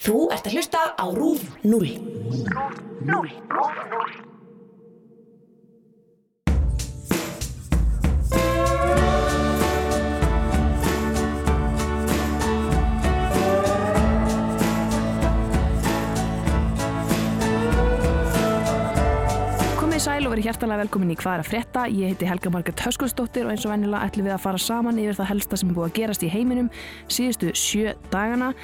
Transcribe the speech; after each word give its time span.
Þú 0.00 0.30
ert 0.32 0.46
að 0.48 0.54
hlusta 0.56 0.80
á 0.96 1.06
RÚF 1.12 1.42
0. 1.60 1.88
Komið 19.76 20.00
sæl 20.00 20.24
og 20.24 20.32
verið 20.32 20.46
hjertalega 20.48 20.80
velkomin 20.80 21.12
í 21.12 21.18
Hvað 21.20 21.34
er 21.34 21.42
að 21.42 21.50
frétta? 21.50 21.84
Ég 21.92 22.14
heiti 22.14 22.24
Helga 22.24 22.48
Margret 22.56 22.88
Höskulsdóttir 22.88 23.44
og 23.44 23.52
eins 23.52 23.68
og 23.68 23.74
vennilega 23.74 24.08
ætlum 24.08 24.30
við 24.30 24.38
að 24.38 24.46
fara 24.48 24.68
saman 24.70 25.02
yfir 25.04 25.20
það 25.20 25.34
helsta 25.34 25.60
sem 25.60 25.68
er 25.68 25.76
búið 25.76 25.90
að 25.90 25.98
gerast 26.00 26.24
í 26.24 26.32
heiminum 26.32 26.72
síðustu 27.04 27.52
sjö 27.52 27.92
dagana. 28.08 28.56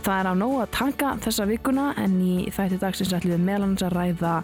Það 0.00 0.18
er 0.18 0.28
á 0.32 0.34
nóg 0.40 0.58
að 0.62 0.74
taka 0.76 1.14
þessa 1.20 1.46
vikuna 1.50 1.86
en 2.00 2.18
í 2.24 2.34
þætti 2.54 2.80
dagsins 2.80 3.14
ætlum 3.16 3.34
við 3.36 3.48
meðlans 3.50 3.84
að 3.84 3.96
ræða 3.98 4.34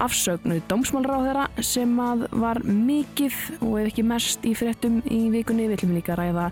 afsögnu 0.00 0.60
dómsmálráðera 0.68 1.46
sem 1.64 1.92
að 2.00 2.26
var 2.40 2.60
mikið 2.64 3.36
og 3.64 3.74
ef 3.80 3.90
ekki 3.90 4.04
mest 4.08 4.46
í 4.48 4.54
fréttum 4.56 5.00
í 5.08 5.22
vikunni. 5.32 5.68
Við 5.68 5.78
ætlum 5.78 5.96
líka 5.96 6.14
að 6.14 6.22
ræða 6.22 6.46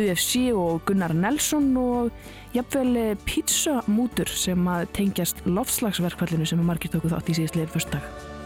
UFC 0.00 0.48
og 0.56 0.82
Gunnar 0.88 1.16
Nelson 1.16 1.70
og 1.80 2.10
jafnvel 2.56 3.16
pizzamútur 3.28 4.32
sem 4.32 4.68
að 4.68 4.88
tengjast 4.96 5.44
lofslagsverkvallinu 5.48 6.48
sem 6.48 6.60
að 6.60 6.70
margir 6.72 6.92
tóku 6.92 7.12
þátt 7.12 7.32
í 7.32 7.40
síðastliðin 7.40 7.74
fyrstdag. 7.76 8.38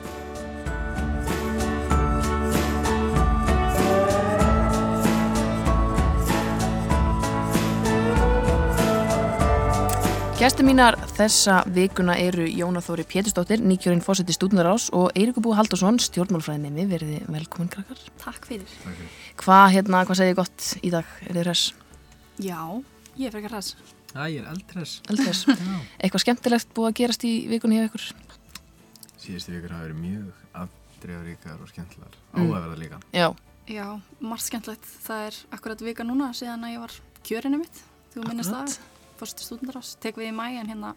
Gæstu 10.45 10.61
mínar 10.61 10.99
þessa 11.17 11.63
vikuna 11.73 12.19
eru 12.21 12.45
Jóna 12.45 12.83
Þóri 12.85 13.07
Pétursdóttir, 13.09 13.63
nýkjörinn 13.65 14.03
fósetti 14.05 14.35
stúdnarás 14.37 14.91
og 14.93 15.15
Eiríkur 15.17 15.41
Bú 15.41 15.55
Haldursson, 15.57 15.97
stjórnmálfræðinni 16.05 16.85
verði 16.91 17.23
velkomin 17.33 17.71
krakkar. 17.73 18.03
Takk 18.21 18.45
fyrir. 18.51 18.75
Hvað 19.41 19.65
hérna, 19.73 20.03
hvað 20.05 20.21
segir 20.21 20.37
gott 20.37 20.67
í 20.85 20.91
dag? 20.93 21.09
Er 21.25 21.39
þið 21.39 21.49
res? 21.49 21.65
Já, 22.45 22.61
ég 23.17 23.31
er 23.31 23.33
frekar 23.39 23.57
hræs. 23.57 23.73
Já, 24.13 24.21
ég 24.21 24.37
er 24.43 24.53
eldres. 24.53 24.95
Eldres? 25.09 25.43
Eitthvað 25.97 26.27
skemmtilegt 26.27 26.77
búið 26.77 26.91
að 26.91 26.97
gerast 27.01 27.25
í 27.25 27.35
vikunni 27.49 27.81
hjá 27.81 27.89
ykkur? 27.89 28.09
Síðustu 29.25 29.57
vikur 29.57 29.73
hafa 29.73 29.89
verið 29.89 30.03
mjög 30.05 30.47
afdreifaríkar 30.67 31.57
og 31.57 31.73
skemmtilegar. 31.73 32.19
Mm. 32.35 32.43
Áhugaverða 32.43 32.83
líka. 32.85 33.05
Já, 33.17 33.31
Já, 33.65 33.87
margt 34.21 34.51
skemmtilegt. 34.51 34.97
Það 35.09 35.31
er 35.31 35.45
akkurat 35.57 35.89
vika 35.89 36.05
núna 36.05 36.35
síðan 36.37 36.69
að 36.69 36.77
ég 36.77 36.85
var 36.85 36.99
kjörinu 37.25 37.65
mitt. 37.65 37.87
Þú 38.13 38.29
minnast 38.29 38.53
Akkurat. 38.53 38.77
það. 38.77 38.94
Fórstu 39.19 39.47
stúdendarás. 39.47 39.95
Tek 40.03 40.19
við 40.21 40.33
í 40.33 40.35
mæ 40.37 40.47
en 40.61 40.71
hérna 40.73 40.95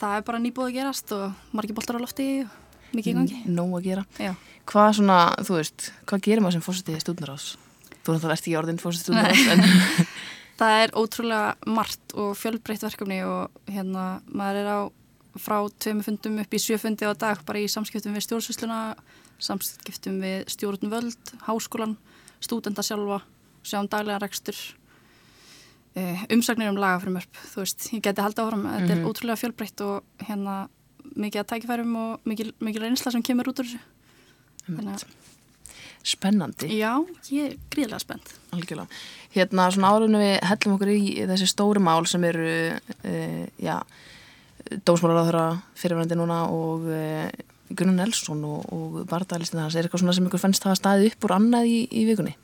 það 0.00 0.16
er 0.18 0.26
bara 0.26 0.42
nýbúið 0.42 0.70
að 0.70 0.76
gerast 0.78 1.12
og 1.16 1.54
margir 1.56 1.76
boltar 1.76 1.98
á 1.98 2.02
lofti 2.02 2.28
og 2.44 2.94
mikið 2.96 3.12
í 3.12 3.16
gangi. 3.18 3.42
nóg 3.48 3.76
að 3.78 3.86
gera. 3.88 4.06
Já. 4.20 4.32
Hvað 4.68 4.88
svona, 4.98 5.18
þú 5.42 5.58
veist, 5.58 5.90
hvað 6.06 6.24
gerir 6.26 6.44
maður 6.44 6.58
sem 6.58 6.64
fósetti 6.66 6.98
stúdnarás? 7.02 7.46
Þú 8.02 8.14
náttúrulega 8.16 8.34
ert 8.36 8.42
ekki 8.42 8.56
orðin 8.58 8.82
fósetti 8.82 9.04
stúdnarás, 9.06 9.46
en 9.54 10.08
Það 10.62 10.78
er 10.82 10.92
ótrúlega 10.94 11.70
margt 11.74 12.12
og 12.14 12.34
fjölbreytt 12.38 12.84
verkefni 12.84 13.22
og 13.26 13.62
hérna 13.72 14.20
maður 14.30 14.58
er 14.60 14.68
á 14.68 14.80
frá 15.40 15.56
tveimu 15.80 16.04
fundum 16.04 16.36
upp 16.42 16.54
í 16.54 16.60
sjö 16.60 16.76
fundi 16.78 17.08
á 17.08 17.16
dag 17.16 17.40
bara 17.48 17.62
í 17.62 17.70
samskiptum 17.72 18.12
við 18.14 18.26
stjórnsvísluna, 18.26 18.80
samskiptum 19.42 20.20
við 20.22 20.44
stjórn 20.52 20.92
völd, 20.92 21.32
háskólan, 21.48 21.96
stúdenda 22.44 22.84
sjálfa, 22.84 23.22
sjáum 23.64 23.88
daglega 23.90 24.20
rekstur, 24.22 24.58
umsagnir 26.32 26.70
um 26.72 26.76
lagafrumörp, 26.80 27.40
þú 27.52 27.62
veist, 27.64 27.88
ég 27.92 28.00
geti 28.02 28.22
haldið 28.24 28.44
áfram, 28.46 28.62
þetta 28.64 28.90
er 28.94 29.00
Mhm. 29.02 29.08
ótrúlega 29.10 29.40
fjölbreytt 29.42 29.80
og 29.84 30.02
hérna 30.24 30.68
mikið 31.16 31.40
að 31.42 31.50
tækifærum 31.52 31.96
og 31.96 32.20
mikið, 32.24 32.52
mikið 32.60 32.80
reynsla 32.86 33.12
sem 33.12 33.22
kemur 33.22 33.44
út 33.52 33.58
úr 33.60 33.66
þessu. 33.66 33.80
Þannig 34.70 34.94
að, 34.94 35.04
spennandi. 36.04 36.68
já, 36.78 36.92
ég 37.30 37.50
er 37.52 37.56
gríðlega 37.70 38.00
spennt. 38.00 38.32
Algjörlega. 38.52 38.88
Hérna 39.34 39.68
svona 39.72 39.90
árunum 39.92 40.20
við 40.22 40.40
hellum 40.48 40.74
okkur 40.78 40.92
í 40.92 41.26
þessi 41.28 41.48
stóru 41.50 41.80
mál 41.82 42.06
sem 42.06 42.24
eru, 42.24 42.78
uh, 43.04 43.46
já, 43.60 43.82
dómsmálaráðura 44.86 45.62
fyrirvændi 45.78 46.16
núna 46.18 46.44
og 46.48 46.86
uh, 46.86 47.30
Gunnar 47.74 47.94
Nelson 48.06 48.42
og, 48.44 48.66
og 48.72 49.06
barndaglistin 49.08 49.60
hans. 49.62 49.74
Er 49.76 49.86
eitthvað 49.88 50.02
svona 50.04 50.14
sem 50.14 50.26
ykkur 50.28 50.40
fannst 50.42 50.64
hafa 50.64 50.76
staðið 50.80 51.12
upp 51.12 51.24
úr 51.28 51.36
annað 51.38 51.68
í, 51.72 51.78
í 51.90 52.04
vikunni? 52.08 52.34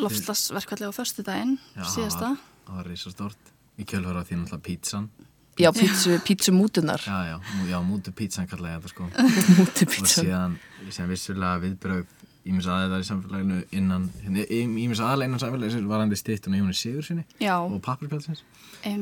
Lofslagsverkvalli 0.00 0.88
á 0.88 0.92
förstu 0.92 1.24
daginn, 1.26 1.56
Já, 1.76 1.84
síðasta. 1.92 2.34
Það 2.66 2.80
var 2.80 2.90
risastórt. 2.90 3.54
Í 3.76 3.84
kjölfara 3.84 4.24
því 4.24 4.40
náttúrulega 4.40 4.64
pítsan. 4.64 5.08
Já, 5.56 5.70
pítsu, 5.72 6.18
pítsumútunar. 6.24 7.00
Já, 7.00 7.18
já, 7.32 7.36
já, 7.70 7.78
mútu 7.84 8.12
pítsan 8.12 8.48
kallaði 8.48 8.74
ég 8.74 8.82
þetta 8.84 8.92
sko. 8.92 9.08
Mútu 9.56 9.88
og 9.88 10.10
síðan, 10.12 10.56
síðan 10.90 11.12
vissulega 11.12 11.62
viðbröð 11.64 12.04
ímis 12.46 12.66
aðeðar 12.70 13.02
í 13.02 13.06
samfélaginu 13.08 13.60
innan, 13.74 14.04
hérna, 14.22 14.44
ímis 14.54 15.00
aðeðar 15.00 15.26
innan 15.26 15.42
samfélaginu 15.42 15.90
var 15.90 16.02
hann 16.02 16.12
í 16.14 16.18
stýttun 16.20 16.54
og 16.54 16.60
Jóni 16.62 16.76
Sigur 16.78 17.06
sinni 17.06 17.24
Já, 17.42 17.56
og 17.58 17.80
pappirpjálsins. 17.84 18.44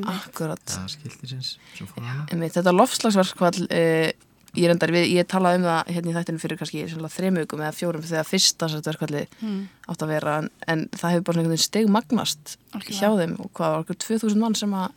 Akkurat. 0.09 0.63
Það 0.71 0.87
skildi 0.95 1.31
sinns 1.35 1.51
sem 1.75 1.91
fór 1.91 2.07
hana. 2.07 2.25
Einmitt, 2.33 2.55
þetta 2.57 2.73
lofslagsverkvall, 2.73 3.67
uh, 3.67 4.09
ég 4.55 4.71
reyndar 4.71 4.93
við, 4.95 5.09
ég 5.17 5.27
talaði 5.31 5.61
um 5.61 5.67
það 5.67 5.91
hérna 5.97 6.11
í 6.11 6.15
þættinu 6.17 6.43
fyrir 6.43 6.61
kannski 6.61 6.85
þreymugum 7.17 7.63
eða 7.65 7.75
fjórum 7.75 8.07
þegar 8.07 8.29
fyrsta 8.29 8.69
verkvalli 8.75 9.25
Mm, 9.41 9.69
átt 9.91 10.03
að 10.05 10.13
vera 10.15 10.39
en, 10.43 10.49
en 10.71 10.87
það 10.95 11.15
hefur 11.15 11.27
bara 11.29 11.41
einhvern 11.41 11.55
veginn 11.55 11.65
steg 11.65 11.91
magnast 11.91 12.57
Algjörlega. 12.73 13.01
hjá 13.01 13.09
þeim 13.21 13.35
og 13.43 13.51
hvað 13.57 13.73
var 13.75 13.85
okkur 13.85 13.99
2000 14.05 14.41
mann 14.41 14.57
sem 14.59 14.75
að 14.75 14.89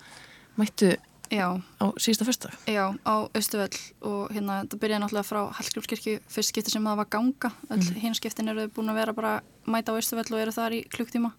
mættu 0.57 0.91
já, 1.31 1.47
á 1.57 1.85
síðasta 1.99 2.27
fyrsta. 2.27 2.51
já, 2.67 2.85
á 3.03 3.15
Östuvöll 3.33 3.79
og 4.01 4.31
hérna, 4.31 4.61
það 4.69 4.79
byrjaði 4.83 5.03
náttúrulega 5.03 5.27
frá 5.27 5.41
Hallgrímskirkju 5.59 6.19
fyrst 6.31 6.53
skipti 6.53 6.71
sem 6.71 6.85
það 6.87 7.01
var 7.01 7.09
ganga 7.11 7.51
mm. 7.69 7.89
hinn 8.03 8.15
skiptin 8.17 8.53
eru 8.53 8.67
búin 8.71 8.91
að 8.93 9.01
vera 9.01 9.17
bara 9.17 9.33
mæta 9.65 9.91
á 9.93 9.99
Östuvöll 9.99 10.31
og 10.31 10.39
eru 10.41 10.55
þar 10.55 10.77
í 10.77 10.83
klukktíma 10.93 11.33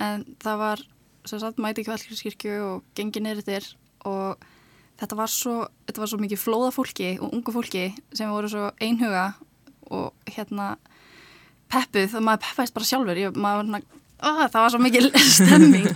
en 0.00 0.24
það 0.40 0.62
var 0.64 0.84
sem 1.28 1.42
sagt 1.42 1.60
mæti 1.60 1.82
ekki 1.82 1.92
Hallgrímskirkju 1.92 2.56
og 2.64 2.88
gengi 2.96 3.22
niður 3.22 3.44
þér 3.44 3.70
og 4.08 4.48
þetta 5.00 5.16
var 5.18 5.32
svo 5.32 5.54
þetta 5.88 6.02
var 6.04 6.10
svo 6.12 6.20
mikið 6.20 6.42
flóða 6.42 6.72
fólki 6.76 7.10
og 7.20 7.32
ungu 7.34 7.54
fólki 7.54 7.86
sem 8.12 8.30
voru 8.30 8.50
svo 8.52 8.70
einhuga 8.80 9.32
og 9.90 10.12
hérna 10.30 10.74
peppuð 11.70 12.18
og 12.18 12.26
maður 12.26 12.44
peppaðist 12.44 12.74
bara 12.76 12.88
sjálfur. 12.88 13.18
Ég, 13.18 13.34
maður 13.38 13.60
var 13.60 13.66
svona, 13.68 13.80
"Ah, 14.20 14.44
það 14.50 14.60
var 14.64 14.70
svo 14.70 14.80
mikil 14.82 15.10
stemming. 15.38 15.88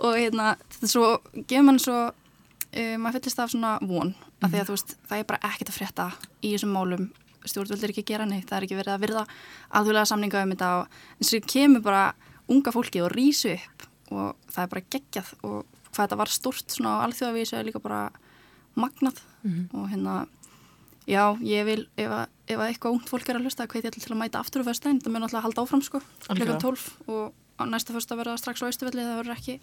Og 0.00 0.16
hérna 0.16 0.56
þetta 0.72 0.86
er 0.88 0.92
svo, 0.92 1.08
gefur 1.46 1.66
mann 1.68 1.78
svo 1.78 1.98
uh, 2.08 2.96
maður 2.98 3.20
fyllist 3.20 3.42
af 3.42 3.50
svona 3.52 3.72
von 3.82 4.14
af 4.42 4.50
því 4.50 4.60
að 4.60 4.66
þú 4.68 4.76
veist, 4.76 4.94
það 5.08 5.18
er 5.18 5.28
bara 5.28 5.44
ekkert 5.52 5.68
að 5.70 5.76
frétta 5.76 6.06
í 6.42 6.52
þessum 6.54 6.72
málum, 6.74 7.04
stjórnvöld 7.46 7.84
er 7.84 7.92
ekki 7.92 8.02
að 8.02 8.10
gera 8.10 8.26
neitt 8.26 8.48
það 8.48 8.56
er 8.58 8.64
ekki 8.66 8.78
verið 8.78 8.94
að 8.94 9.04
virða 9.04 9.22
aðhulega 9.78 10.08
samninga 10.10 10.42
um 10.42 10.54
þetta 10.54 10.70
eins 11.20 11.32
og 11.36 11.46
kemur 11.52 11.84
bara 11.84 12.02
unga 12.50 12.72
fólki 12.74 13.02
og 13.04 13.12
rýsu 13.14 13.52
upp 13.54 13.86
og 14.12 14.34
það 14.50 14.64
er 14.64 14.72
bara 14.74 14.84
geggjað 14.94 15.30
og 15.46 15.56
hvað 15.92 16.02
þetta 16.02 16.18
var 16.22 16.32
stort 16.32 16.74
svona 16.74 16.96
á 16.98 17.04
alþjóðavísu 17.06 17.56
er 17.58 17.68
líka 17.68 17.82
bara 17.82 18.00
magnað 18.78 19.20
og 19.72 19.88
hérna 19.90 20.26
já, 21.06 21.34
ég 21.42 21.66
vil, 21.66 21.88
ef 21.98 22.10
að, 22.14 22.26
ef 22.46 22.58
að 22.58 22.68
eitthvað 22.68 22.96
ungt 22.96 23.10
fólk 23.10 23.28
er 23.28 23.38
að 23.38 23.46
hlusta, 23.48 23.66
hvað 23.66 23.88
ég 23.88 23.96
til 23.98 24.12
að 24.12 24.20
mæta 24.20 24.42
aftur 24.42 24.62
á 24.62 24.68
föstudaginn, 24.70 25.02
það 25.02 25.12
mun 25.12 25.26
alltaf 25.26 25.40
að 25.40 25.46
halda 25.48 25.64
áfram 25.64 25.82
sko 25.82 26.02
klukkan 26.28 26.62
12 26.62 26.88
og 27.10 27.32
á 27.58 27.62
næsta 27.66 27.94
föstudag 27.94 28.22
verða 28.22 28.38
strax 28.38 28.62
á 28.62 28.66
austuvelli 28.68 29.04
það 29.04 29.20
verður 29.20 29.36
ekki, 29.36 29.58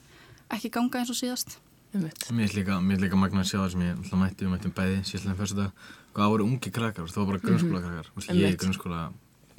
ekki 0.56 0.72
ganga 0.74 1.02
eins 1.02 1.12
og 1.14 1.20
síðast. 1.20 1.58
Mér 1.90 2.46
er 2.46 2.54
líka, 2.54 2.76
er 2.78 3.02
líka 3.02 3.18
magna 3.18 3.42
að 3.42 3.50
sjá 3.50 3.60
það 3.64 3.72
sem 3.74 3.86
ég 3.88 3.96
alltaf 3.98 4.20
mætti, 4.22 4.46
við 4.46 4.52
mættum 4.54 4.74
bæði 4.78 5.00
síðan 5.10 5.40
dag. 5.58 5.88
Hvað 6.14 6.34
voru 6.34 6.46
ungi 6.46 6.72
krakkar, 6.74 7.08
það 7.10 7.24
var 7.24 7.30
bara 7.32 7.42
grunnskóla 7.46 7.82
krakkar. 7.82 8.10
Mm 8.10 8.22
-hmm. 8.22 8.30
Ég 8.30 8.36
í 8.36 8.46
Einmitt. 8.46 8.62
grunnskóla 8.62 9.00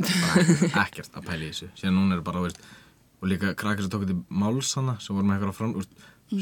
ekkert 0.84 1.16
að 1.16 1.26
pæla 1.26 1.42
í 1.42 1.50
þessu. 1.50 1.68
Síðan 1.74 1.96
núna 1.98 2.14
er 2.16 2.22
bara, 2.22 2.40
veist, 2.40 2.60
og 3.20 3.28
líka 3.28 3.54
krakkar 3.54 3.82
sem 3.82 3.90
tók 3.90 4.06
til 4.06 4.22
máls 4.30 4.74
hana, 4.76 4.96
sem 5.00 5.16
voru 5.16 5.26
með 5.26 5.34
eitthvað 5.34 5.58
fram, 5.58 5.74
veist, 5.74 5.92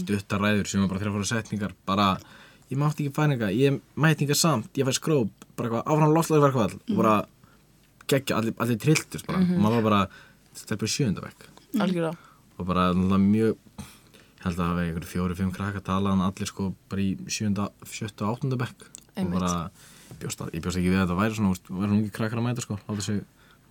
stuttar 0.02 0.40
ræður, 0.40 0.66
sem 0.68 0.80
var 0.80 0.88
bara 0.88 1.00
þrjá 1.00 1.12
fóra 1.12 1.24
setningar, 1.24 1.72
bara, 1.86 2.20
ég 2.68 2.80
mátti 2.80 3.06
ekki 3.06 3.16
fæninga, 3.16 3.50
ég 3.54 3.80
mætti 3.96 4.26
ekki 4.26 4.36
samt, 4.38 4.70
ég 4.78 4.88
fæ 4.88 4.94
skróp, 4.96 5.46
bara 5.56 5.68
eitthvað 5.68 5.92
áfram 5.94 6.14
lofslagsverkvall, 6.16 6.74
og 6.78 6.96
bara 6.98 7.14
geggja, 8.08 8.38
allir, 8.38 8.56
allir 8.62 8.80
trilltust 8.82 9.28
bara, 9.28 9.44
og 9.44 9.62
maður 9.62 9.80
var 9.80 9.86
bara, 9.90 10.02
þetta 10.56 10.74
er 10.74 10.82
bara 10.82 10.94
sjöndavekk 10.96 11.48
Algjörlega. 11.78 12.12
og 12.58 12.68
bara 12.68 12.90
mjög 12.94 13.56
ég 14.38 14.44
held 14.46 14.54
að 14.54 14.60
það 14.60 14.68
hafa 14.70 14.82
einhverju 14.84 15.10
fjóri, 15.10 15.36
fimm 15.38 15.54
krakka 15.54 15.80
talað 15.82 16.14
en 16.14 16.24
allir 16.28 16.48
sko 16.48 16.68
bara 16.90 17.02
í 17.02 17.08
sjönda, 17.26 17.68
sjötta 17.90 18.26
og 18.26 18.36
áttunda 18.36 18.58
bekk. 18.60 18.84
Og 19.18 19.32
bara, 19.32 19.50
ég 20.12 20.20
bjóst, 20.22 20.44
að, 20.44 20.52
ég 20.54 20.62
bjóst 20.62 20.78
ekki 20.78 20.92
við 20.92 21.00
að 21.00 21.08
þetta 21.08 21.16
væri 21.18 21.38
svona, 21.38 21.50
veist, 21.54 21.72
væri 21.74 21.96
ungi 21.96 22.12
krakkar 22.14 22.38
að 22.38 22.46
mæta 22.46 22.62
sko 22.62 22.76
láta 22.78 23.02
sig 23.02 23.18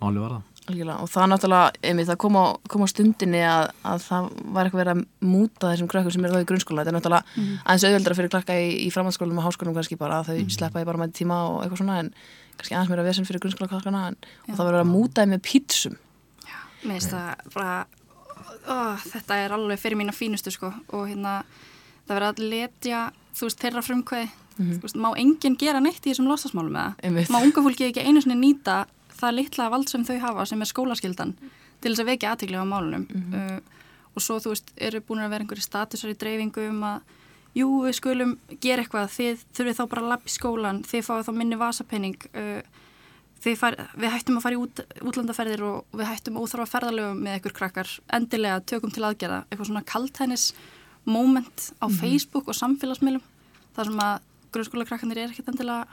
máli 0.03 0.23
varða 0.23 0.43
Algjörlega. 0.67 0.99
Og 0.99 1.07
það 1.07 1.27
náttúrulega, 1.31 1.67
einmitt, 1.87 2.07
það 2.09 2.17
kom 2.19 2.35
á, 2.35 2.45
kom 2.67 2.83
á 2.83 2.87
stundinni 2.91 3.39
að, 3.47 3.69
að 3.87 4.01
það 4.03 4.25
var 4.55 4.67
eitthvað 4.67 4.81
verið 4.81 4.91
að 4.91 5.27
múta 5.31 5.69
þessum 5.71 5.89
krökkum 5.91 6.13
sem 6.13 6.25
eru 6.27 6.35
þá 6.35 6.43
í 6.43 6.47
grunnskóla. 6.49 6.83
Þetta 6.83 6.91
er 6.91 6.97
náttúrulega 6.97 7.45
aðeins 7.63 7.85
auðveldra 7.87 8.17
fyrir 8.17 8.31
krakka 8.33 8.57
í, 8.59 8.65
í 8.83 8.89
framhaldsskólum 8.91 9.39
og 9.39 9.47
háskólum 9.47 9.77
kannski 9.77 9.97
bara 9.99 10.17
að 10.19 10.33
þau 10.33 10.55
sleppa 10.57 10.83
í 10.83 10.87
bara 10.89 10.99
með 10.99 11.13
tíma 11.21 11.37
og 11.45 11.61
eitthvað 11.61 11.81
svona 11.83 12.01
en 12.01 12.09
kannski 12.57 12.75
aðeins 12.75 12.91
meira 12.91 13.05
vesen 13.07 13.29
fyrir 13.29 13.43
grunnskóla 13.45 13.69
krakkana 13.71 14.01
en 14.09 14.17
og 14.49 14.57
það 14.57 14.69
verið 14.71 14.81
að 14.81 14.91
múta 14.91 15.23
þeim 15.23 15.33
með 15.37 15.45
pítsum. 15.47 15.95
Mér 16.83 16.97
finnst 16.97 17.15
það 17.15 17.47
bara 17.55 17.77
ó, 18.67 18.75
þetta 19.05 19.39
er 19.45 19.55
alveg 19.55 19.79
fyrir 19.85 20.01
mína 20.01 20.15
fínustu 20.15 20.51
sko 20.51 20.73
og 20.91 21.07
hérna 21.07 21.37
það 22.09 22.11
verður 22.11 22.27
að 22.33 22.43
letja 22.51 23.05
þú 23.37 23.47
veist, 23.47 23.63
þeirra 23.63 23.85
frumkvæði 23.87 24.27
þú 24.57 24.83
veist, 24.83 24.99
má 24.99 25.09
enginn 25.15 25.57
gera 25.59 25.79
neitt 25.79 26.03
í 26.03 26.11
þessum. 26.11 26.27
Einmitt. 26.27 27.29
það 27.29 27.33
má 27.35 27.39
unga 27.45 27.63
fólki 27.69 27.87
ekki 27.87 28.03
einu 28.03 28.23
sinni 28.25 28.39
nýta 28.41 28.83
það 29.19 29.35
litla 29.39 29.69
vald 29.73 29.89
sem 29.91 30.05
þau 30.07 30.17
hafa 30.23 30.45
sem 30.45 30.61
er 30.61 30.69
skólaskyldan 30.71 31.35
til 31.81 31.91
þess 31.93 32.03
að 32.03 32.09
vekja 32.13 32.31
aðtegli 32.35 32.57
á 32.57 32.65
málunum 32.65 33.07
Mhm. 33.09 33.33
uh, 33.33 33.59
og 34.17 34.21
svo 34.25 34.39
þú 34.41 34.49
veist, 34.55 34.71
eru 34.81 34.99
búin 35.05 35.21
að 35.21 35.29
vera 35.29 35.43
einhverju 35.45 35.61
statusar 35.61 36.09
í 36.09 36.17
dreifingu 36.17 36.69
um 36.71 36.81
að 36.83 37.01
jú, 37.57 37.67
við 37.85 37.93
skulum 37.99 38.31
gera 38.61 38.81
eitthvað 38.83 39.11
þið 39.13 39.43
þurfið 39.53 39.77
þá 39.77 39.83
bara 39.91 40.01
að 40.01 40.09
lappa 40.09 40.29
í 40.29 40.33
skólan 40.33 40.79
þið 40.83 41.05
fáið 41.05 41.27
þá 41.27 41.31
minni 41.37 41.55
vasapenning 41.61 42.17
uh, 42.33 42.61
þið 43.43 43.57
far, 43.61 43.75
við 43.93 44.09
hættum 44.15 44.37
að 44.39 44.43
fara 44.47 44.57
í 44.57 44.61
út, 44.63 44.81
útlandaferðir 45.05 45.61
og 45.67 45.85
við 45.93 46.09
hættum 46.09 46.39
óþarfa 46.41 46.65
ferðalögum 46.73 47.21
með 47.21 47.37
ykkur 47.39 47.53
krakkar, 47.59 47.87
endilega 48.17 48.63
tökum 48.65 48.91
til 48.91 49.05
aðgerða 49.05 49.43
eitthvað 49.51 49.69
svona 49.69 49.85
kaltænis 49.85 50.47
moment 51.05 51.69
á 51.77 51.85
Facebook 52.01 52.47
og 52.49 52.57
samfélagsmiðlum 52.57 53.21
þar 53.77 53.85
sem 53.91 54.01
að 54.01 54.15
grunnskóla 54.51 54.87
krakkanir 54.89 55.17
er 55.21 55.29
ekkert 55.31 55.53
endilega 55.53 55.85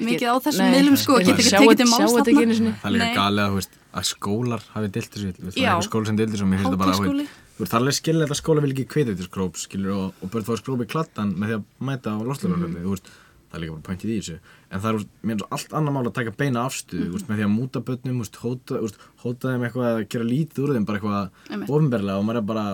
mikið 0.00 0.28
á 0.32 0.36
þessum 0.46 0.70
miðlum 0.72 0.96
sko, 0.96 1.12
einmitt. 1.18 1.36
geta 1.36 1.42
ekki 1.42 1.52
tekið 1.52 1.76
til 1.82 1.86
sjá 1.86 1.98
máls 1.98 2.12
þetta 2.16 2.30
ekki 2.32 2.42
einu 2.42 2.52
þarna. 2.52 2.58
sinni. 2.58 2.72
Það 2.82 2.88
er 2.88 2.94
líka 2.96 3.08
Nei. 3.08 3.16
galið 3.18 3.42
að, 3.44 3.66
að 3.92 4.04
skólar 4.08 4.62
hafi 4.72 4.88
dilt 4.96 5.10
þessu, 5.12 5.32
það 5.32 5.42
er 5.42 5.52
eitthvað 5.52 5.88
skóla 5.88 6.06
sem 6.06 6.16
dilt 6.16 6.30
þessu 6.32 6.42
og 6.46 6.50
mér 6.52 6.58
finnst 6.62 6.70
þetta 6.72 6.82
bara, 6.82 6.92
veist, 6.92 7.34
þú 7.52 7.60
veist, 7.62 7.72
það 7.72 7.76
er 7.76 7.82
alveg 7.82 7.98
skilja 7.98 8.24
þetta 8.26 8.38
skóla 8.40 8.62
vil 8.64 8.72
ekki 8.72 8.86
kveita 8.92 9.16
til 9.18 9.26
skróps, 9.28 9.66
skilur, 9.68 9.92
og, 9.92 10.14
og 10.24 10.30
börn 10.32 10.46
fá 10.48 10.54
skróp 10.62 10.80
í 10.82 10.88
kladdan 10.88 11.34
með 11.36 11.46
því 11.52 11.58
að 11.58 11.64
mæta 11.90 12.08
á 12.08 12.16
Mhm. 12.16 12.80
þú 12.82 12.90
veist, 12.96 13.10
það 13.52 13.58
er 13.58 13.60
líka 13.66 13.72
bara 13.76 13.86
pointið 13.92 14.08
í 14.08 14.16
þessu, 14.22 14.36
en 14.72 14.80
það 14.80 14.88
er, 14.88 14.92
þú 14.92 14.98
veist, 15.02 15.10
mér 15.28 15.42
allt 15.52 15.72
annað 15.76 15.92
mál 15.92 16.06
að 16.08 16.14
taka 16.16 16.30
beina 16.40 16.64
afstuð, 16.64 17.02
þú 17.04 17.12
veist, 17.12 17.28
með 17.28 17.36
því 17.36 17.44
að 17.44 17.52
múta 17.52 17.80
börnum, 17.84 18.16
þú 18.16 18.22
veist, 18.24 18.36
hóta, 18.40 18.72
þú 18.72 18.84
veist, 18.86 18.98
hóta 19.22 19.52
þeim 19.52 19.64
eitthvað 19.68 19.88
að 19.92 20.08
gera 20.08 20.24
lítið 20.24 20.62
úr 20.64 20.72
þeim, 20.72 20.86
bara 20.88 20.98
eitthvað 20.98 21.68
ofinberlega 21.68 22.16
og 22.16 22.24
maður 22.24 22.40
er 22.40 22.46
bara, 22.48 22.64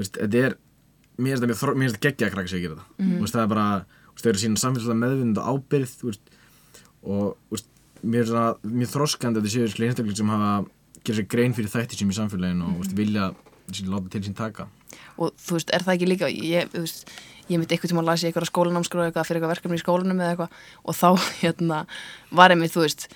þetta 0.00 0.40
er, 0.48 0.56
mér 1.20 1.36
finnst 1.38 1.44
þetta 1.44 2.00
geggja 2.08 2.26
að 2.30 2.34
krakka 2.34 2.48
sig 2.50 2.58
að 2.58 2.64
gera 2.64 2.78
þetta, 2.80 2.88
þú 3.04 3.20
veist, 3.20 3.36
það 3.36 3.44
er 3.44 3.52
bara, 3.52 3.68
veist, 4.14 4.24
þau 4.24 4.30
eru 4.32 4.42
sína 4.42 4.62
samfélagslega 4.62 5.00
meðvind 5.02 5.40
og 5.40 5.50
ábyrð, 5.52 5.96
veist, 6.08 6.34
og 7.04 7.34
veist, 7.52 7.68
mér 8.04 8.24
er 8.24 8.30
svona 8.30 8.74
mjög 8.80 8.94
þroskandi 8.94 9.40
að 9.40 9.44
þetta 9.44 9.54
séu 9.54 9.66
einstaklega 9.66 10.16
sem 10.20 10.32
hafa 10.34 10.54
gera 11.04 11.18
sér 11.18 11.28
grein 11.34 11.54
fyrir 11.56 11.72
þætti 11.72 11.98
sem 12.00 12.10
í 12.10 12.16
samfélaginu 12.16 12.64
og 12.64 12.70
mm 12.70 12.82
-hmm. 12.82 12.96
vilja 12.96 13.34
láta 13.88 14.08
til 14.10 14.24
sín 14.24 14.36
taka 14.36 14.68
og 15.18 15.32
þú 15.38 15.56
veist, 15.56 15.70
er 15.72 15.82
það 15.82 15.94
ekki 15.94 16.08
líka 16.08 16.28
ég, 16.28 16.68
þú 16.72 16.84
veist, 16.84 17.10
ég 17.48 17.58
mitt 17.58 17.72
eitthvað 17.72 17.90
tíma 17.90 18.02
að 18.02 18.10
lasi 18.10 18.26
eitthvað 18.26 18.50
skólanámskráð 18.50 19.06
eitthvað 19.08 19.26
fyrir 19.26 19.40
eitthvað 19.40 19.54
verkefni 19.54 19.78
í 19.78 19.84
skólanum 19.84 20.20
eða 20.20 20.30
eitthvað 20.30 20.50
og 20.84 20.94
þá 20.94 21.08
hérna 21.42 21.86
var 22.30 22.50
einmitt, 22.50 22.72
þú 22.72 22.84
veist 22.86 23.08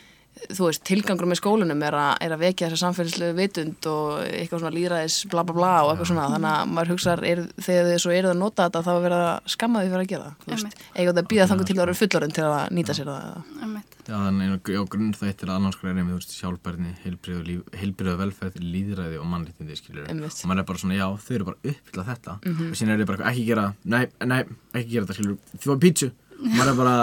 þú 0.48 0.68
veist, 0.68 0.82
tilgangur 0.88 1.28
með 1.28 1.40
skólanum 1.40 1.82
er, 1.86 1.96
a, 1.98 2.06
er 2.24 2.34
að 2.34 2.42
vekja 2.46 2.68
þessa 2.68 2.86
samfélagslegu 2.86 3.36
vitund 3.38 3.88
og 3.90 4.22
eitthvað 4.24 4.62
svona 4.62 4.74
líðræðis 4.76 5.18
bla 5.32 5.44
bla 5.46 5.56
bla 5.56 5.72
og 5.84 5.92
eitthvað 5.92 6.10
svona. 6.12 6.28
Þannig 6.34 6.50
að 6.52 6.72
maður 6.74 6.92
hugsar, 6.94 7.24
er, 7.28 7.44
þegar 7.58 7.90
þið 7.90 8.00
svo 8.04 8.14
eruð 8.14 8.32
að 8.34 8.40
nota 8.42 8.68
þetta 8.68 8.84
þá 8.86 8.90
er 8.94 9.04
verið 9.06 9.24
að 9.28 9.52
skamma 9.54 9.82
því 9.82 9.92
fyrir 9.92 10.04
að 10.04 10.12
gera 10.12 10.28
það, 10.28 10.34
þú 10.44 10.52
veist, 10.54 10.82
þetta 11.10 11.22
að 11.22 11.30
býða 11.32 11.48
þangur 11.52 11.68
til 11.68 11.76
að 11.76 11.82
vera 11.84 11.98
fullorinn 12.02 12.36
til 12.38 12.46
að 12.48 12.74
nýta 12.78 12.96
sér 12.98 13.10
það. 13.12 13.24
Já, 14.08 14.14
þannig 14.16 14.52
að 14.54 14.60
grunn 14.88 15.10
að 15.50 15.58
annarskra 15.58 15.90
er 15.90 15.98
einmitt, 16.00 16.14
þú 16.14 16.20
veist, 16.22 16.36
sjálfbærni, 16.38 16.92
heilbrið 17.04 18.12
og 18.14 18.20
velferð, 18.22 18.54
líðræði 18.64 19.18
og 19.20 19.26
mannréttindi, 19.28 19.76
skilur 19.76 20.08
og 20.08 20.48
maður 20.48 20.62
er 20.62 20.68
bara 20.70 20.80
svona, 20.80 20.96
já, 20.96 21.06
þau 21.26 21.34
eru 21.36 21.48
bara 21.50 21.58
að 21.60 21.68
uppfylla 21.74 22.06
þetta. 22.08 22.36
Og 22.70 22.78
síðan 22.78 22.94
er 22.94 23.02
þið 23.02 23.10
bara 23.10 23.18
eitthvað, 23.18 23.32
ekki 23.34 23.44
gera, 23.50 23.66
nei, 23.84 24.04
nei, 24.32 24.40
ekki 24.72 24.94
gera 24.94 25.04
þetta, 25.04 25.18
skilur 25.18 25.36
þið 25.58 25.68
var 25.74 25.82
pítsu, 25.84 26.08
maður 26.40 26.72
er 26.72 26.80
bara 26.80 26.96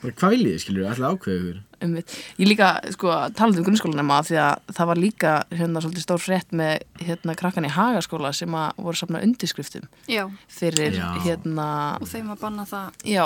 bara 0.00 0.30
þið, 0.32 0.54
skilur, 0.62 0.86
alltaf 0.88 1.16
ákveðu 1.16 1.40
ykkur 1.40 1.58
Einmitt. 1.80 2.12
Ég 2.36 2.48
líka, 2.50 2.66
sko, 2.92 3.08
talað 3.36 3.62
um 3.62 3.64
grunnskólanema 3.64 4.18
því 4.28 4.36
að 4.42 4.72
það 4.76 4.88
var 4.90 4.98
líka 5.00 5.30
hérna 5.48 5.80
svolítið 5.80 6.04
stór 6.04 6.20
frétt 6.20 6.50
með 6.52 6.82
hérna 7.00 7.36
krakkan 7.40 7.64
í 7.64 7.70
Hagaskóla 7.72 8.32
sem 8.36 8.52
að 8.52 8.82
voru 8.84 9.00
safna 9.00 9.22
undirskriftum 9.24 9.86
Já, 10.10 10.26
fyrir 10.52 10.98
Já. 10.98 11.06
hérna, 11.24 11.68
og 11.96 12.10
þeim 12.10 12.28
að 12.34 12.42
banna 12.42 12.66
það 12.68 13.06
já, 13.08 13.24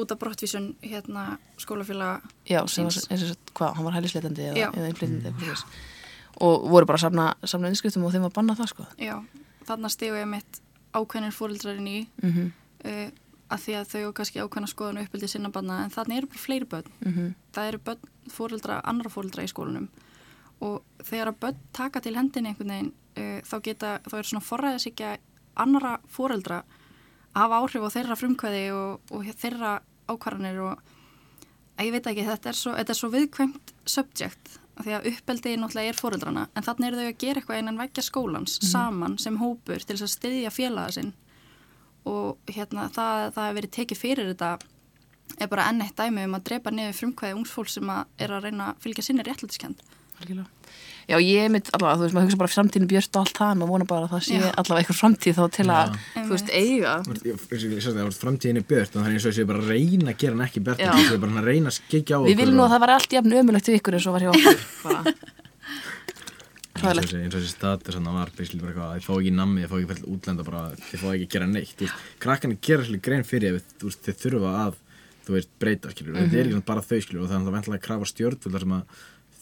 út 0.00 0.14
af 0.14 0.22
brottvísun 0.22 0.70
hérna 0.80 1.26
skólafélaga 1.60 2.22
já, 2.48 2.62
sem 2.64 2.88
var, 2.88 2.96
Eins. 2.96 3.26
og 3.26 3.34
sagt, 3.34 3.52
hvað, 3.60 3.76
hann 3.76 3.88
var 3.90 3.98
hælisleitandi 3.98 4.48
eða, 4.54 4.70
eða 4.72 4.88
eitthvað 4.88 5.12
svoleiðis. 5.28 5.66
og 6.40 6.66
voru 6.72 6.88
bara 6.88 7.04
safna, 7.04 7.28
safna 7.44 7.68
undirskriftum 7.68 8.08
og 8.08 8.16
þeim 8.16 8.28
að 8.30 8.36
banna 8.40 8.56
það, 8.56 8.72
sko. 8.72 8.88
Já, 8.96 9.18
þarna 9.68 9.92
stigu 9.92 10.16
ég 10.16 10.32
mitt 10.32 10.62
ákveðnir 10.96 11.36
fóreldrarinn 11.36 11.92
í 11.92 12.00
Mm 12.24 12.52
uh, 12.84 13.10
að 13.50 13.64
því 13.64 13.74
að 13.78 13.90
þau 13.92 14.02
og 14.06 14.14
kannski 14.18 14.42
ákveðna 14.42 14.70
skoðan 14.70 15.00
og 15.00 15.08
uppbyldi 15.08 15.28
sinna 15.30 15.50
banna 15.54 15.80
en 15.84 15.94
þannig 15.94 16.20
eru 16.20 16.30
bara 16.30 16.44
fleiri 16.44 16.68
börn. 16.70 16.92
-hmm. 17.00 17.34
það 17.54 17.68
eru 17.68 17.78
börn, 17.88 18.10
fóreldra, 18.30 18.80
annara 18.84 19.10
fóreldra 19.10 19.44
í 19.44 19.52
skólanum 19.52 19.88
og 20.60 20.82
þegar 21.02 21.32
að 21.32 21.40
börn 21.40 21.58
taka 21.72 22.00
til 22.00 22.16
hendinni 22.16 22.48
einhvern 22.48 22.70
veginn 22.70 22.92
uh, 23.16 23.40
þá 23.42 23.56
geta, 23.62 24.00
þá 24.06 24.14
er 24.18 24.28
svona 24.28 24.44
forræðisíkja 24.44 25.16
annara 25.56 25.98
fóreldra 26.08 26.62
að 27.34 27.42
hafa 27.42 27.60
áhrif 27.60 27.86
á 27.86 27.94
þeirra 27.96 28.16
frumkvæði 28.16 28.64
og, 28.72 29.00
og 29.10 29.24
þeirra 29.38 29.80
ákvarðanir 30.10 30.60
og 30.60 30.78
að 31.78 31.86
ég 31.88 31.94
veit 31.94 32.06
ekki, 32.10 32.26
þetta 32.26 32.50
er 32.50 32.58
svo, 32.58 32.74
þetta 32.76 32.92
er 32.92 32.98
svo 32.98 33.10
viðkvæmt 33.14 33.72
subject 33.88 34.58
af 34.80 34.86
því 34.86 34.94
að 34.96 35.08
uppeldi 35.12 35.56
náttúrulega 35.60 35.92
er 35.92 35.98
fóreldrana 35.98 36.46
en 36.56 36.66
þannig 36.66 36.88
eru 36.88 37.00
þau 37.00 37.08
að 37.08 37.20
gera 37.22 37.40
eitthvað 37.40 37.60
innan 37.62 37.80
veggja 37.80 38.04
skólans 38.04 38.56
saman 38.64 39.16
sem 39.20 39.36
hópur 39.40 39.82
til 39.84 39.96
þess 39.96 40.06
að 40.06 40.14
styðja 40.14 40.52
félaga 40.54 40.94
sinn 40.96 41.12
og 42.08 42.38
hérna 42.48 42.88
það, 42.94 43.32
það 43.34 43.44
hefur 43.46 43.58
verið 43.60 43.74
tekið 43.76 43.98
fyrir 44.00 44.30
þetta 44.34 44.52
er 45.40 45.48
bara 45.52 45.68
enn 45.70 45.82
eitt 45.84 45.96
dæmi 45.96 46.24
um 46.26 46.34
að 46.38 46.44
drepa 46.48 46.70
niður 46.74 46.96
frumkvæði 47.00 47.36
ungs 47.38 47.50
fólk 47.54 47.68
sem 47.70 47.90
að 47.92 48.04
er 48.18 48.32
að 48.34 48.44
reyna 48.48 48.72
að 48.72 48.80
fylgja 48.86 49.04
sinni 49.06 49.22
réttlætiskend. 49.26 49.82
Já, 51.08 51.16
ég 51.16 51.46
er 51.46 51.48
mitt 51.50 51.70
allavega, 51.72 51.96
þú 51.96 52.02
veist, 52.04 52.14
maður 52.14 52.26
hugsa 52.28 52.38
bara 52.42 52.52
framtíðinu 52.52 52.88
björst 52.90 53.16
og 53.16 53.22
allt 53.24 53.38
það, 53.40 53.54
maður 53.56 53.70
vona 53.72 53.86
bara 53.88 54.04
að 54.04 54.10
það 54.12 54.24
sé 54.26 54.34
Já. 54.36 54.50
allavega 54.60 54.82
eitthvað 54.82 54.98
framtíð 55.00 55.38
þá 55.38 55.44
til 55.56 55.64
að, 55.72 55.94
Já. 55.96 56.20
þú 56.26 56.34
veist, 56.34 56.50
eiga 56.60 56.92
ég- 57.00 57.22
ég- 57.24 57.64
ég 57.72 57.86
það, 57.86 58.04
veist, 58.04 58.20
framtíðin 58.26 58.60
er 58.60 58.66
björt 58.68 58.94
en 58.96 59.00
það 59.00 59.08
er 59.08 59.14
eins 59.16 59.26
og 59.40 59.46
bara 59.48 59.58
að 59.64 59.70
reyna 59.72 60.10
að 60.12 60.18
gera 60.20 60.34
hann 60.36 60.44
ekki 60.46 60.62
björt 60.66 60.78
Já. 60.84 60.92
þessi 60.92 61.20
bara 61.24 61.40
að 61.40 61.48
reyna 61.50 61.72
að 61.72 61.78
skikja 61.80 62.14
á 62.14 62.20
Við 62.28 62.36
viljum 62.42 62.56
nú 62.60 62.64
að 62.66 62.72
það 62.74 62.80
var 62.84 62.90
allt 62.98 63.16
jafn 63.16 63.32
ömulegt 63.40 63.66
við 63.72 63.78
ykkur 63.80 63.94
eins 63.96 64.06
og 64.06 64.12
var 64.12 64.20
hjá 64.20 64.30
okkur 64.36 64.60
bara. 64.84 65.14
Eins 66.80 66.98
og 66.98 67.04
þessi, 67.04 67.20
eins 67.20 67.34
og 67.34 67.40
þessi 67.40 67.52
status 67.54 67.98
hann 67.98 68.08
var 68.10 68.32
eitthvað, 68.72 68.94
ég 68.98 69.06
fá 69.06 69.12
ekki 69.16 69.32
nammi, 69.36 69.64
ég 69.64 69.70
fá 69.70 69.76
ekki 69.78 69.90
fyrir 69.92 70.10
útlenda 70.14 70.46
bara, 70.46 70.62
ég 70.78 71.02
fá 71.02 71.08
ekki 71.12 71.26
að 71.26 71.34
gera 71.34 71.48
neitt 71.50 71.84
veist, 71.84 72.04
krakkarnir 72.22 72.60
gera 72.66 72.86
svolítið 72.86 73.06
grein 73.06 73.26
fyrir 73.28 73.56
veist, 73.58 73.76
þeir 74.06 74.18
þurfa 74.24 74.52
að, 74.64 74.80
þú 75.26 75.36
veist, 75.36 75.52
breyta 75.62 75.94
skilur, 75.94 76.18
þetta 76.18 76.40
er 76.40 76.50
ekki 76.50 76.66
bara 76.72 76.86
þau 76.86 77.00
skilur 77.04 77.24
og 77.24 77.30
það 77.30 77.40
er 77.40 77.66
það 77.68 77.76
að 77.76 77.84
krafa 77.86 78.10
stjórnvöldar 78.10 78.66
sem 78.66 78.76
að 78.78 79.00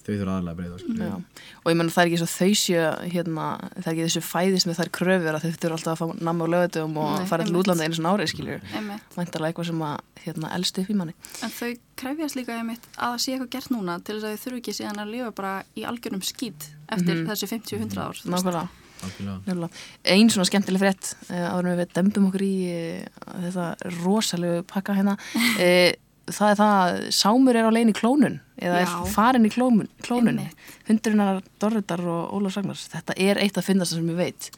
þau 0.08 0.14
þurfa 0.16 0.34
aðalega 0.34 0.52
að 0.54 0.58
breyta 0.58 0.78
skilur 0.82 1.04
Já. 1.04 1.16
og 1.60 1.68
ég 1.68 1.78
menna 1.78 1.94
það 1.94 2.02
er 2.02 2.10
ekki 2.10 2.20
svo 2.22 2.28
þau 2.32 2.52
séu 2.62 2.86
hérna, 3.12 3.46
það 3.76 3.88
er 3.88 3.92
ekki 3.92 4.06
þessu 4.08 4.22
fæðis 4.24 4.66
með 4.68 4.80
þær 4.80 4.90
kröfur 4.98 5.38
að 5.38 5.44
þau 5.44 5.52
þurfa 5.52 5.76
alltaf 5.78 5.92
að 5.92 6.00
fá 6.00 6.24
nammi 6.28 6.48
á 6.48 6.52
lögutum 6.54 6.98
og 7.02 7.12
Nei, 7.18 7.28
fara 7.28 7.46
til 7.48 7.60
útlanda 7.60 7.84
einu 7.86 7.98
svona 7.98 8.14
árið 8.16 8.32
skiljur 8.32 8.66
Einmitt. 8.72 9.14
væntalega 9.18 9.52
eitthvað 9.52 9.70
sem 9.70 9.84
að 9.88 10.24
hérna, 10.24 10.52
elst 10.56 10.82
upp 10.82 10.88
í 10.88 10.98
manni 10.98 11.14
En 11.44 11.54
þau 11.58 11.70
krefjast 11.98 12.40
líka 12.40 12.56
að 12.56 12.74
það 12.96 13.20
sé 13.22 13.36
eitthvað 13.36 13.54
gert 13.58 13.72
núna 13.74 14.00
til 14.00 14.18
þess 14.18 14.26
að 14.26 14.34
þau 14.34 14.42
þurfu 14.46 14.60
ekki 14.62 14.76
síðan 14.80 15.02
að 15.04 15.14
lifa 15.14 15.30
bara 15.38 15.54
í 15.76 15.86
algjörum 15.88 16.24
skýt 16.24 16.70
eftir 16.88 17.24
þessi 17.28 17.50
50-100 17.52 17.98
ár. 18.00 18.16
þú 18.16 18.24
veist. 18.24 18.30
nákvæmlega 18.32 18.68
Algjörlega. 18.98 19.38
Nefnilega. 19.46 19.70
Ein 20.10 20.30
svona 20.32 20.48
skemmtileg 20.48 20.82
frétt 20.82 21.12
uh, 21.30 21.44
áður 21.54 21.68
en 21.70 21.78
við 21.78 21.92
dembum 21.94 22.28
okkur 22.30 22.42
í 22.42 22.54
uh, 22.72 23.26
þetta 23.44 23.66
rosalegu 24.00 24.64
pakka 24.66 24.96
hérna 24.98 25.14
uh, 25.14 25.92
það 26.34 26.52
er 26.52 26.58
það 26.60 26.76
að 26.78 27.00
Sámur 27.18 27.58
er 27.58 27.68
á 27.68 27.74
leiðin 27.74 27.92
í 27.92 27.98
klónun 27.98 28.38
eða 28.58 28.80
Já. 28.82 28.86
er 28.86 29.12
farin 29.14 29.48
í 29.48 29.52
klómun, 29.54 29.90
klónun 30.04 30.40
Einmitt. 30.42 30.64
hundurinnar 30.88 31.42
Dorritar 31.62 32.02
og 32.06 32.32
Ólaf 32.38 32.56
Sagnars 32.56 32.88
þetta 32.92 33.16
er 33.28 33.40
eitt 33.42 33.60
að 33.60 33.68
finnast 33.70 33.96
sem 33.96 34.08
ég 34.14 34.18
veit 34.18 34.50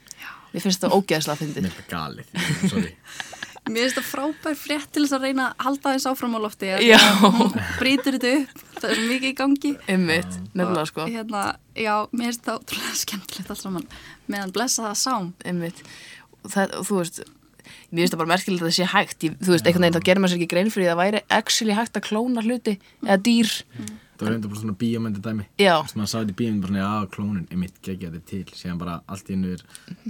Mér 0.51 0.65
finnst 0.65 0.83
það 0.83 0.97
ógeðslega 0.99 1.37
að 1.37 1.43
fyndið 1.45 1.67
Mér 1.67 1.71
er 1.71 1.77
það 1.77 1.93
galið, 1.93 2.33
sorry 2.73 2.95
Mér 3.71 3.85
finnst 3.85 3.99
það 4.01 4.07
frábær 4.09 4.57
frétt 4.59 4.89
til 4.95 5.05
þess 5.05 5.15
að 5.15 5.27
reyna 5.29 5.49
að 5.51 5.65
halda 5.67 5.91
þess 5.95 6.09
áfram 6.11 6.33
á 6.35 6.41
lofti. 6.43 6.71
Já. 6.89 6.97
Hún 7.21 7.53
brýtur 7.79 8.17
þetta 8.17 8.31
upp, 8.41 8.63
það 8.81 8.87
er 8.89 8.97
svo 8.97 9.05
mikið 9.11 9.29
í 9.29 9.35
gangi. 9.39 9.73
Einmitt, 9.93 10.39
nefnilega 10.57 10.87
sko 10.89 11.05
Hérna, 11.07 11.43
já, 11.77 11.93
mér 12.11 12.31
finnst 12.31 12.49
það 12.49 12.59
ótrúlega 12.63 12.97
skemmtilegt 13.03 13.53
allt 13.53 13.63
saman 13.63 13.87
meðan 14.33 14.55
blessa 14.57 14.87
það 14.89 14.97
sám. 15.05 15.29
Einmitt 15.45 15.85
og, 15.85 16.49
það, 16.57 16.75
og 16.81 16.89
þú 16.89 16.99
veist 17.03 17.23
Mér 17.91 18.03
finnst 18.05 18.15
það 18.15 18.23
bara 18.23 18.33
merkilegt 18.35 18.63
að 18.63 18.69
það 18.71 18.77
sé 18.79 18.89
hægt. 18.95 19.25
Ég, 19.27 19.39
Þú 19.41 19.55
veist, 19.55 19.67
einhvern 19.67 19.87
veginn 19.87 19.97
þá 19.99 20.07
gerir 20.09 20.23
maður 20.25 20.33
sér 20.35 20.41
ekki 20.41 20.51
grein 20.55 20.71
fyrir 20.75 20.91
að 20.91 20.95
það 20.95 21.03
væri 21.05 21.23
actually 21.41 21.77
hægt 21.79 21.99
að 22.01 22.07
klóna 22.11 22.45
hluti 22.47 22.77
eða 23.07 23.19
dýr. 23.27 23.53
Það 24.21 24.27
var 24.27 24.35
reynda 24.35 24.49
bara 24.53 24.61
svona 24.61 24.77
bíómyndi 24.77 25.21
dæmi. 25.25 25.45
Að 25.65 25.93
maður 25.97 26.11
þetta 26.13 26.33
í 26.35 26.39
bíómyndi 26.41 26.61
bara 26.61 26.73
svona, 26.75 26.85
já, 26.85 27.11
klónun 27.15 27.45
er 27.49 27.61
mitt 27.63 27.77
geggja 27.87 28.11
þetta 28.13 28.27
til. 28.29 28.45
Síðan 28.59 28.81
bara 28.83 28.97
allt 29.09 29.31
í 29.31 29.37
einu 29.39 29.53
er 29.57 29.63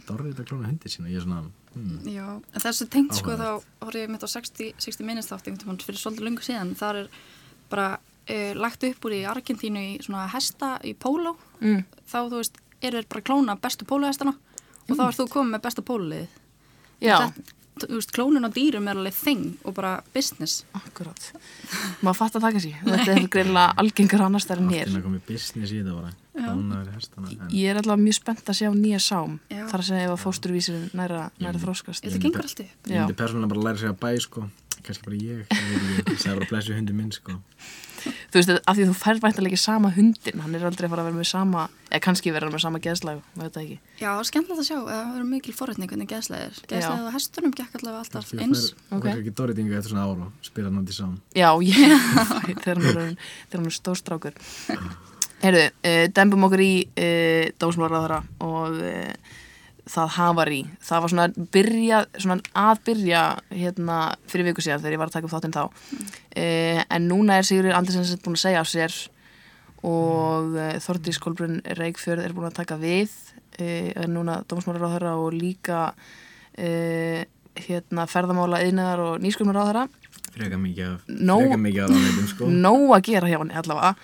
Dorrið 0.09 0.33
þetta 0.33 0.47
klóna 0.51 0.67
hundi 0.71 0.91
sína. 0.91 1.07
Ég 1.13 1.21
er 1.21 1.27
svona, 1.29 1.45
hmm, 1.77 2.01
Já, 2.11 2.25
en 2.41 2.65
þessu 2.65 2.89
tengt 2.91 3.15
sko 3.15 3.37
þá 3.39 3.47
horfði 3.85 4.03
ég 4.03 4.11
mitt 4.11 4.27
á 4.27 4.31
60, 4.35 4.73
60 4.83 5.07
minnist 5.07 5.31
þátt 5.31 5.47
einhvern 5.47 5.63
tímann 5.63 5.79
fyrir 5.87 6.03
svolítið 6.03 6.27
lungu 6.27 6.43
síðan. 6.43 6.75
Þar 6.81 6.99
er 7.05 7.13
bara 7.71 7.87
uh, 8.01 8.53
lagt 8.59 8.89
upp 8.91 9.07
úr 9.07 9.15
í 9.15 9.23
Argentínu 9.31 9.87
í 9.93 9.97
svona 10.03 10.27
hesta 10.35 10.73
í 10.83 10.97
póló. 10.99 11.37
mm. 11.63 11.85
Þá, 12.11 12.19
þú 12.33 12.43
veist, 12.43 12.59
eru 12.83 12.99
þeir 12.99 13.11
bara 13.15 13.23
að 13.23 13.29
klóna 13.31 13.59
bestu 13.63 13.87
pólóhestana. 13.87 14.35
Og 14.91 14.97
þá 14.99 15.05
ert 15.07 15.21
þú 15.21 15.29
komið 15.31 15.55
með 15.55 15.63
besta 15.69 15.87
pólóliðið. 15.87 16.39
Já, 17.01 17.17
Þetta, 17.81 17.87
þú 17.87 17.97
veist, 17.97 18.11
klónun 18.13 18.45
á 18.45 18.51
dýrum 18.53 18.89
er 18.93 18.99
alveg 19.01 19.15
þing 19.17 19.45
og 19.65 19.75
bara 19.79 19.93
business 20.13 20.65
Akkurát. 20.77 21.31
Maður 22.05 22.19
fatt 22.19 22.37
að 22.37 22.45
taka 22.45 22.61
sér. 22.61 22.81
Þetta 22.85 23.15
er 23.15 23.29
greinlega 23.33 23.77
algengur 23.81 24.25
annars 24.27 24.49
þar 24.51 24.61
en 24.61 24.73
hér. 24.75 24.91
Allt 24.91 25.07
komið 25.07 25.23
business 25.31 25.73
í 25.73 25.81
þetta 25.81 25.95
bara 25.97 26.13
hestana 26.95 27.33
en 27.33 27.55
Ég 27.57 27.73
er 27.73 27.81
allavega 27.81 28.05
mjög 28.05 28.19
spennt 28.21 28.53
að 28.53 28.59
sjá 28.61 28.71
nýja 28.77 29.01
sám. 29.01 29.39
Já. 29.49 29.65
Þar 29.73 29.81
að 29.85 29.89
segja 29.89 30.09
ef 30.09 30.15
að 30.15 30.23
fósturvísir 30.27 30.83
næra, 30.97 31.23
næra 31.41 31.63
þróskast. 31.65 32.05
þetta 32.05 32.23
gengur 32.27 32.45
allt 32.45 32.65
upp 32.67 32.91
Ég 32.93 33.01
myndi 33.01 33.17
persónulega 33.23 33.53
bara 33.55 33.65
læra 33.69 33.81
sig 33.81 33.95
að 33.95 34.01
bæ 34.05 34.11
sko 34.27 34.45
kannski 34.85 35.05
bara 35.05 35.17
ég, 35.21 35.41
það 35.51 36.31
er 36.31 36.39
bara 36.39 36.47
að 36.47 36.53
blessu 36.53 36.77
hundi 36.77 36.95
minn 36.97 37.11
sko 37.13 37.37
Þú 38.05 38.39
veist, 38.39 38.53
af 38.59 38.79
því 38.79 38.87
þú 38.89 38.95
færð 39.01 39.23
væntalega 39.25 39.55
ekki 39.55 39.63
sama 39.63 39.91
hundin. 39.95 40.43
Hann 40.45 40.57
er 40.57 40.67
aldrei 40.69 40.87
að 40.87 40.95
fara 40.95 41.05
að 41.05 41.11
vera 41.11 41.19
með 41.19 41.29
sama, 41.31 41.67
eða 41.91 42.03
kannski 42.07 42.33
vera 42.35 42.51
með 42.51 42.65
sama 42.65 42.81
geðslag, 42.85 43.21
maður 43.35 43.49
veit 43.49 43.57
það 43.57 43.65
ekki. 43.65 43.79
Já, 44.01 44.11
skemmtilegt 44.31 44.63
að 44.63 44.69
sjá, 44.71 44.79
það 44.87 45.11
verður 45.11 45.29
mikil 45.35 45.55
forrætning 45.59 45.93
hvernig 45.93 46.11
geðslega 46.11 46.49
er. 46.49 46.63
Geðslega 46.71 47.11
á 47.11 47.15
hestunum 47.17 47.55
gekk 47.59 47.77
allavega 47.81 48.03
alltaf 48.05 48.33
eins. 48.39 48.65
Það 48.91 49.11
er 49.13 49.23
ekki 49.25 49.37
dóritinga 49.41 49.79
eftir 49.81 49.95
svona 49.95 50.07
ára 50.09 50.31
og 50.31 50.47
spila 50.47 50.73
náttúrulega 50.73 50.99
sám 50.99 51.19
Já, 51.37 51.51
ég, 51.71 52.57
þegar 52.65 52.83
hann 52.85 53.01
er, 53.05 53.15
er 53.61 53.77
stórstrákur. 53.77 54.41
Heyrðu, 55.41 55.69
uh, 55.89 56.07
dembum 56.17 56.49
okkur 56.49 56.63
í 56.65 56.73
uh, 56.85 57.47
dósmálaráðara 57.61 58.21
og 58.45 58.81
uh, 58.85 59.39
það 59.89 60.13
hafar 60.17 60.51
í. 60.53 60.61
Það 60.85 61.03
var 61.05 61.13
svona, 61.13 61.27
byrja, 61.57 62.01
svona 62.21 62.37
að 62.65 62.83
byrja 62.89 63.23
hérna 63.55 63.99
fyrir 64.31 64.51
viku 64.51 64.65
síðan 64.65 64.83
þegar 64.83 64.97
ég 64.97 65.03
var 65.03 65.11
að 65.13 65.17
taka 65.17 65.29
upp 65.31 65.35
þáttinn 65.37 65.57
þá. 65.57 65.65
Uh, 66.35 66.83
en 66.85 67.09
núna 67.11 67.39
er 67.41 67.49
Sigurður 67.49 67.79
Andersens 67.79 68.15
búin 68.25 68.39
að 68.39 68.45
segja 68.45 68.63
af 68.65 68.71
sér 68.71 68.97
og 69.87 70.57
uh, 70.59 70.73
Þordís 70.85 71.21
Kolbrun 71.23 71.61
Reykjörð 71.79 72.27
er 72.27 72.35
búin 72.37 72.51
að 72.51 72.59
taka 72.61 72.77
við 72.81 73.09
uh, 73.09 73.91
er 73.95 74.11
núna 74.11 74.41
dómsmálaráðara 74.51 75.17
og 75.21 75.33
líka 75.37 75.91
uh, 75.95 77.23
hérna 77.61 78.07
ferðamála 78.09 78.61
yðnaðar 78.67 79.07
og 79.07 79.25
mikið 80.63 80.85
af, 80.87 81.07
Nó- 81.11 81.41
freka 81.41 81.57
mikið 81.59 81.83
af 81.83 81.91
ráðneitum 81.91 82.27
sko. 82.31 82.51
Nóg 82.67 82.93
að 82.95 83.07
gera 83.09 83.31
hjá 83.31 83.39
hann 83.41 83.51
allavega. 83.61 83.95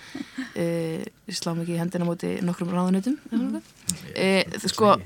Uh, 0.57 1.05
ég 1.29 1.37
slá 1.37 1.53
mikið 1.55 1.75
í 1.77 1.79
hendina 1.79 2.07
móti 2.07 2.33
nokkrum 2.43 2.73
ráðunutum 2.75 3.15
uh, 3.31 4.57
sko, 4.67 4.97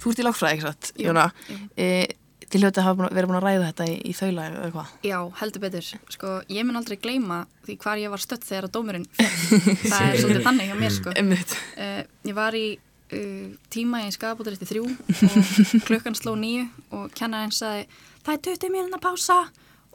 þú 0.00 0.10
ert 0.14 0.22
í 0.22 0.26
lagfræði 0.26 0.56
ekki 0.56 0.66
satt, 0.66 0.90
Jóna 1.00 1.28
jú. 1.48 1.58
uh, 1.84 2.16
til 2.50 2.60
hljóti 2.64 2.80
að 2.82 2.86
hafa 2.88 3.08
verið 3.14 3.30
búin 3.30 3.38
að 3.38 3.44
ræða 3.46 3.66
þetta 3.68 3.84
í, 3.86 3.96
í 4.10 4.12
þaula 4.18 4.44
eða 4.48 4.62
eitthvað 4.66 5.06
Já, 5.06 5.18
heldur 5.40 5.62
betur. 5.62 5.90
Sko, 6.16 6.30
ég 6.50 6.66
mun 6.66 6.80
aldrei 6.80 6.96
gleyma 6.98 7.40
því 7.68 7.76
hvar 7.84 8.00
ég 8.02 8.10
var 8.10 8.22
stött 8.24 8.46
þegar 8.48 8.66
að 8.66 8.72
dómurinn 8.74 9.06
féll. 9.14 9.74
Það 9.92 10.06
er 10.08 10.18
svolítið 10.24 10.46
þannig 10.48 10.70
hjá 10.72 10.78
mér, 10.80 10.94
sko. 10.96 11.14
Einmitt. 11.20 11.54
Uh, 11.76 12.00
ég 12.26 12.38
var 12.40 12.58
í 12.58 12.64
uh, 12.74 13.46
tíma 13.70 14.02
í 14.06 14.10
skadabótarétti 14.16 14.66
þrjú 14.70 14.88
og 14.90 15.54
klukkan 15.88 16.18
sló 16.18 16.34
nýju 16.38 16.66
og 16.98 17.10
kennarinn 17.14 17.54
sagði 17.54 17.86
það 18.26 18.34
er 18.34 18.42
20 18.50 18.74
mínúna 18.74 19.00
pása 19.02 19.38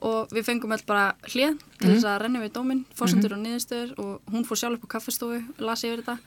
og 0.04 0.28
við 0.36 0.44
fengum 0.44 0.74
öll 0.76 0.84
bara 0.86 1.16
hlið 1.32 1.58
til 1.80 1.90
þess 1.94 2.04
að 2.10 2.18
renna 2.22 2.42
við 2.44 2.52
dóminn, 2.58 2.82
fórsendur 2.96 3.34
og 3.34 3.40
niðurstöður 3.46 3.94
og 4.04 4.22
hún 4.34 4.44
fór 4.46 4.60
sjálf 4.60 4.78
upp 4.80 4.86
á 4.92 4.94
kaffistofu, 4.96 5.40
las 5.64 5.84
yfir 5.88 6.04
þetta 6.04 6.18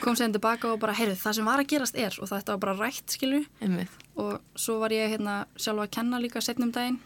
kom 0.00 0.14
séðan 0.16 0.32
tilbaka 0.38 0.72
og 0.72 0.80
bara, 0.80 0.92
heyrðu, 0.96 1.16
það 1.20 1.36
sem 1.36 1.44
var 1.44 1.60
að 1.60 1.68
gerast 1.74 1.96
er 1.96 2.16
og 2.18 2.28
þetta 2.32 2.52
var 2.56 2.58
bara 2.64 2.76
rætt, 2.88 3.08
skilju 3.12 3.44
og 4.16 4.40
svo 4.56 4.78
var 4.80 4.90
ég 4.96 5.12
hérna 5.12 5.46
sjálf 5.56 5.84
að 5.84 5.90
kenna 5.90 6.18
líka 6.18 6.40
setnum 6.40 6.72
daginn 6.72 6.98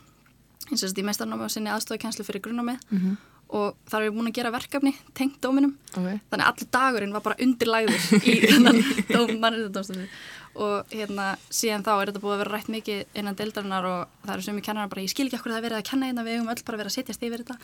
eins 0.70 0.82
og 0.82 0.86
þess 0.88 0.94
að 0.94 0.98
ég 1.02 1.06
meistarnámi 1.10 1.46
á 1.46 1.50
sinni 1.50 1.70
aðstofakenslu 1.70 2.24
fyrir 2.26 2.42
grunnámið. 2.42 2.78
Mhm. 2.90 3.16
Og 3.54 3.76
þar 3.86 4.00
er 4.00 4.08
ég 4.08 4.16
búin 4.16 4.30
að 4.30 4.38
gera 4.40 4.54
verkefni 4.54 4.94
tengt 5.14 5.38
dóminum. 5.44 5.76
Ok. 5.92 6.08
þannig 6.30 6.42
að 6.42 6.48
allir 6.50 6.70
dagurinn 6.76 7.14
var 7.14 7.22
bara 7.26 7.38
undirlæður 7.46 8.08
í 8.32 8.34
þennan 8.42 8.80
dóm 9.12 9.36
mannréttindómstofu 9.42 10.08
og 10.56 10.92
hérna 10.92 11.34
síðan 11.52 11.84
þá 11.84 11.90
er 11.94 12.10
þetta 12.10 12.22
búið 12.22 12.34
að 12.34 12.40
vera 12.42 12.52
rætt 12.54 12.70
mikið 12.72 13.18
innan 13.20 13.36
deildarinnar 13.38 13.88
og 13.90 14.14
það 14.24 14.34
eru 14.34 14.44
sumi 14.46 14.64
kennarar 14.64 14.90
bara 14.92 15.04
ég 15.04 15.12
skil 15.12 15.26
ekki 15.28 15.38
okkur 15.38 15.52
það 15.52 15.58
er 15.58 15.66
verið 15.66 15.80
að 15.80 15.88
kenna 15.90 16.10
hérna 16.10 16.24
við 16.26 16.36
eigum 16.36 16.52
öll 16.52 16.64
bara 16.68 16.80
vera 16.80 16.92
að 16.92 16.96
setjast 16.96 17.26
yfir 17.26 17.44
þetta. 17.44 17.56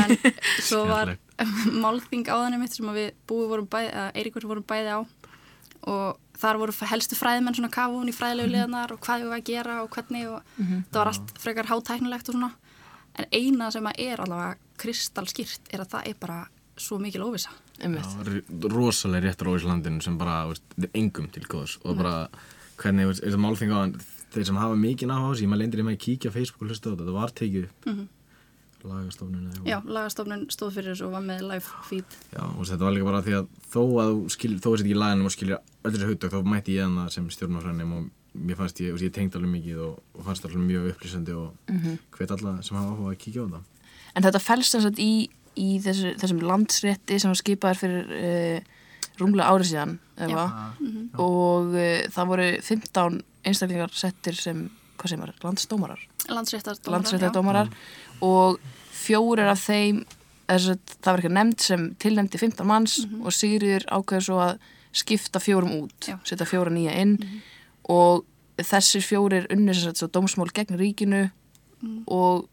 En 0.00 0.14
svo 0.68 0.82
var 0.90 1.14
málþing 1.84 2.26
á 2.32 2.36
þannig 2.36 2.62
mitt 2.62 2.76
sem 2.76 2.92
við 2.94 3.08
búið 3.30 3.50
vorum 3.50 3.70
bæði, 3.70 3.90
að 3.90 4.20
Eiríkur 4.20 4.48
vorum 4.50 4.66
bæði 4.68 4.94
á. 4.94 4.98
Og 5.90 6.38
þar 6.40 6.60
voru 6.62 6.90
helstu 6.90 7.18
fræðmenn 7.18 7.56
svona 7.58 7.72
kafun 7.74 8.10
í 8.10 8.14
fræðilegu 8.14 8.54
liðanar 8.54 8.94
og 8.94 9.02
hvað 9.04 9.24
við 9.24 9.28
varum 9.28 9.40
að 9.40 9.48
gera 9.50 9.80
og 9.82 9.90
hvernig 9.94 10.30
og 10.30 10.60
það 10.60 11.00
var 11.00 11.10
allt 11.10 11.34
frekar 11.42 11.70
hátæknilegt 11.70 12.30
og 12.30 12.38
svona 12.38 12.52
en 13.18 13.30
eina 13.32 13.70
sem 13.70 13.86
að 13.86 14.00
er 14.06 14.24
allavega 14.24 14.56
kristalskýrt 14.80 15.72
er 15.72 15.84
að 15.84 15.92
það 15.96 16.10
er 16.10 16.18
bara 16.20 16.40
svo 16.76 16.98
mikil 16.98 17.22
óvisa 17.22 17.54
rosalega 17.80 19.28
réttur 19.28 19.50
á 19.50 19.52
Íslandinu 19.58 20.02
sem 20.02 20.18
bara, 20.18 20.54
engum 20.94 21.28
til 21.28 21.44
góðs. 21.44 21.78
Og 21.84 21.96
bara, 21.98 22.28
hvernig, 22.78 23.08
veist, 23.08 23.22
er 23.22 23.32
þetta 23.32 23.42
málþing 23.42 23.72
á 23.74 23.80
þeir 24.34 24.46
sem 24.46 24.58
hafa 24.58 24.76
mikið 24.78 25.10
náha 25.10 25.26
á 25.26 25.30
þessu, 25.32 25.44
ég 25.44 25.50
maður 25.50 25.62
lendir 25.62 25.80
í 25.80 25.86
maður 25.86 25.98
að 25.98 26.04
kíkja 26.04 26.30
á 26.30 26.36
Facebook 26.36 26.62
og 26.62 26.70
hlusta 26.70 26.86
á 26.86 26.90
þetta, 26.92 27.02
þetta 27.04 27.16
var 27.18 27.34
tekið 27.40 27.64
upp. 27.64 27.86
Mm 27.86 27.94
-hmm. 27.94 28.08
lagastofnun 28.84 29.50
eða 29.50 29.68
Já, 29.70 29.78
lagastofnun 29.84 30.46
stóð 30.50 30.74
fyrir 30.74 30.90
þessu 30.92 31.06
og 31.06 31.12
var 31.12 31.22
með 31.24 31.40
live 31.50 31.68
feed. 31.88 32.10
Já, 32.32 32.42
og 32.44 32.66
þetta 32.68 32.84
var 32.84 32.92
líka 32.92 33.04
bara 33.04 33.22
því 33.22 33.34
að 33.38 33.46
þó 33.72 33.82
að 34.02 34.10
þú 34.12 34.28
skil, 34.30 34.52
þó 34.60 34.68
að 34.68 34.74
þetta 34.74 34.84
ekki 34.84 34.94
í 34.94 35.02
laginum 35.02 35.26
og 35.26 35.32
skilja 35.32 35.58
öll 35.84 35.92
þessi 35.94 36.10
hugtök, 36.10 36.32
þá 36.34 36.42
mætti 36.44 36.76
ég 36.76 36.84
hana 36.84 37.10
sem 37.10 37.30
stjórnmáfrænum 37.30 37.92
og 37.98 38.04
mér 38.34 38.58
fannst 38.58 38.80
ég, 38.82 38.96
ég 39.02 39.12
tengd 39.14 39.36
alveg 39.38 39.52
mikið 39.52 39.80
og, 39.86 39.98
og 40.14 40.26
fannst 40.26 40.46
alveg 40.48 40.62
mjög 40.66 40.90
upplýsandi 40.92 41.34
og 41.38 41.54
mm 41.70 41.78
-hmm. 41.78 41.98
hvet 42.16 42.30
alla 42.30 42.62
sem 42.62 42.76
hafa 42.76 42.90
áhuga 42.90 43.12
að 43.12 43.18
kíkja 43.22 43.46
á 43.46 43.48
það. 43.54 43.62
En 44.14 44.22
þetta 44.22 44.38
fælst 44.38 44.70
sem 44.70 44.80
sagt 44.80 44.98
í, 44.98 45.28
í 45.56 45.68
þessu, 45.82 46.14
þessum 46.20 46.40
landsrétti 46.40 47.18
sem 47.18 47.30
var 47.30 47.36
skipaður 47.36 47.78
fyrir 47.82 48.04
uh, 48.10 48.60
rúmlega 49.18 49.50
árið 49.50 49.70
síðan 49.70 49.98
eða, 50.18 50.46
og 51.18 51.74
uh, 51.74 52.02
það 52.10 52.26
voru 52.26 52.48
15 52.62 53.22
einstaklingar 53.44 53.90
settir 53.92 54.34
sem, 54.34 54.70
hvað 54.96 55.10
sem 55.10 55.20
var, 55.20 55.34
landsdómarar. 55.42 56.00
Landsréttardómarar 56.28 56.94
landsréttardómarar. 56.94 57.68
og 58.20 58.58
fjórir 58.90 59.50
af 59.50 59.60
þeim 59.60 60.04
þess 60.48 60.70
að 60.74 60.94
það 61.00 61.10
var 61.10 61.20
eitthvað 61.20 61.36
nefnd 61.38 61.60
sem 61.60 61.84
tilnefndi 62.02 62.40
15 62.40 62.68
manns 62.68 62.96
og 63.22 63.32
Sigriður 63.32 63.86
ákveður 63.88 64.26
svo 64.28 64.40
að 64.44 64.54
skipta 64.94 65.40
fjórum 65.42 65.72
út 65.82 66.08
Já. 66.08 66.18
setja 66.26 66.46
fjóra 66.46 66.72
nýja 66.72 66.94
inn 67.02 67.16
og 67.88 68.24
þessir 68.58 69.02
fjórir 69.02 69.46
unnir 69.50 69.74
sem 69.74 69.90
sagt 69.90 69.98
svo 70.02 70.08
dómsmál 70.08 70.50
gegn 70.54 70.76
ríkinu 70.78 71.30
og 72.06 72.48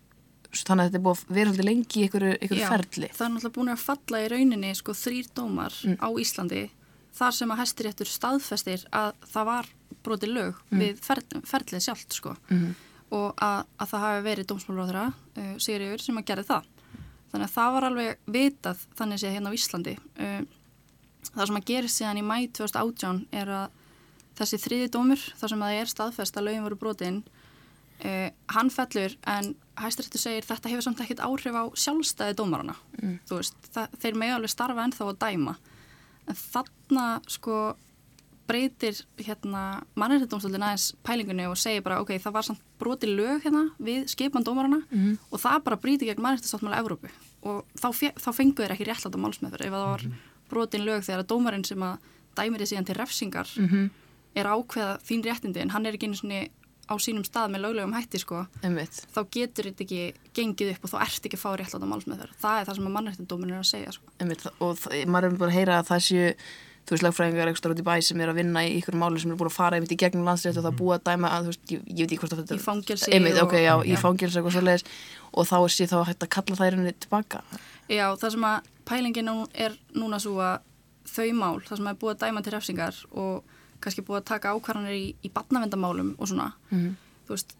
s- 0.52 0.64
þannig 0.68 0.84
að 0.84 0.90
þetta 0.92 1.00
er 1.00 1.06
búið 1.06 1.20
að 1.22 1.36
vera 1.36 1.50
alltaf 1.52 1.66
lengi 1.66 2.00
í 2.02 2.04
einhverju, 2.08 2.32
einhverju 2.42 2.62
Já, 2.62 2.70
ferli 2.70 3.10
Það 3.16 3.26
er 3.26 3.32
náttúrulega 3.36 3.56
búin 3.58 3.72
að 3.72 3.84
falla 3.86 4.18
í 4.26 4.30
rauninni 4.34 4.72
sko 4.76 4.92
þrýr 4.98 5.28
dómar 5.38 5.74
Mm. 5.86 5.98
á 6.02 6.08
Íslandi 6.20 6.70
þar 7.16 7.32
sem 7.34 7.50
að 7.52 7.60
hæstiréttur 7.62 8.08
staðfestir 8.08 8.86
að 8.92 9.14
það 9.32 9.46
var 9.46 9.66
brotið 10.04 10.34
lög 10.34 10.56
Mm. 10.72 10.80
við 10.80 11.00
fer, 11.00 11.22
ferlið 11.46 11.82
sjálft 11.86 12.14
sko 12.14 12.36
Mhm. 12.50 12.76
og 13.12 13.36
að, 13.38 13.66
að 13.80 13.88
það 13.92 14.00
hafi 14.00 14.24
verið 14.28 14.46
dómsmálróðra 14.48 15.14
uh, 15.38 15.56
Sigurður 15.58 16.02
sem 16.02 16.18
að 16.18 16.26
gera 16.26 16.44
það 16.44 16.64
þannig 17.32 17.48
að 17.48 17.56
það 17.56 17.74
var 17.74 17.84
alveg 17.84 18.18
vitað 18.28 18.78
þannig 18.98 19.20
séð 19.20 19.34
hérna 19.36 19.50
á 19.52 19.54
Íslandi 19.56 19.98
uh, 20.20 20.42
það 21.36 21.48
sem 21.48 21.56
að 21.56 21.66
gerist 21.66 22.02
síðan 22.02 22.18
í 22.20 22.24
mæ 22.24 22.48
2018 22.52 23.28
er 23.32 23.48
að 23.48 23.70
þessi 24.42 24.60
þriði 24.66 24.90
dómur 24.94 25.22
þar 25.40 25.50
sem 25.54 25.62
að 25.64 25.72
það 25.72 25.82
er 25.86 25.92
staðfest 25.94 26.38
að 26.42 26.46
lögin 26.50 26.66
voru 26.66 26.80
brotin 26.82 27.22
uh, 28.06 28.30
hann 28.56 28.70
fellur 28.74 29.16
en 29.30 29.54
hæstiréttur 29.82 30.22
segir 30.22 30.46
þetta 30.50 30.70
hefur 30.74 30.86
samt 30.88 31.00
ekkert 31.06 31.24
áhrif 31.26 31.56
á 31.58 31.64
sjálfstæði 31.74 32.36
dómarana 32.42 32.76
þú 33.30 33.38
veist, 33.40 33.56
það, 33.74 33.88
þeir 34.02 34.18
megi 34.22 34.36
alveg 34.36 34.52
starfa 34.54 34.84
ennþá 34.86 35.08
að 35.10 35.22
dæma. 35.24 35.56
En 36.30 36.36
þarna 36.38 37.06
sko 37.32 37.56
breytir 38.52 38.98
hérna 39.18 39.62
mannréttindómstöldin 39.96 40.64
aðeins 40.66 40.90
pælingunni 41.08 41.46
og 41.48 41.56
segir 41.58 41.82
bara 41.86 42.02
ok, 42.04 42.12
það 42.20 42.34
var 42.36 42.44
samt 42.48 42.62
broti 42.82 43.08
lög 43.08 43.46
hérna 43.46 43.62
við 43.80 44.10
skipan 44.12 44.44
dómarana 44.44 44.82
Mhm. 44.92 45.18
og 45.32 45.40
það 45.40 45.64
bara 45.64 45.78
brýti 45.78 46.06
gegn 46.10 46.22
mannréttindáttmála 46.22 46.80
Evrópu. 46.82 47.10
Og 47.44 47.64
þá, 47.80 47.88
þá 48.20 48.30
fengu 48.36 48.56
þeir 48.62 48.72
ekki 48.76 48.86
réttlátt 48.90 49.16
á 49.16 49.24
málsmeðferð 49.24 49.66
ef 49.66 49.72
það 49.72 49.86
var 49.88 50.04
brotin 50.50 50.86
lög 50.86 51.02
þegar 51.08 51.24
að 51.24 51.30
dómarinn 51.32 51.66
sem 51.66 51.80
að 51.80 51.98
dæmir 52.36 52.60
þið 52.62 52.70
síðan 52.74 52.86
til 52.86 52.96
refsingar 53.00 53.48
Mhm. 53.58 53.90
Er 54.36 54.46
ákveða 54.48 54.98
þín 55.04 55.24
réttindi 55.28 55.62
en 55.62 55.70
hann 55.76 55.86
er 55.86 55.98
ekki 55.98 56.08
einu 56.10 56.16
svona 56.20 56.48
á 56.92 56.96
sínum 57.00 57.24
stað 57.24 57.52
með 57.54 57.64
löglegum 57.66 57.94
hætti 57.96 58.20
sko 58.20 58.42
einmitt. 58.64 58.98
þá 59.16 59.22
getur 59.32 59.70
þetta 59.70 59.84
ekki 59.86 60.02
gengið 60.36 60.74
upp 60.74 60.84
og 60.88 60.92
þá 60.92 60.98
ert 61.06 61.28
ekki 61.30 61.38
að 61.38 61.44
fá 61.46 61.52
réttlátt 61.60 61.86
á 61.88 61.92
málsmeðferð. 61.92 62.34
Það 62.42 62.58
er 62.60 62.66
það 62.68 62.76
sem 62.76 62.88
að 62.90 62.96
mannréttindóminn 62.98 63.54
er 63.54 63.62
að 63.62 63.70
segja 63.72 63.94
sko. 63.96 64.12
einmitt, 64.20 64.44
og 64.60 64.78
maður 65.08 65.30
er 65.32 65.38
bara 65.40 65.52
að 65.52 65.56
heyra 65.60 65.80
að 65.80 65.88
það 65.92 66.04
séu 66.08 66.34
þú 66.82 66.96
veist, 66.96 67.04
lagfræðingar 67.06 67.48
eitthvað 67.52 67.72
út 67.76 67.80
í 67.80 67.86
bæ 67.86 67.94
sem 68.02 68.22
er 68.26 68.30
að 68.32 68.40
vinna 68.42 68.64
í 68.66 68.72
ykkur 68.82 68.98
máli 68.98 69.20
sem 69.22 69.32
er 69.32 69.38
búin 69.38 69.52
að 69.52 69.56
fara 69.56 69.78
einmitt 69.78 69.92
í 69.94 69.98
gegnum 70.02 70.26
landsrétt 70.26 70.58
og 70.58 70.66
það 70.66 70.72
er 70.74 70.80
búið 70.82 70.96
að 70.98 71.04
dæma 71.12 71.30
að, 71.30 71.44
þú 71.46 71.52
veist, 71.52 71.64
ég, 71.72 71.84
ég 71.86 72.00
veit 72.02 72.12
ekki 72.12 72.20
hvort 72.24 72.34
að 72.34 72.42
þetta 72.42 72.58
Í 72.58 72.64
fangelsi 72.66 73.12
einmitt, 73.14 73.38
og- 73.38 73.44
ok, 73.46 73.54
já, 73.62 73.74
í 73.86 73.94
Já. 73.94 74.00
fangelsi 74.02 74.40
eitthvað 74.42 74.56
svoleiðis. 74.58 74.86
Og 75.32 75.46
þá 75.48 75.56
er 75.62 75.72
sér 75.78 75.92
þá 75.94 75.98
hægt 76.10 76.26
að 76.26 76.30
kalla 76.36 76.56
í 76.66 76.72
rauninni 76.74 76.94
tilbaka. 77.06 77.44
Já, 77.88 78.06
það 78.18 78.32
sem 78.32 78.42
að 78.50 78.62
pælingin 78.90 79.30
er 79.54 79.78
núna 79.94 80.20
svo 80.20 80.34
að 80.42 80.60
þau 81.06 81.30
mál, 81.38 81.62
það 81.62 81.78
sem 81.78 81.88
er 81.88 81.94
búið 82.02 82.16
að 82.18 82.22
dæma 82.26 82.44
til 82.44 82.54
refsingar 82.58 82.96
og 83.14 83.44
kannski 83.82 84.04
búið 84.06 84.22
að 84.22 84.30
taka 84.32 84.54
ákvarðanir 84.56 84.96
í, 84.98 85.16
í 85.26 85.30
barnavendamálum 85.34 86.16
og 86.20 86.28
svona, 86.30 86.54
Mhm. 86.72 86.96
þú 87.28 87.36
veist, 87.36 87.56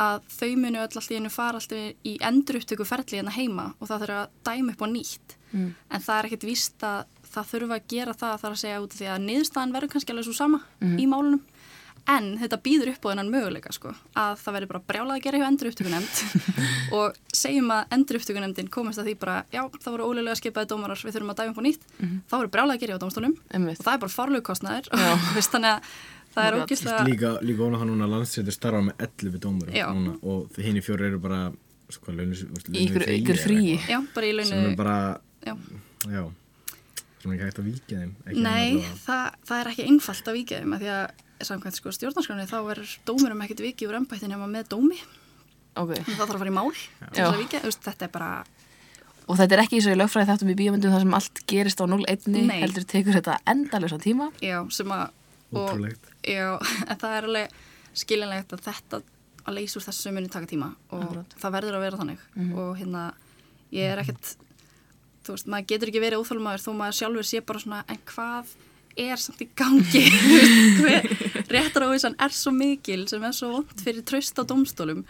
að 0.00 0.20
þau 0.32 0.56
munu 0.56 0.78
öll 0.78 0.86
alltaf 0.88 1.10
í 1.10 1.16
einu 1.18 1.30
fara 1.30 1.58
alltaf 1.60 1.94
í 2.04 2.16
endurupptöku 2.20 2.86
ferli 2.88 3.18
hérna 3.20 3.30
heima 3.36 3.74
og 3.80 3.88
það 3.88 4.00
þurfa 4.04 4.20
að 4.24 4.28
dæma 4.44 4.72
upp 4.72 4.82
á 4.82 4.88
nýtt. 4.88 5.36
Mm. 5.52 5.74
En 5.90 6.00
það 6.00 6.18
er 6.18 6.28
ekkert 6.28 6.46
víst 6.48 6.78
að 6.86 7.04
það 7.30 7.48
þurfa 7.52 7.74
að 7.76 7.86
gera 7.88 8.12
það 8.14 8.40
þar 8.40 8.50
að 8.54 8.60
segja 8.62 8.80
út 8.82 8.94
því 8.96 9.06
að 9.10 9.24
niðurstaðan 9.26 9.72
verður 9.74 9.90
kannski 9.92 10.10
alveg 10.14 10.24
svo 10.24 10.34
sama 10.34 10.60
í 10.80 11.06
málunum. 11.06 11.40
En 12.08 12.38
þetta 12.40 12.58
býður 12.64 12.90
upp 12.94 13.04
á 13.04 13.08
þennan 13.12 13.30
möguleika 13.32 13.72
sko, 13.72 13.92
að 14.18 14.36
það 14.40 14.54
verður 14.56 14.70
bara 14.72 14.82
brjálað 14.90 15.16
að 15.16 15.24
gera 15.26 15.40
hjá 15.40 15.46
endur 15.50 15.70
upptökunemnd 15.70 16.22
og 16.96 17.18
segjum 17.36 17.70
að 17.74 17.92
endur 17.96 18.18
upptökunemndin 18.20 18.70
komist 18.72 18.98
að 19.02 19.10
því 19.10 19.14
bara, 19.20 19.36
já, 19.52 19.62
það 19.80 19.92
voru 19.96 20.08
ólega 20.10 20.36
skipaði 20.40 20.70
dómarar, 20.72 21.02
við 21.04 21.14
þurfum 21.18 21.34
að 21.34 21.40
dæfa 21.42 21.52
upp 21.54 21.60
á 21.60 21.64
nýtt. 21.66 21.84
Þá 22.00 22.34
verður 22.38 22.52
brjálað 22.56 22.74
að 22.76 22.80
gera 22.84 22.96
hjá 22.96 23.02
dómstólum 23.04 23.36
Einmitt. 23.54 23.78
og 23.80 23.84
það 23.86 23.94
er 23.98 24.02
bara 24.06 24.16
farlugkostnaður 24.16 24.90
þannig 25.50 25.70
að 25.70 25.94
það 26.34 26.46
er 26.50 26.58
ógislega 26.62 27.06
Líka, 27.10 27.30
líka 27.42 27.64
óna 27.66 27.80
það 27.80 27.88
núna 27.90 28.06
að 28.06 28.12
landsréttur 28.16 28.54
starfa 28.54 28.82
með 28.86 29.06
11 29.06 29.40
dómur 29.42 29.72
Já. 29.74 29.86
núna, 29.94 30.12
og 30.22 30.60
hinn 30.62 30.78
í 30.78 30.84
fjóri 30.86 31.08
eru 31.10 31.18
bara 31.22 31.40
sko, 31.90 32.12
launis, 32.14 32.44
Í 32.70 32.84
ykkur- 32.86 33.08
ykkur 33.16 33.40
fríi. 33.42 33.78
já, 33.90 33.98
bara 34.14 34.26
í 34.30 34.36
sem 34.46 34.54
er 34.58 34.62
launu 34.70 34.76
bara, 34.78 34.98
já. 35.42 35.56
já. 36.06 36.22
Sem 37.20 37.32
er 37.32 37.34
ekki 37.36 37.48
hægt 37.48 37.58
að 37.60 37.66
víkja 37.66 37.98
þeim 38.04 38.44
Nei, 38.46 38.78
það, 39.02 39.24
það 39.50 39.58
er 39.64 39.70
ekki 39.72 39.88
einfalt 39.90 40.30
að 40.30 40.38
víkja 40.38 40.60
þeim 40.62 40.76
að 40.78 40.84
því 40.86 40.92
að 40.94 41.26
samkvæmt 41.46 41.76
sko 41.78 41.92
stjórnarskráni 41.94 42.46
þá 42.50 42.56
verður 42.66 42.94
dómurum 43.08 43.42
ekkert 43.46 43.62
vikið 43.64 43.90
úr 43.92 43.98
embættin 44.00 44.32
nema 44.34 44.48
með 44.50 44.68
dómi 44.74 44.98
Ok. 45.78 45.92
og 45.94 46.02
það 46.08 46.16
þarf 46.18 46.34
að 46.34 46.40
fara 46.42 46.50
í 46.50 46.56
mál 46.56 46.72
þetta 47.14 48.04
er 48.08 48.12
bara 48.16 48.30
Og 49.30 49.36
þetta 49.38 49.54
er 49.54 49.60
ekki 49.62 49.76
eins 49.78 49.86
og 49.86 49.92
í 49.94 49.98
lögfræði 50.00 50.26
þáttum 50.26 50.48
í 50.50 50.54
bíómyndum 50.58 50.90
þar 50.90 51.02
sem 51.04 51.14
allt 51.14 51.40
gerist 51.46 51.78
á 51.78 51.86
0-1 51.86 52.24
Nei. 52.34 52.56
heldur 52.64 52.82
tekur 52.88 53.14
þetta 53.14 53.36
endalösa 53.46 53.98
tíma. 54.02 54.26
já, 54.42 54.58
sem 54.74 54.90
að 54.90 55.04
og, 55.52 55.68
Ótrúlegt. 55.70 56.08
já, 56.26 56.58
en 56.90 56.98
það 56.98 57.14
er 57.20 57.28
alveg 57.28 57.54
skiljanlegt 57.94 58.54
að 58.56 58.64
þetta 58.66 59.00
að 59.46 59.54
leysa 59.54 59.78
úr 59.78 59.86
þessu 59.86 60.12
muni 60.16 60.28
taka 60.34 60.46
tíma 60.50 60.72
og 60.90 61.04
Akkurat. 61.04 61.36
það 61.38 61.54
verður 61.56 61.78
að 61.78 61.84
vera 61.86 62.00
þannig 62.00 62.24
og 62.58 62.72
hérna, 62.80 63.04
ég 63.70 63.92
er 63.94 64.02
ekkert 64.02 64.32
þú 65.22 65.36
veist, 65.36 65.46
maður 65.52 65.68
getur 65.76 65.92
ekki 65.92 66.02
verið 66.02 66.24
óþólmaður 66.24 66.64
þó 66.66 66.70
maður 66.80 66.98
sjálfur 66.98 67.30
sé 67.30 67.40
bara 67.46 67.62
svona 67.62 67.80
en 67.86 68.02
hvað 68.10 68.50
er 68.96 69.16
samt 69.20 69.40
í 69.44 69.48
gangi. 69.56 70.04
Réttaróvísan 71.54 72.14
er 72.20 72.32
svo 72.34 72.52
mikil 72.54 73.06
sem 73.10 73.24
er 73.26 73.34
svo 73.36 73.52
vond 73.58 73.82
fyrir 73.84 74.04
tröst 74.06 74.38
á 74.38 74.42
dómstólum. 74.46 75.02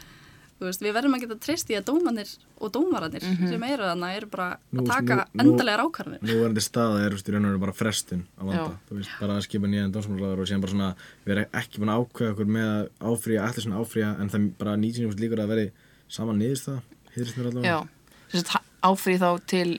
Þú 0.60 0.66
veist, 0.68 0.82
við 0.84 0.92
verðum 0.92 1.14
að 1.16 1.22
geta 1.25 1.37
treyst 1.40 1.70
í 1.72 1.76
að 1.78 1.87
dómanir 1.88 2.28
og 2.60 2.68
dómarannir 2.75 3.22
sem 3.25 3.62
eru 3.64 3.87
þarna 3.88 4.10
eru 4.12 4.26
bara 4.28 4.49
Nú, 4.76 4.82
að 4.82 4.90
taka 4.90 5.14
nú- 5.16 5.25
nú- 5.32 5.44
endalegar 5.54 5.82
ákvarðanir. 5.87 6.20
Nú 6.28 6.34
verðandi 6.37 6.64
staða 6.66 6.99
er, 7.06 7.14
veist, 7.16 7.30
í 7.30 7.32
raun 7.32 7.46
og 7.49 7.54
veru 7.54 7.62
bara 7.62 7.72
frestun 7.78 8.26
á 8.37 8.42
vanda, 8.44 8.75
þú 8.90 8.99
veist, 8.99 9.14
bara 9.22 9.38
að 9.38 9.46
skipa 9.46 9.70
nýjan 9.72 9.94
dómsmálaráður 9.94 10.42
og 10.44 10.50
síðan 10.50 10.60
bara 10.66 10.75
svona, 10.75 10.90
við 11.25 11.32
erum 11.38 11.56
ekki 11.62 11.80
búin 11.80 11.92
að 11.94 12.02
ákveða 12.04 12.34
okkur 12.37 12.50
með 12.58 12.68
að 12.75 12.84
áfrýja, 13.14 13.46
allir 13.49 13.64
svona 13.64 13.80
áfrýja 13.80 14.10
en 14.20 14.28
það 14.34 14.50
bara 14.60 14.76
99% 14.84 15.25
líkur 15.25 15.40
að 15.46 15.52
veri 15.54 15.66
saman 16.12 16.38
niðurst 16.44 16.68
það, 16.68 16.82
hýðrist 17.16 17.40
mér 17.40 17.49
allavega. 17.54 17.80
Að 18.37 18.60
áfrið 18.92 19.25
þá 19.25 19.30
til. 19.54 19.70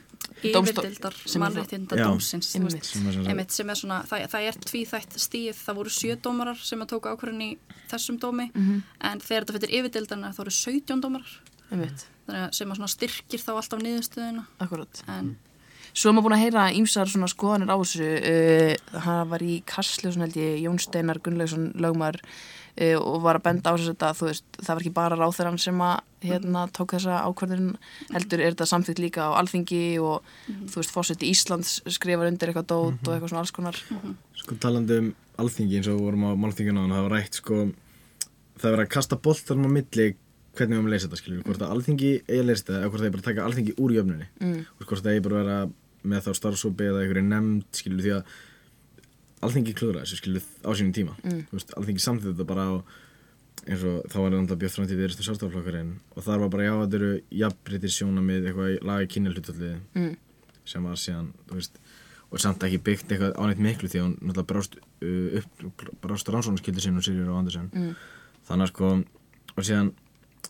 Yfirdildar 0.42 1.16
mannréttinda 1.44 1.96
dómsins 2.02 2.56
Einmitt. 2.56 3.52
Sem 3.52 3.70
er 3.70 3.76
er 3.76 3.76
svona, 3.76 4.00
það, 4.10 4.26
það 4.34 4.48
er 4.50 4.60
tvíþætt 4.66 5.18
stíð 5.22 5.56
það 5.66 5.76
voru 5.82 5.90
sjö 5.90 6.16
dómarar 6.22 6.58
sem 6.58 6.82
að 6.82 6.92
tóku 6.94 7.12
ákvörðin 7.14 7.46
í 7.46 7.52
þessum 7.92 8.18
dómi 8.20 8.50
Mhm. 8.54 8.82
en 9.02 9.20
þegar 9.20 9.46
þetta 9.46 9.60
fyrir 9.60 9.78
yfirdildarna 9.82 10.34
þá 10.34 10.40
eru 10.46 10.52
17 10.52 11.02
dómarar 11.02 11.40
Einmitt. 11.72 12.06
þannig 12.28 12.50
að 12.50 12.54
sem 12.54 12.70
að 12.72 12.76
svona 12.82 12.96
styrkir 12.98 13.40
þá 13.46 13.52
alltaf 13.56 13.80
niðurstöðuna 13.82 14.46
Akkurat. 14.60 15.04
en 15.08 15.38
Svo 15.94 16.08
er 16.10 16.14
maður 16.16 16.24
búin 16.30 16.38
að 16.38 16.44
heyra 16.46 16.72
ímsar 16.72 17.06
svona 17.12 17.28
skoðanir 17.28 17.68
á 17.68 17.76
þessu. 17.76 18.06
Uh, 18.24 19.00
hann 19.02 19.28
var 19.30 19.40
í 19.44 19.62
ég, 20.40 20.62
Jón 20.64 20.80
Steinar 20.80 21.20
Gunnlaugsson 21.20 21.74
lögmar 21.76 22.16
uh, 22.78 22.98
og 23.00 23.20
var 23.26 23.40
að 23.40 23.46
benda 23.50 23.74
á 23.74 23.76
þetta, 23.76 24.14
þú 24.18 24.30
veist, 24.30 24.48
það 24.60 24.74
var 24.74 24.84
ekki 24.84 24.94
bara 24.96 25.20
ráþurann 25.20 25.60
sem 25.62 25.84
að 25.86 26.00
hérna 26.22 26.68
tók 26.70 26.96
þessa 26.96 27.24
ákvörðun 27.26 27.72
heldur 28.14 28.44
er 28.44 28.54
þetta 28.54 28.70
samþýtt 28.70 29.02
líka 29.02 29.26
á 29.26 29.38
alþingi 29.40 29.84
og 30.06 30.28
þú 30.46 30.82
veist, 30.82 30.94
fórseti 30.94 31.32
Íslands 31.32 31.80
skrifar 31.90 32.30
undir 32.30 32.52
eitthvað 32.52 32.70
dót 32.70 33.08
og 33.08 33.14
eitthvað 33.16 33.32
svona 33.32 33.42
alls 33.42 33.56
konar. 33.56 33.80
Sko 34.38 34.58
talandi 34.62 35.00
um 35.02 35.14
alþingi 35.42 35.80
eins 35.80 35.90
og 35.90 35.98
við 35.98 36.06
vorum 36.06 36.28
á 36.30 36.32
málþinginu 36.44 36.84
og 36.84 36.94
það 36.94 37.08
var 37.08 37.16
rætt 37.16 37.40
sko 37.40 37.62
það 38.62 38.76
var 38.76 38.84
að 38.84 38.92
kasta 38.94 39.18
boltarum 39.18 39.66
á 39.66 39.72
milli 39.74 40.08
hvernig 40.52 40.76
við 40.76 40.78
höfum 40.78 40.90
að 40.90 40.94
leysa 40.94 41.08
þetta 41.08 41.22
skilur 41.22 41.44
hvort 41.48 41.64
að 41.64 41.74
alþingi 41.76 42.12
eigi 42.28 42.40
að 42.42 42.48
leysa 42.50 42.64
þetta 42.64 42.78
eða 42.78 42.90
hvort 42.92 43.02
það 43.02 43.08
eigi 43.08 43.16
bara 43.16 43.24
að 43.24 43.30
taka 43.30 43.46
alþingi 43.48 43.76
úr 43.82 43.94
jöfnunni. 43.96 44.28
Mm. 44.42 44.58
hvort 44.84 45.04
það 45.04 45.14
eigi 45.14 45.26
bara 45.28 45.40
að 45.40 45.46
vera 45.46 45.60
með 46.12 46.26
þá 46.26 46.32
starfsópi 46.40 46.88
eða 46.90 47.04
einhverju 47.04 47.28
nefnd 47.28 47.80
skilur 47.82 48.06
því 48.06 48.14
að 48.18 48.36
alþingi 49.46 49.74
klúðra 49.78 50.04
þessu 50.06 50.20
skilur 50.22 50.44
á 50.66 50.70
sínum 50.78 50.94
tíma 50.96 51.16
mm. 51.24 51.42
veist, 51.52 51.74
alþingi 51.78 52.04
samþýtt 52.04 52.34
þetta 52.34 52.48
bara 52.52 52.66
á 52.70 52.74
eins 53.70 53.84
og 53.86 54.06
þá 54.10 54.18
var 54.24 54.36
þetta 54.36 54.58
bjöð 54.62 54.76
framtíð 54.76 55.02
viðristu 55.02 55.26
sárstaflokkarinn 55.28 55.92
og 56.16 56.26
þar 56.26 56.40
var 56.44 56.52
bara 56.56 56.68
já 56.68 56.74
þetta 56.82 56.98
eru 57.00 57.10
jafnbreytir 57.42 57.94
sjónamið 57.98 58.48
eitthvað 58.50 58.78
lagi 58.90 59.10
kynjalhutallið 59.16 59.76
Mm. 59.98 60.16
sem 60.66 60.84
var 60.86 60.98
síðan 61.02 61.32
veist, 61.52 61.78
og 62.32 62.40
samt 62.42 62.64
ekki 62.64 62.80
byggt 62.86 63.12
eitthvað 63.12 63.36
ánægt 63.38 63.62
miklu 63.66 63.90
því 63.92 64.00
að 64.00 64.06
hún 64.08 64.16
náttúrulega 64.22 64.50
brást, 64.54 64.78
uh, 64.78 65.42
upp, 65.42 65.86
brást 66.02 66.30
rannsóknarskildi 66.32 66.82
sinn 66.82 66.98
og 66.98 67.04
Sirjur 67.06 67.30
og 67.34 67.40
Andersen 67.42 67.70
Mm. 67.74 67.96
þannig 68.48 68.66
að 68.66 68.72
sko 68.74 68.92
og 69.58 69.64
síðan 69.68 69.92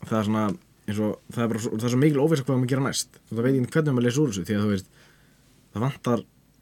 það 0.06 0.18
er 0.18 0.24
svona 0.28 0.44
og 0.92 1.18
það 1.32 1.42
er 1.44 1.48
bara 1.52 1.60
það 1.62 1.84
er 1.86 1.92
svo 1.92 2.00
mikil 2.00 2.22
óvisa 2.22 2.44
hvað 2.46 2.58
maður 2.58 2.72
gera 2.72 2.86
næst 2.86 3.18
og 3.18 3.36
það 3.36 3.42
veit 3.44 3.54
ekki 3.60 3.72
hvernig 3.76 3.94
maður 3.96 4.06
lesa 4.08 4.20
úr 4.22 4.32
þessu 4.32 4.46
því 4.48 4.56
að 4.56 4.62
þú 4.64 4.70
veist 4.72 4.88
það 5.72 5.84
vantar 5.86 6.24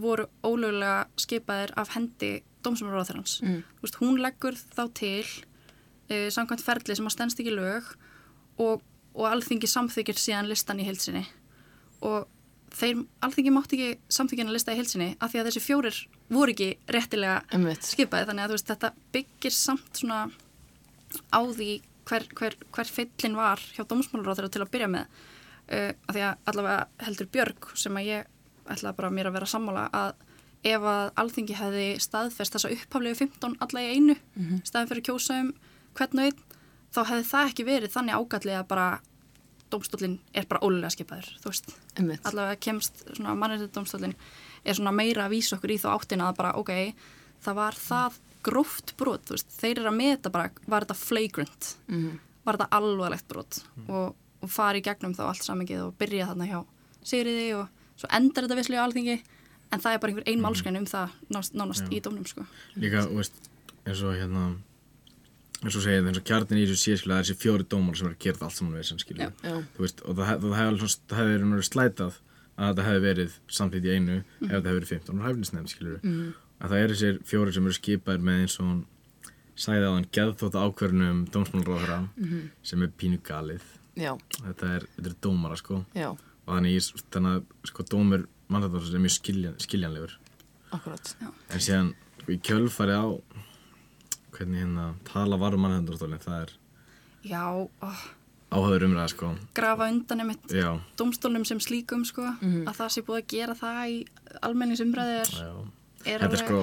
voru 0.00 0.28
ólögulega 0.44 1.06
skipaðir 1.20 1.72
af 1.78 1.94
hendi 1.96 2.32
dómsumráðarans. 2.66 3.40
Mm. 3.42 3.62
Hún 4.00 4.20
leggur 4.22 4.56
þá 4.58 4.84
til 4.96 5.24
uh, 5.24 6.28
samkvæmt 6.34 6.64
ferli 6.64 6.96
sem 6.96 7.08
að 7.08 7.16
stendst 7.16 7.42
ekki 7.42 7.54
lög 7.54 7.92
og, 8.62 8.82
og 9.14 9.26
alþingi 9.30 9.68
samþykir 9.70 10.18
síðan 10.20 10.50
listan 10.50 10.80
í 10.82 10.88
heilsinni 10.88 11.24
og 12.06 12.26
þeir, 12.76 13.02
alþingi 13.24 13.52
mátti 13.54 13.78
ekki 13.78 14.14
samþykjana 14.16 14.54
lista 14.54 14.74
í 14.74 14.80
heilsinni 14.80 15.08
af 15.20 15.32
því 15.32 15.40
að 15.40 15.48
þessi 15.50 15.64
fjórir 15.64 16.00
voru 16.32 16.54
ekki 16.54 16.70
réttilega 16.92 17.40
Einmitt. 17.54 17.86
skipaði 17.86 18.28
þannig 18.30 18.46
að 18.46 18.54
veist, 18.56 18.70
þetta 18.72 18.92
byggir 19.14 19.56
samt 19.56 20.00
svona 20.00 20.20
á 21.32 21.40
því 21.40 21.70
hver, 22.06 22.26
hver, 22.38 22.56
hver 22.74 22.92
feillin 22.92 23.38
var 23.38 23.62
hjá 23.74 23.84
dómsmálaráður 23.88 24.50
til 24.52 24.64
að 24.64 24.72
byrja 24.74 24.90
með 24.92 25.06
uh, 25.06 25.92
af 25.92 26.16
því 26.16 26.24
að 26.28 26.50
allavega 26.52 27.06
heldur 27.06 27.30
Björg 27.36 27.70
sem 27.78 28.00
að 28.00 28.10
ég 28.10 28.32
ætla 28.72 28.92
bara 28.96 29.10
mér 29.10 29.26
að 29.30 29.32
vera 29.38 29.46
sammála 29.46 29.88
að 29.92 30.12
ef 30.66 30.82
að 30.82 31.10
alþingi 31.22 31.54
hefði 31.54 31.86
staðfest 32.02 32.56
þessa 32.56 32.70
upphaflegu 32.74 33.14
15 33.20 33.56
alla 33.60 33.82
í 33.82 33.90
einu 33.94 34.14
mm 34.16 34.46
-hmm. 34.46 34.64
staðin 34.66 34.88
fyrir 34.88 35.02
að 35.02 35.08
kjósa 35.10 35.40
um 35.40 35.52
hvern 35.94 36.18
og 36.18 36.24
einn 36.24 36.40
þá 36.94 37.00
hefði 37.10 37.28
það 37.30 37.48
ekki 37.50 37.64
verið 37.64 37.92
þannig 37.94 38.14
ágallið 38.16 38.58
að 38.58 38.66
bara 38.68 38.88
dómstólinn 39.70 40.18
er 40.34 40.46
bara 40.46 40.60
ólulega 40.62 40.90
skipaður 40.94 41.28
þú 41.42 41.50
veist, 41.50 41.72
Einmitt. 41.98 42.26
allavega 42.26 42.56
kemst 42.60 43.02
svona 43.16 43.34
mannréttið 43.34 43.72
dómstólinn 43.74 44.14
er 44.64 44.74
svona 44.74 44.92
meira 44.92 45.26
að 45.26 45.30
vísa 45.34 45.56
okkur 45.56 45.70
í 45.74 45.78
þá 45.78 45.88
áttina 45.94 46.28
að 46.30 46.36
bara 46.36 46.52
ok, 46.54 46.70
það 47.42 47.54
var 47.54 47.74
það 47.74 48.12
gróft 48.46 48.94
brot, 48.96 49.24
þú 49.26 49.34
veist, 49.34 49.50
þeir 49.60 49.78
eru 49.78 49.88
að 49.90 49.96
meta 49.96 50.30
bara, 50.30 50.50
var 50.66 50.84
þetta 50.84 50.94
flagrant 50.94 51.76
Mhm. 51.88 52.18
var 52.44 52.56
þetta 52.56 52.68
alvarlegt 52.70 53.28
brot 53.28 53.64
og, 53.88 54.14
og 54.42 54.50
fara 54.50 54.78
í 54.78 54.82
gegnum 54.82 55.14
þá 55.14 55.22
allt 55.28 55.42
samengið 55.42 55.82
og 55.86 55.94
byrja 55.98 56.26
þarna 56.26 56.46
hjá 56.46 56.64
Sigriði 57.06 57.54
og 57.54 57.68
svo 57.96 58.10
endar 58.18 58.46
þetta 58.46 58.58
visslega 58.60 58.84
á 58.84 58.86
alþingi 58.86 59.16
en 59.72 59.82
það 59.82 59.92
er 59.92 60.00
bara 60.02 60.12
einhver 60.12 60.30
ein 60.30 60.42
málskræn 60.44 60.78
um 60.80 60.86
það 60.86 61.14
nánast, 61.32 61.56
nánast 61.58 61.90
í 61.90 62.00
dómnum 62.04 62.26
sko. 62.28 62.46
líka, 62.78 63.06
veist, 63.10 63.50
eins 63.86 64.02
og 64.06 64.14
hérna 64.14 64.46
eins 65.64 65.74
og 65.74 65.82
segið, 65.82 66.10
eins 66.10 66.20
og 66.20 66.26
kjartin 66.28 66.60
í 66.60 66.66
þessu 66.68 66.78
skilja, 66.82 67.08
það 67.08 67.18
er 67.18 67.26
þessi 67.26 67.40
fjóri 67.42 67.66
dómar 67.72 67.98
sem 67.98 68.08
er 68.10 68.14
að 68.14 68.22
gera 68.26 68.38
það 68.40 68.48
allt 68.48 68.58
saman 68.58 68.76
við 68.76 68.88
sem 68.90 69.00
skilja, 69.02 69.30
þú 69.42 69.84
veist, 69.86 70.02
og 70.04 70.18
það, 70.18 70.26
hef- 70.30 70.42
það 70.46 70.58
hefði 70.60 70.90
það 71.12 71.30
verið 71.30 71.46
náttúrulega 71.46 71.70
slætað 71.70 72.18
að 72.56 72.68
þetta 72.70 72.84
hefði 72.88 73.04
verið 73.06 73.38
samtidig 73.52 73.88
í 73.88 73.96
einu 73.96 74.18
ef 74.18 74.26
þetta 74.40 74.68
hefði 74.68 74.76
verið 74.76 74.92
15 74.92 75.16
og 75.16 75.26
hæfnisnefnd 75.26 75.72
skilur 75.72 75.98
mm. 76.02 76.28
að 76.60 76.70
það 76.72 76.84
eru 76.84 76.94
þessir 76.96 77.18
fjóri 77.32 77.56
sem 77.56 77.66
eru 77.66 77.76
skipaðir 77.76 78.28
með 78.28 78.44
eins 78.44 78.58
og 78.60 78.68
hún 78.70 78.78
sagði 79.56 79.88
á 79.88 79.92
hann 79.96 80.06
geðþótt 80.12 80.56
ákverðunum 80.60 81.20
dómsmálaráðara 81.32 81.98
sem 82.64 82.82
er 82.84 82.92
pínu 83.00 83.20
galið. 83.24 83.64
Já, 83.96 84.12
þetta 84.36 84.72
er, 84.76 84.86
þetta 84.96 85.08
er 85.10 85.16
dómara 85.24 85.56
sko. 85.56 85.78
Já, 85.96 86.10
og 86.46 86.52
þannig, 86.54 86.76
ég, 86.78 87.06
þannig 87.14 87.38
að 87.38 87.70
sko 87.70 87.86
dómur 87.90 88.26
mannrættáðs 88.52 88.92
er 88.94 89.02
mjög 89.02 89.16
skiljan, 89.16 89.56
skiljanlegur. 89.62 90.18
Akkurat. 90.74 91.16
en 91.22 91.62
síðan 91.62 91.94
sko, 92.20 92.30
í 92.34 92.38
kjölfari 92.42 92.94
á 92.94 93.06
hvernig 94.36 94.62
hérna 94.62 94.86
tala 95.08 95.38
var 95.40 95.56
um 95.56 95.66
mannrættáðstólinn 95.66 96.22
það 96.22 96.44
er 96.44 96.54
Já, 97.26 97.42
ó, 97.82 97.90
áhauður 98.54 98.86
umræða 98.86 99.08
sko. 99.10 99.32
Grafa 99.56 99.88
undan 99.90 100.22
einmitt 100.22 100.52
já, 100.54 100.68
dómstólnum 100.98 101.46
sem 101.48 101.62
slíkum 101.62 102.04
sko, 102.06 102.26
að 102.42 102.76
það 102.78 102.92
sé 102.94 103.02
búið 103.06 103.22
að 103.22 103.32
gera 103.32 103.56
það 103.58 103.80
í 103.90 103.96
almenningsumræði 104.46 105.18
er 105.24 105.32
já. 105.40 105.50
Er 106.06 106.22
þetta 106.22 106.36
er 106.36 106.42
sko, 106.44 106.58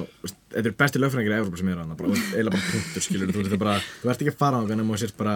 þetta 0.54 0.70
er 0.70 0.76
besti 0.80 1.00
lögfræðingar 1.02 1.34
í 1.34 1.42
Európa 1.42 1.60
sem 1.60 1.72
er 1.74 1.82
hana, 1.82 1.98
bara, 2.00 2.20
eða 2.40 2.54
bara 2.54 2.68
punktur 2.70 3.04
skilur 3.04 3.34
þú, 3.34 3.42
veist, 3.42 3.58
bara, 3.60 3.74
þú 4.00 4.12
ert 4.14 4.24
ekki 4.24 4.32
að 4.32 4.40
fara 4.40 4.62
á 4.62 4.64
hann 4.64 4.84
og 4.86 5.02
sért 5.02 5.18
bara 5.20 5.34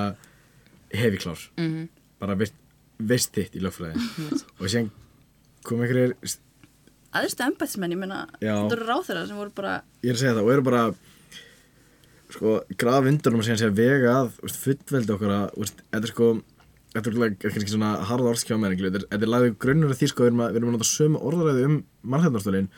hefi 0.94 1.20
klár 1.20 1.42
-hmm. 1.58 1.90
bara 2.20 2.38
veist, 2.40 2.56
veist 2.98 3.34
þitt 3.36 3.58
í 3.58 3.64
lögfræði. 3.64 4.02
Og 4.60 4.68
síðan 4.68 4.92
kom 5.68 5.84
einhverjir 5.84 6.16
aðstu 7.18 7.46
embætsmenn, 7.46 7.94
ég 7.96 8.02
meina 8.02 8.26
þetta 8.40 8.76
eru 8.76 8.88
ráþeira 8.88 9.24
sem 9.28 9.40
voru 9.40 9.54
bara 9.56 9.78
ég 10.04 10.12
er 10.12 10.18
að 10.18 10.22
segja 10.22 10.36
það 10.38 10.44
og 10.44 10.52
eru 10.54 10.66
bara 10.68 10.84
sko, 12.34 12.54
graf 12.80 13.10
undan 13.12 13.38
um 13.38 13.44
að 13.44 13.50
segja 13.50 13.70
að 13.72 13.80
vega 13.80 14.14
að 14.22 14.30
fullveldi 14.58 15.16
okkar 15.16 15.34
að 15.38 15.48
þetta 15.58 16.02
er 16.02 16.12
sko 16.12 16.30
þetta 16.98 17.14
er 17.14 17.56
kannski 17.56 17.74
svona 17.74 17.94
harða 18.10 18.34
orðskjá 18.34 18.60
með 18.60 18.78
þetta 18.84 19.18
er, 19.18 19.32
lagðið 19.32 19.58
grunnur 19.64 19.96
af 19.96 20.02
því 20.02 20.12
sko 20.12 20.26
við 20.26 20.32
erum 20.32 20.44
að, 20.44 20.54
við 20.54 20.62
erum 20.62 20.72
að 20.72 20.78
nota 20.78 20.90
sömu 20.92 21.24
orðaræði 21.30 21.66
um 21.70 21.80
mannhættarstólin 22.14 22.70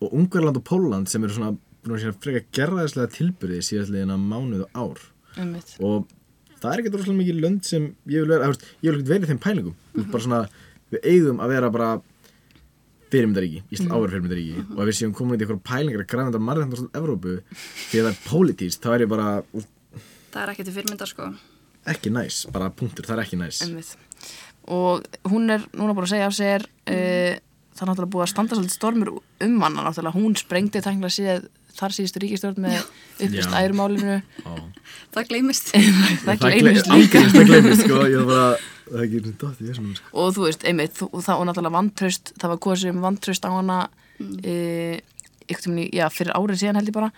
og 0.00 0.18
Ungverland 0.18 0.60
og 0.60 0.66
Póland 0.68 1.10
sem 1.10 1.24
eru 1.24 1.36
svona 1.36 1.54
segja 1.84 2.16
freka 2.24 2.44
gerðaðislega 2.56 3.12
tilbyrði 3.12 3.60
síðastliðina 3.64 4.16
mánuð 4.20 4.64
og 4.64 4.78
ár. 4.78 5.02
Einmitt. 5.34 5.74
og 5.82 6.06
það 6.62 6.70
er 6.72 6.82
ekkert 6.82 6.98
rosalega 6.98 7.20
mikið 7.20 7.40
lönd 7.44 7.68
sem 7.68 7.86
ég 8.10 8.24
vil 8.24 8.32
vera, 8.32 8.50
veist, 8.52 8.66
ég 8.80 8.90
vil 8.90 8.98
ekkert 8.98 9.12
vera 9.12 9.26
í 9.26 9.30
þeim 9.32 9.44
pælingum. 9.44 9.78
Mm 9.94 10.10
bara 10.10 10.26
svona, 10.26 10.42
við 10.94 11.08
eigum 11.12 11.40
að 11.44 11.54
vera 11.54 11.70
bara 11.74 11.88
fyrirmyndaríki, 13.14 13.62
Ísland 13.70 13.90
mm. 13.90 13.94
áver 13.94 14.14
fyrirmyndaríki. 14.14 14.64
Og 14.74 14.82
ef 14.82 14.90
við 14.90 14.98
séum 14.98 15.14
komin 15.14 15.38
í 15.38 15.44
eitthvað 15.44 15.62
pælingar 15.68 16.02
að 16.02 16.10
græna 16.10 16.30
þetta 16.30 16.42
margændar 16.48 16.84
Evrópu 16.98 17.36
því 17.52 18.00
að 18.00 18.08
það 18.08 18.10
er 18.10 18.20
pólitíst, 18.26 18.82
þá 18.82 18.94
er 18.94 19.04
ég 19.04 19.12
bara 19.12 19.28
það 20.34 20.42
er 20.42 20.52
ekki 20.54 20.66
til 20.66 20.74
fyrirmyndar 20.74 21.10
sko. 21.10 21.30
ekki 21.94 22.12
næs, 22.14 22.44
bara 22.52 22.70
punktur, 22.74 23.06
það 23.06 23.18
er 23.18 23.24
ekki 23.26 23.38
næs. 23.38 23.62
Einmitt. 23.66 23.96
og 24.72 25.04
hún 25.28 25.52
er 25.52 25.66
núna 25.76 25.92
búin 25.92 26.06
að 26.06 26.14
segja 26.14 26.30
af 26.30 26.36
sér 26.36 26.64
uh, 26.64 27.34
það 27.74 27.82
er 27.84 27.90
náttúrulega 27.90 28.12
búið 28.14 28.24
að 28.24 28.32
standa 28.32 28.56
svolítið 28.56 28.78
stormur 28.78 29.10
um 29.44 29.58
hana 29.62 29.84
náttúrulega, 29.84 30.16
hún 30.16 30.36
sprengdi 30.40 30.80
tæknilega 30.80 31.12
síðan 31.12 31.48
þar 31.78 31.96
síðustu 31.96 32.22
ríkistjórn 32.24 32.64
með 32.64 32.78
upplýst 33.18 33.56
ærumálinu. 33.60 34.20
Já. 34.44 34.54
það 35.16 35.28
gleymist. 35.32 35.72
Það 36.26 36.44
gleymist 36.44 36.90
líka. 36.92 37.24
það 37.32 37.50
gleymist, 37.50 37.84
sko, 37.84 38.04
ég 38.14 38.22
var 38.22 38.30
bara 38.30 38.72
það 38.84 38.98
er 38.98 39.04
ekki 39.06 39.20
svona 39.22 39.38
dótt 39.40 39.60
í 39.60 39.68
þessum 39.68 39.92
sko. 39.96 40.10
og 40.20 40.32
þú 40.36 40.46
veist, 40.48 40.64
einmitt, 40.68 40.96
þú, 40.98 41.08
það 41.24 41.40
var 41.40 41.48
náttúrulega 41.48 41.76
vantraust 41.78 42.32
það 42.36 42.52
var 42.52 42.62
kosið 42.66 42.92
um 42.92 43.04
vantraust 43.04 43.46
á 43.48 43.50
hana 43.54 43.78
mm. 44.20 44.34
e, 44.44 44.56
ykkur 45.48 45.64
tímni, 45.66 45.86
já, 45.92 46.04
fyrir 46.12 46.36
árið 46.36 46.60
síðan 46.62 46.80
held 46.80 46.90
ég 46.90 46.96
bara. 46.96 47.10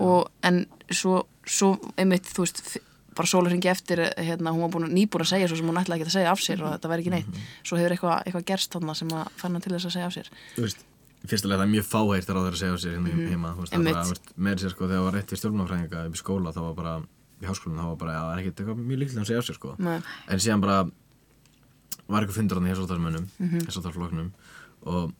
Og, 0.00 0.28
en 0.48 0.62
svo, 0.88 1.22
svo 1.44 1.74
einmitt, 2.00 2.28
þú 2.32 2.46
veist 2.46 2.76
bara 3.16 3.30
sólarhingi 3.30 3.70
eftir, 3.72 4.02
hérna, 4.20 4.52
hún 4.52 4.66
var 4.66 4.72
búin, 4.74 4.88
að- 4.88 4.96
nýbúin 4.96 5.24
að 5.24 5.32
segja 5.32 5.48
svo 5.48 5.56
sem 5.56 5.68
hún 5.68 5.80
ætlaði 5.80 6.02
ekki 6.02 6.10
að 6.10 6.16
segja 6.18 6.32
af 6.32 6.42
sér 6.44 6.62
og 6.64 6.72
þetta 6.74 6.90
væri 6.92 7.04
ekki 7.04 7.14
neitt. 7.14 7.38
Svo 7.64 7.78
hefur 7.80 7.94
eitthvað, 7.94 8.18
eitthvað 8.26 8.46
gerst 8.50 8.76
þarna 8.76 8.94
sem 8.96 9.08
að 9.16 9.30
fann 9.40 9.56
hann 9.56 9.64
til 9.64 9.72
þess 9.72 9.88
að 9.88 9.94
segja 9.96 10.10
af 10.10 10.16
sér. 10.16 10.30
Þú 10.56 10.66
veist, 10.66 10.84
fyrstulega 11.30 11.60
það 11.60 11.66
er 11.66 11.72
mjög 11.74 11.86
fáhægt 11.90 12.30
að 12.30 12.36
ráða 12.36 12.52
að 12.52 12.60
segja 12.60 12.76
á 12.76 12.78
sér 12.82 12.94
hérna 12.96 13.10
heima, 13.30 13.52
þú 13.56 13.64
veist, 13.64 13.74
það 13.74 13.88
bara, 13.90 14.04
veist, 14.10 14.32
með 14.36 14.62
sér 14.62 14.72
sko, 14.74 14.82
þegar 14.86 14.96
það 14.96 15.06
var 15.06 15.16
rétt 15.16 15.32
við 15.34 15.40
stjórnmálafræðinga 15.42 16.04
upp 16.06 16.16
í 16.16 16.22
skóla, 16.22 16.54
þá 16.54 16.60
var 16.62 16.76
bara, 16.80 16.94
í 17.36 17.48
háskólanum, 17.50 17.80
þá 17.82 17.88
var 17.90 18.00
bara, 18.02 18.16
það 18.16 18.32
er 18.32 18.42
ekkert 18.42 18.62
eitthvað 18.62 18.82
mjög 18.86 19.02
líklega 19.02 19.22
að 19.22 19.30
segja 19.30 19.42
á 19.42 19.46
sér, 19.46 19.58
sko, 19.58 19.74
Nei. 19.82 19.98
en 20.30 20.42
síðan 20.46 20.64
bara 20.64 20.78
var 22.06 22.22
eitthvað 22.22 22.38
fundur 22.40 22.60
hann 22.60 22.68
í 22.68 22.74
hessóttarmönnum, 22.74 23.26
mm 23.38 24.34
og 24.86 25.12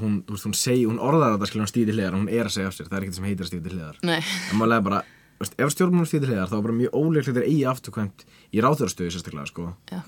hún, 0.00 0.20
þú 0.24 0.36
veist, 0.36 0.46
hún 0.46 0.54
segi, 0.56 0.84
hún 0.86 1.00
orðar 1.02 1.34
þetta 1.34 1.48
skilja 1.50 1.64
hún 1.64 1.70
stíði 1.70 1.96
hliðar, 1.96 2.14
hún 2.16 2.30
er 2.30 2.46
að 2.46 2.54
segja 2.54 2.70
á 2.70 2.74
sér, 2.76 2.86
það 2.88 2.96
er 2.96 3.06
ekkert 3.06 3.18
sem 3.18 3.26
heitir 3.26 3.44
að 3.44 3.50
stíði 3.50 3.72
hliðar, 3.74 3.98
en 4.06 4.60
málega 4.60 4.84
bara, 4.86 5.00
þú 5.34 5.44
veist, 5.44 5.56
ef 5.58 5.74
stjórnmálum 5.74 6.08
stíði 6.08 6.30
hliðar, 6.30 6.50
þá 6.50 6.56
er 6.56 6.64
bara 6.66 6.76
mjög 6.78 6.96
óleiklegt 7.00 7.36
þeir 7.36 7.48
eigi 7.48 7.66
afturkvæmt 7.72 8.24
í 8.54 8.64
ráþurastöðu 8.64 9.14
sérstaklega, 9.16 9.50
sko, 9.50 9.66
já, 9.90 10.00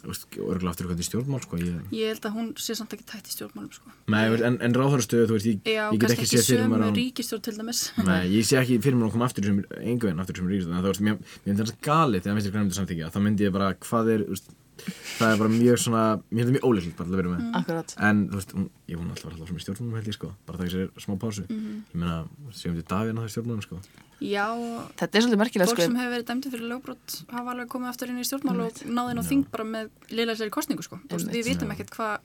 örgulega 0.00 0.72
afturkvæmt 0.72 1.02
í 1.02 1.06
stjórnmál, 1.06 1.40
sko, 1.44 1.58
ég, 1.60 1.80
ég 1.92 2.12
held 2.12 2.26
að 2.28 2.36
hún 2.38 2.46
sé 2.60 2.76
samt 2.78 2.94
ekki 2.96 3.04
tætt 3.10 3.28
í 3.28 3.34
stjórnmálum 3.34 3.72
sko. 3.74 3.92
Nei, 4.12 4.22
en, 4.48 4.56
en 4.64 4.76
ráðhverjastöðu, 4.76 5.26
þú 5.28 5.36
veist, 5.36 5.48
ég, 5.50 5.58
já, 5.66 5.82
ég 5.92 6.00
get 6.00 6.14
ekki 6.14 6.28
séð 6.30 6.46
fyrir 6.48 6.96
ríkistjórn 6.96 7.44
til 7.44 7.56
dæmis. 7.58 7.82
Nei, 8.06 8.22
ég 8.38 8.48
sé 8.48 8.60
ekki 8.60 8.78
fyrir 8.80 8.96
mér 9.00 9.10
að 9.10 9.16
koma 9.18 9.28
aftur 9.28 9.50
sem 9.50 9.60
engu 9.80 10.08
veginn 10.08 10.24
aftur 10.24 10.40
sem 10.40 10.48
það 10.48 10.88
mér 11.04 11.18
mér 11.20 11.20
finnst 11.50 11.74
það 11.74 11.84
galið 11.90 12.26
þegar 12.26 12.40
þetta 12.40 13.12
þá 13.12 13.20
myndi 13.26 13.48
ég 13.48 13.54
bara 13.58 13.74
hvað 13.84 14.12
er, 14.14 14.26
það 15.18 15.32
er 15.32 15.40
bara 15.42 15.52
mjög 15.54 15.80
svona, 15.84 16.04
mér 16.30 16.40
finnst 16.40 16.48
það 16.48 16.54
mjög 16.56 16.68
óleiklegt 16.70 16.96
bara 16.98 17.08
til 17.08 17.14
að 17.16 17.20
vera 17.20 17.32
með. 17.34 17.48
Akkurat, 17.60 17.94
En, 18.08 18.22
þú 18.30 18.40
veist, 18.40 18.54
hún, 18.56 18.68
ég 18.90 19.00
hún 19.00 19.10
alltaf 19.10 19.26
var 19.26 19.34
alltaf 19.34 19.50
sem 19.50 19.58
í 19.60 19.64
stjórnmálum 19.64 19.98
held 20.00 20.10
ég, 20.10 20.16
sko, 20.16 20.30
bara 20.48 20.60
það 20.60 20.72
sér 20.74 21.04
smá 21.04 21.16
pásu. 21.20 21.44
Ég 21.50 21.98
meina, 22.00 22.16
séum 22.56 22.78
við 22.78 22.86
Davíðna 22.90 23.24
það 23.24 23.30
í 23.30 23.34
stjórnmálum, 23.36 23.64
sko? 23.66 23.80
Já, 24.20 24.46
þetta 25.00 25.16
er 25.16 25.24
svolítið 25.24 25.40
merkilegt 25.40 25.70
fólk 25.70 25.78
sko. 25.80 25.86
sem 25.88 25.96
hefur 25.96 26.12
verið 26.12 26.26
dæmdi 26.28 26.50
fyrir 26.52 26.66
lögbrot 26.68 27.14
hafa 27.32 27.54
alveg 27.54 27.70
komið 27.72 27.88
aftur 27.88 28.10
inn 28.12 28.20
í 28.20 28.26
stjórnmál 28.28 28.66
og 28.66 28.82
náði 28.84 29.14
inn 29.14 29.22
á 29.22 29.24
þing 29.24 29.46
bara 29.48 29.64
með 29.64 29.88
liðlæsleiri 30.12 30.52
kostningu 30.52 30.84
sko. 30.84 30.98
Þú 31.08 31.16
veist, 31.16 31.30
við 31.32 31.48
vitum 31.48 31.72
ekkert 31.72 31.94
hvað 31.94 32.18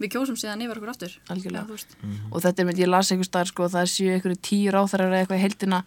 við 0.00 0.12
kjósum 0.14 0.38
síðan 0.38 0.62
yfir 0.64 0.78
okkur 0.78 0.92
aftur. 0.94 1.16
Algjörlega. 1.34 1.64
Já, 1.64 1.66
þú 1.66 1.74
veist. 1.74 1.96
og 2.30 2.44
þetta 2.44 2.62
er 2.62 2.68
mynd, 2.70 2.78
ég 2.80 2.88
las 2.92 3.10
einhvers 3.10 3.30
staðar 3.32 3.50
sko, 3.50 3.66
það 3.74 3.90
séu 3.92 4.14
einhverju 4.14 4.38
tíu 4.46 4.70
ráþarar 4.76 5.10
eða 5.10 5.24
eitthvað 5.24 5.40
í 5.40 5.44
heldina 5.44 5.82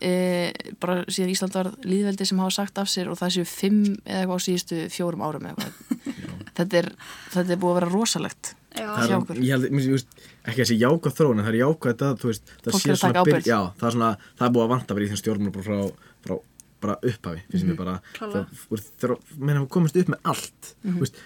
e, 0.00 0.12
bara 0.80 1.04
síðan 1.08 1.32
Ísland 1.34 1.54
var 1.54 1.70
líðveldi 1.84 2.26
sem 2.26 2.38
hafa 2.42 2.54
sagt 2.56 2.78
af 2.82 2.88
sér 2.88 3.10
og 3.12 3.18
það 3.20 3.34
séu 3.36 3.46
fimm 3.48 3.82
eða 4.04 4.22
eitthvað 4.22 4.40
á 4.40 4.46
síðustu 4.46 4.78
fjórum 4.94 5.22
árum 5.26 5.46
eða 5.50 5.66
eitthvað 5.66 6.16
þetta 6.60 6.80
er, 6.82 6.88
þetta 7.34 7.52
er 7.56 7.60
búið 7.60 7.72
að 7.74 7.78
vera 7.80 7.92
rosalegt 7.94 8.54
Já, 8.70 8.86
Það 8.86 9.08
hjá 9.08 9.10
er, 9.10 9.16
okkur. 9.18 9.38
ekki 10.46 10.60
þessi 10.62 10.76
jákvæð 10.78 11.14
þróun, 11.18 11.40
en 11.40 11.44
það 11.44 11.50
er 11.50 11.56
jákvæð 11.58 11.90
þetta, 11.90 12.10
þú 12.20 12.28
veist, 12.30 12.52
það 12.62 12.76
sé 12.78 12.90
er 12.92 13.00
að 13.08 13.16
ábyrgð. 13.24 13.48
Já, 13.50 13.58
það 13.80 13.88
er 13.88 13.94
svona, 13.96 14.10
það 14.38 14.44
er 14.46 14.52
búið 14.54 14.62
að 14.64 14.70
vanta 14.70 14.94
bara 14.94 15.06
í 15.10 15.18
stjórnmál 15.20 15.52
bara 15.56 15.64
frá, 15.66 15.80
frá 16.22 16.34
bara 16.80 16.94
upphafi, 17.10 17.42
finnst 17.50 17.64
Mhm. 17.66 17.72
mér 17.72 17.80
bara 17.80 17.96
þegar 19.00 19.16
menn 19.42 19.58
hafa 19.58 19.68
komist 19.74 19.98
upp 20.00 20.12
með 20.14 20.20
allt 20.32 20.70
þú 20.86 21.02
veist, 21.02 21.18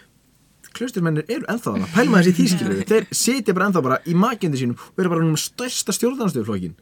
klausturmennir 0.76 1.28
eru 1.28 1.46
ennþá 1.50 1.72
þarna. 1.72 1.88
Pælma 1.94 2.20
þessi 2.20 2.37
tískilur, 2.40 2.84
þeir 2.90 3.08
sitja 3.14 3.56
bara 3.56 3.70
ennþá 3.70 3.84
bara 3.87 4.00
í 4.06 4.16
makindi 4.18 4.60
sínum 4.60 4.78
og 4.80 5.00
eru 5.02 5.14
bara 5.14 5.24
núna 5.24 5.37
með 5.37 5.44
stærsta 5.46 5.94
stjórnanstöðuflokkin 5.96 6.76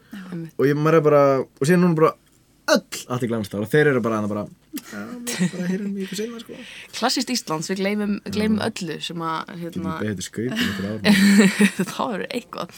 og 0.56 0.68
ég 0.68 0.78
maður 0.78 0.98
er 0.98 1.06
bara, 1.08 1.22
og 1.42 1.64
síðan 1.68 1.86
núna 1.86 2.00
bara 2.00 2.14
öll 2.70 3.06
allt 3.10 3.24
í 3.26 3.28
glæmstar 3.30 3.62
og 3.64 3.70
þeir 3.70 3.90
eru 3.90 4.02
bara 4.04 4.18
hana 4.20 4.30
bara, 4.30 4.42
já, 4.78 5.00
við 5.26 5.54
bara 5.54 5.68
heyrum 5.68 5.96
í 5.96 6.04
ykkur 6.04 6.18
senna 6.20 6.42
sko. 6.42 6.58
Klassist 6.96 7.32
Íslands, 7.34 7.70
við 7.72 7.82
gleymum, 7.82 8.12
gleymum 8.28 8.62
öllu 8.64 8.98
sem 9.02 9.24
að 9.26 9.52
hérna, 9.62 9.96
um 9.98 10.20
þá 11.92 12.02
eru 12.06 12.28
eitthvað. 12.28 12.76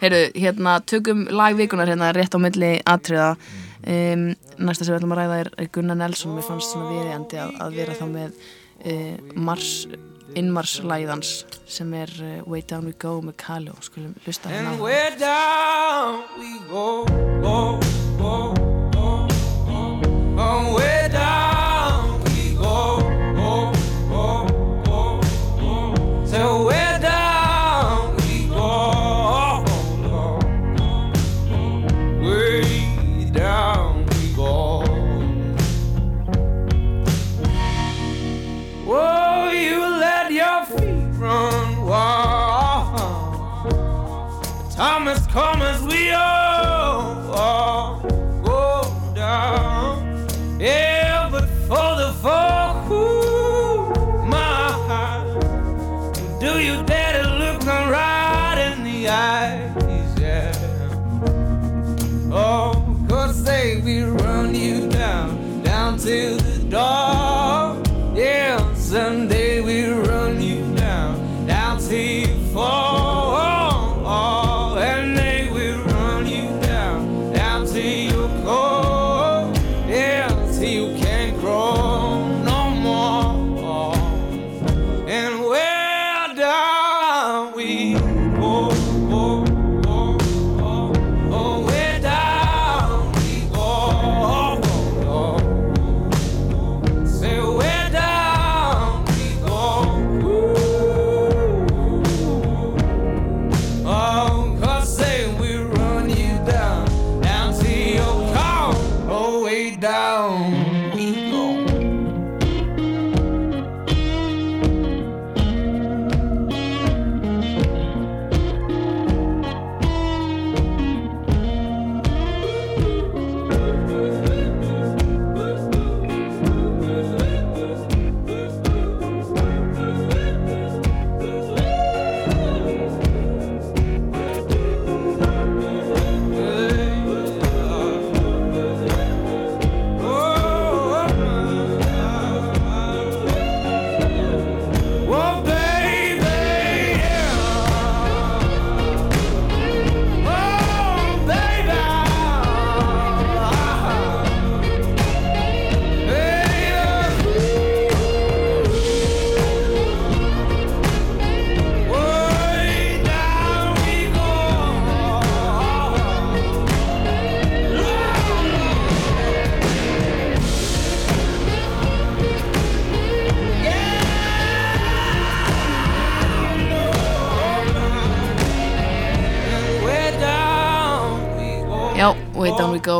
Heyrðu, 0.00 0.22
hérna, 0.44 0.78
tökum 0.88 1.26
lagvikunar 1.30 1.92
hérna 1.92 2.12
rétt 2.16 2.36
á 2.36 2.40
milli 2.42 2.72
atriða. 2.88 3.34
Um, 3.82 4.28
næsta 4.62 4.86
sem 4.86 4.92
við 4.94 5.00
ætlum 5.00 5.14
að 5.16 5.22
ræða 5.22 5.38
er, 5.42 5.52
Gunnar 5.74 5.98
Nelson. 5.98 6.36
Mér 6.36 6.46
fannst 6.46 6.70
svona 6.72 6.90
viðeigandi 6.92 7.40
að, 7.42 7.54
að 7.64 7.78
vera 7.80 7.98
þá 7.98 8.04
með 8.12 8.36
uh, 8.38 9.32
Mars 9.50 9.72
innmars 10.38 10.78
lagðans 10.84 11.42
sem 11.66 11.92
er 11.96 12.12
uh, 12.20 12.30
Way 12.48 12.64
Down 12.68 12.88
We 12.88 12.94
Go 12.98 13.18
með 13.24 13.36
Kaleo 13.42 13.76
skulum 13.84 14.14
hlusta 14.24 14.52
hérna 14.52 14.74
And 14.74 14.80
way 14.82 15.10
down 15.18 16.22
we 16.38 16.58
go, 16.70 17.04
go, 17.42 17.78
go, 18.18 18.54
go, 18.94 19.12
go. 19.66 20.00
Oh, 20.38 20.91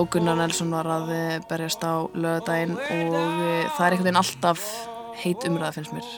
og 0.02 0.10
Gunnar 0.10 0.34
Nelson 0.38 0.72
var 0.74 0.88
að 0.90 1.14
berjast 1.46 1.84
á 1.86 2.02
lögadaginn 2.10 2.74
og 2.74 3.16
það 3.76 3.86
er 3.86 3.94
einhvern 3.94 4.06
veginn 4.08 4.18
alltaf 4.18 4.66
heit 5.22 5.44
umræða 5.46 5.76
finnst 5.76 5.94
mér 5.94 6.08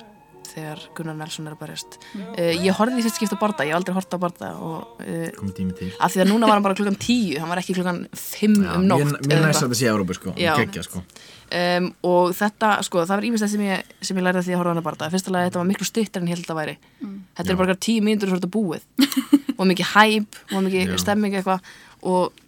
þegar 0.55 0.83
Gunnar 0.97 1.17
Nelson 1.19 1.49
er 1.49 1.57
að 1.57 1.63
berjast. 1.65 1.97
Mm. 2.15 2.29
ég 2.63 2.77
horfði 2.79 3.03
í 3.03 3.05
fyrst 3.05 3.19
skipta 3.19 3.39
barða, 3.41 3.67
ég 3.67 3.75
hef 3.75 3.81
aldrei 3.81 3.97
horfði 3.97 4.17
á 4.17 4.21
barða 4.23 4.51
og 4.63 5.01
uh, 5.03 5.95
af 5.99 6.15
því 6.15 6.23
að 6.23 6.31
núna 6.31 6.47
var 6.49 6.57
hann 6.57 6.67
bara 6.67 6.77
klukkan 6.79 6.99
tíu 7.03 7.41
hann 7.43 7.51
var 7.51 7.61
ekki 7.61 7.75
klukkan 7.77 8.05
fimm 8.17 8.61
um 8.63 8.87
nótt 8.87 9.17
Mér, 9.27 9.43
næst 9.43 9.65
að 9.65 9.73
þetta 9.73 9.81
sé 9.81 9.89
Európa 9.91 10.17
sko, 10.17 10.35
Já. 10.39 10.53
geggja 10.63 10.85
sko. 10.87 11.03
Um, 11.55 11.91
og 12.07 12.33
þetta, 12.39 12.71
sko, 12.87 13.03
það 13.03 13.19
var 13.19 13.27
ímest 13.29 13.51
sem 13.51 13.67
ég, 13.67 13.91
sem 14.01 14.21
ég 14.21 14.27
lærði 14.27 14.41
af 14.41 14.47
því 14.47 14.55
að 14.55 14.63
horfa 14.63 14.71
á 14.71 14.75
hana 14.75 14.87
barða 14.87 15.11
fyrsta 15.13 15.35
lagi 15.35 15.51
þetta 15.51 15.61
var 15.61 15.69
miklu 15.73 15.89
stuttar 15.91 16.23
en 16.23 16.31
ég 16.31 16.39
held 16.39 16.55
að 16.55 16.61
væri. 16.61 16.77
Þetta 17.35 17.53
er 17.53 17.61
bara 17.61 17.77
tíu 17.89 18.15
svo 18.15 18.31
er 18.31 18.39
þetta 18.39 18.55
búið. 18.55 18.87
Og 19.59 19.69
mikið 19.71 19.91
hæp 19.93 20.41
og 20.55 20.65
mikið 20.67 20.95
Já. 20.95 20.97
stemming 21.03 21.37
eitthvað. 21.39 21.75
Og 22.11 22.44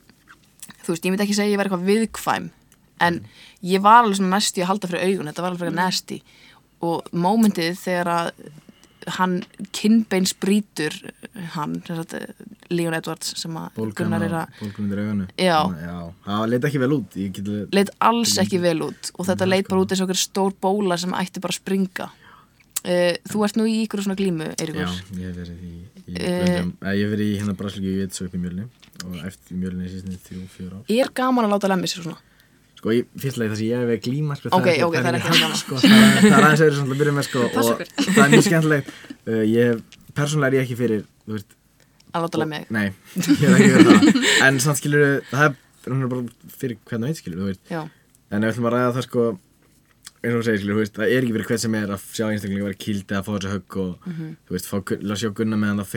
þú 0.86 0.94
veist, 0.94 1.04
ég 1.08 1.12
myndi 1.14 1.26
ekki 1.26 1.36
segja 1.38 1.52
ég 1.54 1.60
væri 1.60 1.70
eitthvað 1.72 1.88
viðkvæm 1.90 2.50
en 3.06 3.18
ég 3.66 3.82
var 3.84 4.04
alveg 4.04 4.20
svona 4.20 4.36
næsti 4.38 4.62
að 4.64 4.70
halda 4.70 4.88
fyrir 4.92 5.08
augun, 5.10 5.28
þetta 5.32 5.42
var 5.44 5.50
alveg 5.52 5.64
fyrir 5.66 5.76
næsti 5.80 6.20
og 6.86 7.10
mómentið 7.12 7.74
þegar 7.82 8.10
að 8.14 8.30
hann 9.16 9.36
kinnbeins 9.76 10.32
brýtur 10.42 10.94
hann, 11.54 11.76
Leon 12.74 12.96
Edwards 12.96 13.36
sem 13.38 13.54
að 13.54 13.76
Gunnar 13.94 14.24
er 14.26 14.32
að 14.40 14.56
Já. 15.38 15.58
já, 15.78 15.98
það 16.26 16.46
leit 16.50 16.66
ekki 16.70 16.80
vel 16.82 16.92
út 16.96 17.14
ég 17.22 17.36
get 17.36 17.46
alveg- 17.52 17.76
leit 17.78 17.92
alls 18.08 18.32
ekki 18.42 18.58
vel 18.64 18.80
út 18.88 19.12
og 19.14 19.28
þetta 19.28 19.46
leit 19.46 19.68
bara 19.70 19.84
út 19.84 19.94
eins 19.94 20.02
og 20.02 20.08
okkur 20.08 20.18
stór 20.24 20.56
bóla 20.66 20.98
sem 20.98 21.14
ætti 21.14 21.38
bara 21.44 21.54
að 21.54 21.60
springa. 21.60 22.08
Uh, 22.86 23.14
Þú 23.30 23.44
ert 23.46 23.56
nú 23.58 23.64
í 23.66 23.76
ykkur 23.84 24.02
svona 24.04 24.14
glímu, 24.18 24.46
já, 24.46 24.58
Eiríkur 24.62 24.82
ég 25.18 25.30
hef 25.30 25.38
verið 25.38 25.62
í, 25.62 25.70
í. 26.06 26.18
Eh, 26.18 26.66
ég 26.94 27.06
hef 27.06 27.14
verið 27.14 27.26
í 27.30 27.38
hérna 27.40 27.54
upp 28.26 28.34
í 28.34 28.42
mjölni 28.42 28.66
og 29.04 29.18
eftir 29.28 29.58
mjölni 29.60 29.90
síðan 29.92 30.16
þrjú, 30.26 30.46
fjör 30.56 30.72
ár. 30.78 30.86
Er 30.96 31.12
gaman 31.20 31.48
að 31.48 31.54
láta 31.56 31.70
lemmi 31.72 31.90
sér 31.90 32.06
svona? 32.06 32.22
sko, 32.76 32.92
ég 32.94 33.06
fyrst 33.18 33.38
leið 33.40 33.52
það 33.52 33.60
sem 33.60 33.68
ég 33.70 33.82
hef 33.82 33.92
að 33.96 34.02
glíma 34.06 34.36
sko, 34.38 34.50
Ok, 34.54 34.66
ok, 34.86 34.96
það 34.96 35.08
er 35.10 35.18
ekki 35.18 35.36
gaman. 35.40 35.56
sko, 35.62 35.78
það, 35.82 35.94
er- 35.96 36.18
það 36.22 36.36
er 36.38 36.46
aðeins 36.46 36.76
svona 36.76 36.94
að 36.94 37.00
byrja 37.00 37.14
með 37.16 37.28
sko, 37.28 37.44
og 37.46 37.70
það 38.06 38.20
er 38.24 38.32
mjög 38.34 38.44
skemmtilegt. 38.46 38.90
Uh, 39.26 39.44
ég 39.50 39.80
persónulega 40.16 40.50
er 40.52 40.58
ég 40.58 40.66
ekki 40.66 40.78
fyrir 40.80 41.06
veist, 41.26 41.56
Að 42.16 42.24
láta 42.26 42.40
lemmi 42.40 42.60
nei, 42.72 42.86
ég 43.42 43.48
er 43.48 43.56
ekki 43.56 43.72
fyrir 43.72 43.88
það. 43.90 44.20
En 44.46 44.60
samt 44.64 44.80
skilur 44.80 45.08
það 45.32 45.48
er 45.50 46.06
bara 46.12 46.52
fyrir 46.60 46.78
hvernig 46.88 47.10
veit 47.10 47.20
skilur 47.20 47.42
þú 47.42 47.50
veist. 47.50 47.64
Já, 47.72 47.82
En 48.26 48.42
ef 48.42 48.48
við 48.48 48.54
ætlum 48.56 48.68
að 48.70 48.74
ræða 48.76 48.94
það 48.96 49.06
sko 49.06 49.24
eins 50.26 50.32
og 50.32 50.40
þú 50.40 50.44
segir, 50.46 50.60
skilur, 50.62 50.88
það 50.96 51.12
er 51.12 51.24
ekki 51.26 51.34
verið 51.36 51.50
hvert 51.50 51.62
sem 51.62 51.74
er 51.78 51.92
að 51.94 52.06
sjá 52.16 52.24
einstaklinga 52.30 52.66
vera 52.66 52.78
kýld 52.82 53.04
eða 53.12 53.18
að 53.20 53.26
fá 53.26 53.32
þessu 53.36 53.52
högg 53.52 53.76
og 53.82 54.06
þú 54.48 54.56
veist, 54.56 54.70
fá, 54.70 54.76
að 54.96 55.20
sjá 55.20 55.28
Gunna 55.38 55.58
meðan 55.60 55.82
það 55.82 55.90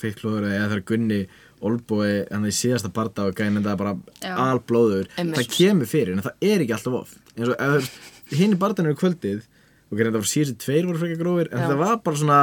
feiklóður 0.00 0.48
eða 0.50 0.66
þegar 0.66 0.82
Gunni 0.90 1.20
Olbói, 1.64 2.26
hann 2.30 2.44
er 2.44 2.52
í 2.52 2.56
síðasta 2.56 2.90
barda 2.92 3.28
og 3.30 3.36
gæðin 3.38 3.60
þetta 3.62 3.76
bara 3.80 3.94
Já. 4.20 4.34
alblóður. 4.50 5.08
Einmitt. 5.16 5.38
það 5.40 5.52
kemur 5.56 5.90
fyrir, 5.90 6.12
en 6.16 6.24
það 6.26 6.48
er 6.50 6.64
ekki 6.64 6.76
alltaf 6.76 6.98
of. 7.00 7.14
Eins 7.36 7.52
og 7.54 8.36
hinn 8.36 8.56
í 8.56 8.60
bardan 8.60 8.88
eru 8.90 8.98
kvöldið 9.00 9.44
og 9.90 9.98
gæðin 9.98 10.10
þetta 10.10 10.22
var 10.22 10.30
síðustu 10.32 10.56
tveir 10.64 10.88
voru 10.88 11.02
frekar 11.02 11.20
grófir 11.20 11.50
en 11.52 11.62
Já. 11.62 11.68
það 11.70 11.82
var 11.84 12.00
bara 12.06 12.20
svona 12.22 12.38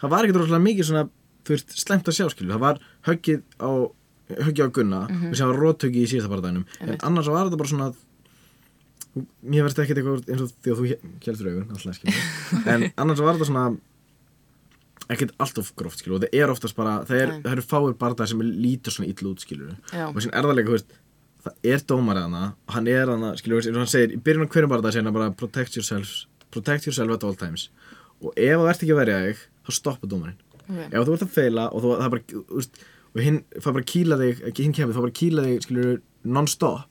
það 0.00 0.14
var 0.14 0.26
ekkert 0.26 0.40
rosalega 0.42 0.64
mikið 0.64 0.88
svona 0.88 1.04
þú 1.44 1.54
veist, 1.54 1.76
slemt 1.84 2.08
að 2.10 2.16
sjá, 2.18 2.26
skilur, 2.32 2.54
það 2.56 2.64
var 2.64 2.80
höggið 3.08 3.44
á 3.62 3.70
höggið 4.40 4.64
á 4.64 4.74
Gunna 4.74 5.00
og 5.04 5.36
sem 5.38 5.50
var 5.52 5.60
róthöggið 5.60 6.02
í 6.02 6.10
síðasta 6.10 6.32
bardanum 6.32 6.64
en 6.80 6.96
annars 7.04 7.28
var 7.30 7.46
þetta 7.46 7.60
bara 7.60 7.70
svona 7.70 7.88
mér 9.44 9.62
verðist 9.66 9.82
ekkert 9.84 10.00
eitthvað 10.00 10.30
eins 10.32 10.42
og 10.42 10.54
því 10.64 10.72
að 10.72 10.80
þú 10.80 10.86
heldur 11.28 11.50
skilur 11.94 12.22
en 12.74 12.86
annars 13.04 13.22
var 13.22 13.36
þetta 13.36 13.50
svona 13.52 13.66
ekkert 15.12 15.34
alltof 15.42 15.72
gróft 15.78 16.00
skilur. 16.00 16.18
Og 16.18 16.24
það 16.24 16.36
er 16.40 16.52
oftast 16.52 16.76
bara 16.76 16.98
það, 17.08 17.22
er, 17.22 17.32
það 17.44 17.56
eru 17.56 17.64
fáir 17.68 17.96
barðar 18.00 18.30
sem 18.30 18.44
lítur 18.44 18.94
svona 18.94 19.10
illa 19.10 19.32
út 19.32 19.44
skilur. 19.44 19.74
Já. 19.92 20.06
og 20.08 20.22
sem 20.22 20.32
er 20.32 20.48
það 20.48 20.84
það 21.44 21.68
er 21.74 21.82
dómar 21.84 22.16
hana 22.22 22.44
og 22.64 22.72
hann 22.72 22.86
er 22.88 23.10
hana 23.12 23.34
skilur 23.36 23.60
eins 23.60 23.68
og 23.74 23.82
hann 23.82 23.90
segir 23.92 24.14
í 24.16 24.20
byrjun 24.24 24.48
á 24.48 24.52
hverjum 24.54 24.70
barðar 24.72 24.94
segir 24.94 25.04
hann 25.04 25.16
bara 25.16 25.34
protect 25.36 25.76
yourself 25.76 26.14
protect 26.54 26.88
yourself 26.88 27.12
at 27.12 27.26
all 27.26 27.36
times. 27.36 27.68
Og 28.22 28.32
ef 28.32 28.56
þú 28.56 28.70
ert 28.70 28.84
ekki 28.84 28.94
að 28.94 29.00
verja 29.02 29.20
þig 29.26 29.44
þá 29.66 29.76
stoppa 29.80 30.08
dómarinn. 30.08 30.40
Ok. 30.64 30.80
Ef 30.88 30.98
þú 31.04 31.16
ert 31.18 31.26
að 31.26 31.36
feila 31.36 31.68
og 31.68 31.84
þú, 31.84 31.94
það 31.98 32.06
er 32.06 32.14
bara 32.14 32.42
veist, 32.56 32.82
og 33.14 33.22
hinn 33.26 33.40
fær 33.58 33.76
bara 33.76 33.88
kýla 33.92 34.20
þig 34.22 34.42
ekki 34.50 34.66
hinn 34.66 34.76
kemur, 34.78 34.96
þá 34.96 35.04
bara 35.04 35.18
kýla 35.20 35.46
þig 35.48 35.66
skilur 35.66 35.96
non-stop 36.24 36.90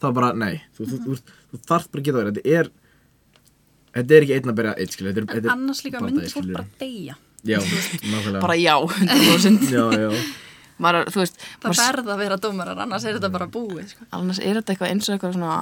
þá 0.00 0.06
bara, 0.16 0.30
nei, 0.32 0.62
þú, 0.72 0.86
þú, 0.88 0.98
þú, 1.04 1.16
þú, 1.18 1.40
þú 1.50 1.58
þarft 1.68 1.90
bara 1.92 2.00
að 2.00 2.06
geta 2.06 2.20
verið. 2.22 2.38
Þetta 2.38 2.60
er 2.60 2.70
þetta 3.94 4.16
er 4.16 4.26
ekki 4.26 4.36
einn 4.38 4.52
að 4.52 4.60
byrja 4.60 4.76
eitt 4.78 4.94
skilur 4.94 5.10
þetta 5.12 5.20
er, 5.20 5.28
þetta 5.34 5.50
er 5.50 5.54
annars 5.56 5.82
líka 5.84 6.00
bardagi, 6.00 6.20
myndi 6.20 6.34
fólk 6.34 6.52
bara 6.54 6.66
deyja 6.80 7.16
já, 7.44 7.58
nákvæmlega. 7.60 8.40
Bara 8.40 8.56
já, 8.60 8.74
100% 8.76 9.70
já, 9.70 9.84
já, 9.96 10.10
Maður, 10.80 11.10
þú 11.12 11.20
veist, 11.20 11.42
það 11.60 11.76
verða 11.76 12.12
að 12.14 12.20
vera 12.22 12.36
dómarar, 12.40 12.78
annars 12.80 13.04
er 13.04 13.18
þetta 13.18 13.28
bara 13.34 13.46
búið 13.52 13.90
sko. 13.92 14.06
annars 14.16 14.38
er 14.40 14.56
þetta 14.60 14.72
eitthvað 14.72 14.92
eins 14.94 15.08
og 15.10 15.16
eitthvað 15.16 15.34
svona 15.36 15.56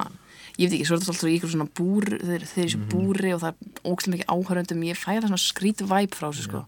ég 0.59 0.69
veit 0.69 0.75
ekki, 0.77 0.85
svo 0.87 0.95
er 0.95 1.01
þetta 1.01 1.11
alltaf 1.13 1.29
í 1.29 1.33
eitthvað 1.33 1.51
svona 1.55 1.67
búr 1.79 2.07
þeir, 2.09 2.45
þeir 2.51 2.61
eru 2.63 2.69
í 2.69 2.69
þessu 2.69 2.79
búri 2.93 3.33
og 3.35 3.41
það 3.43 3.49
er 3.51 3.83
ógstlega 3.91 4.13
mikið 4.15 4.31
áhörundum 4.35 4.85
ég 4.87 4.99
fæ 4.99 5.09
það 5.17 5.27
svona 5.27 5.41
skrít 5.43 5.83
væp 5.91 6.15
frá 6.15 6.27
þessu 6.29 6.47
sko. 6.47 6.63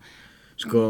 Sko 0.62 0.84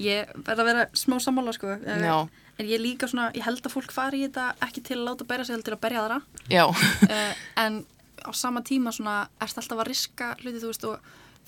ég 0.00 0.30
verða 0.46 0.64
að 0.64 0.68
vera 0.70 0.84
smá 0.96 1.16
sammála 1.22 1.54
sko. 1.54 1.76
eh, 1.84 2.02
Já. 2.06 2.28
en 2.58 2.66
ég 2.66 2.80
líka 2.80 3.08
svona, 3.08 3.30
ég 3.34 3.44
held 3.44 3.62
að 3.62 3.74
fólk 3.74 3.92
fari 3.92 4.22
í 4.22 4.28
þetta 4.28 4.54
ekki 4.66 4.82
til 4.82 4.98
að 4.98 5.06
láta 5.08 5.26
berja 5.28 5.44
sig, 5.44 5.54
heldur 5.54 5.70
til 5.70 5.76
að 5.78 5.84
berja 5.84 6.02
aðra. 6.04 6.20
Já, 6.50 6.64
uh, 6.68 7.34
en 7.56 7.84
á 8.20 8.30
sama 8.36 8.60
tíma 8.60 8.92
svona 8.92 9.28
erst 9.40 9.58
alltaf 9.58 9.78
að 9.80 9.88
riska 9.88 10.36
hluti 10.42 10.60
þú 10.60 10.72
veist 10.72 10.84
og 10.84 10.98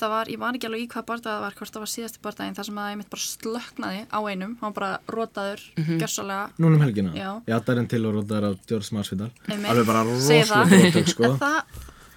það 0.02 0.12
var, 0.14 0.30
ég 0.32 0.40
var 0.42 0.58
ekki 0.58 0.68
alveg 0.68 0.82
í 0.84 0.88
hvað 0.92 1.06
barndað 1.10 1.36
það 1.36 1.44
var, 1.46 1.56
hvort 1.60 1.76
það 1.76 1.84
var 1.84 1.92
síðasti 1.92 2.22
barndaginn 2.26 2.56
þar 2.58 2.68
sem 2.68 2.80
að 2.82 2.90
ég 2.92 2.98
mitt 3.00 3.12
bara 3.12 3.28
slöknaði 3.28 4.02
á 4.10 4.18
einum, 4.26 4.56
hann 4.60 4.68
var 4.72 4.76
bara 4.80 4.90
rótaður, 5.16 5.62
mm 5.76 5.84
-hmm. 5.84 6.02
gjörsalega 6.02 6.50
núna 6.58 6.76
um 6.76 6.84
helgina? 6.86 7.14
Já. 7.14 7.30
ég 7.46 7.54
aðdar 7.56 7.78
en 7.78 7.88
til 7.88 8.02
og 8.06 8.14
rótaðar 8.18 8.44
á 8.50 8.92
Marsvidal 8.92 9.30
Einmitt. 9.48 9.70
alveg 9.70 9.86
bara 9.86 10.04
það. 10.04 10.12
rosalega 10.12 10.82
rótök 10.92 11.08
sko 11.08 11.24
en 11.24 11.38
það, 11.38 11.62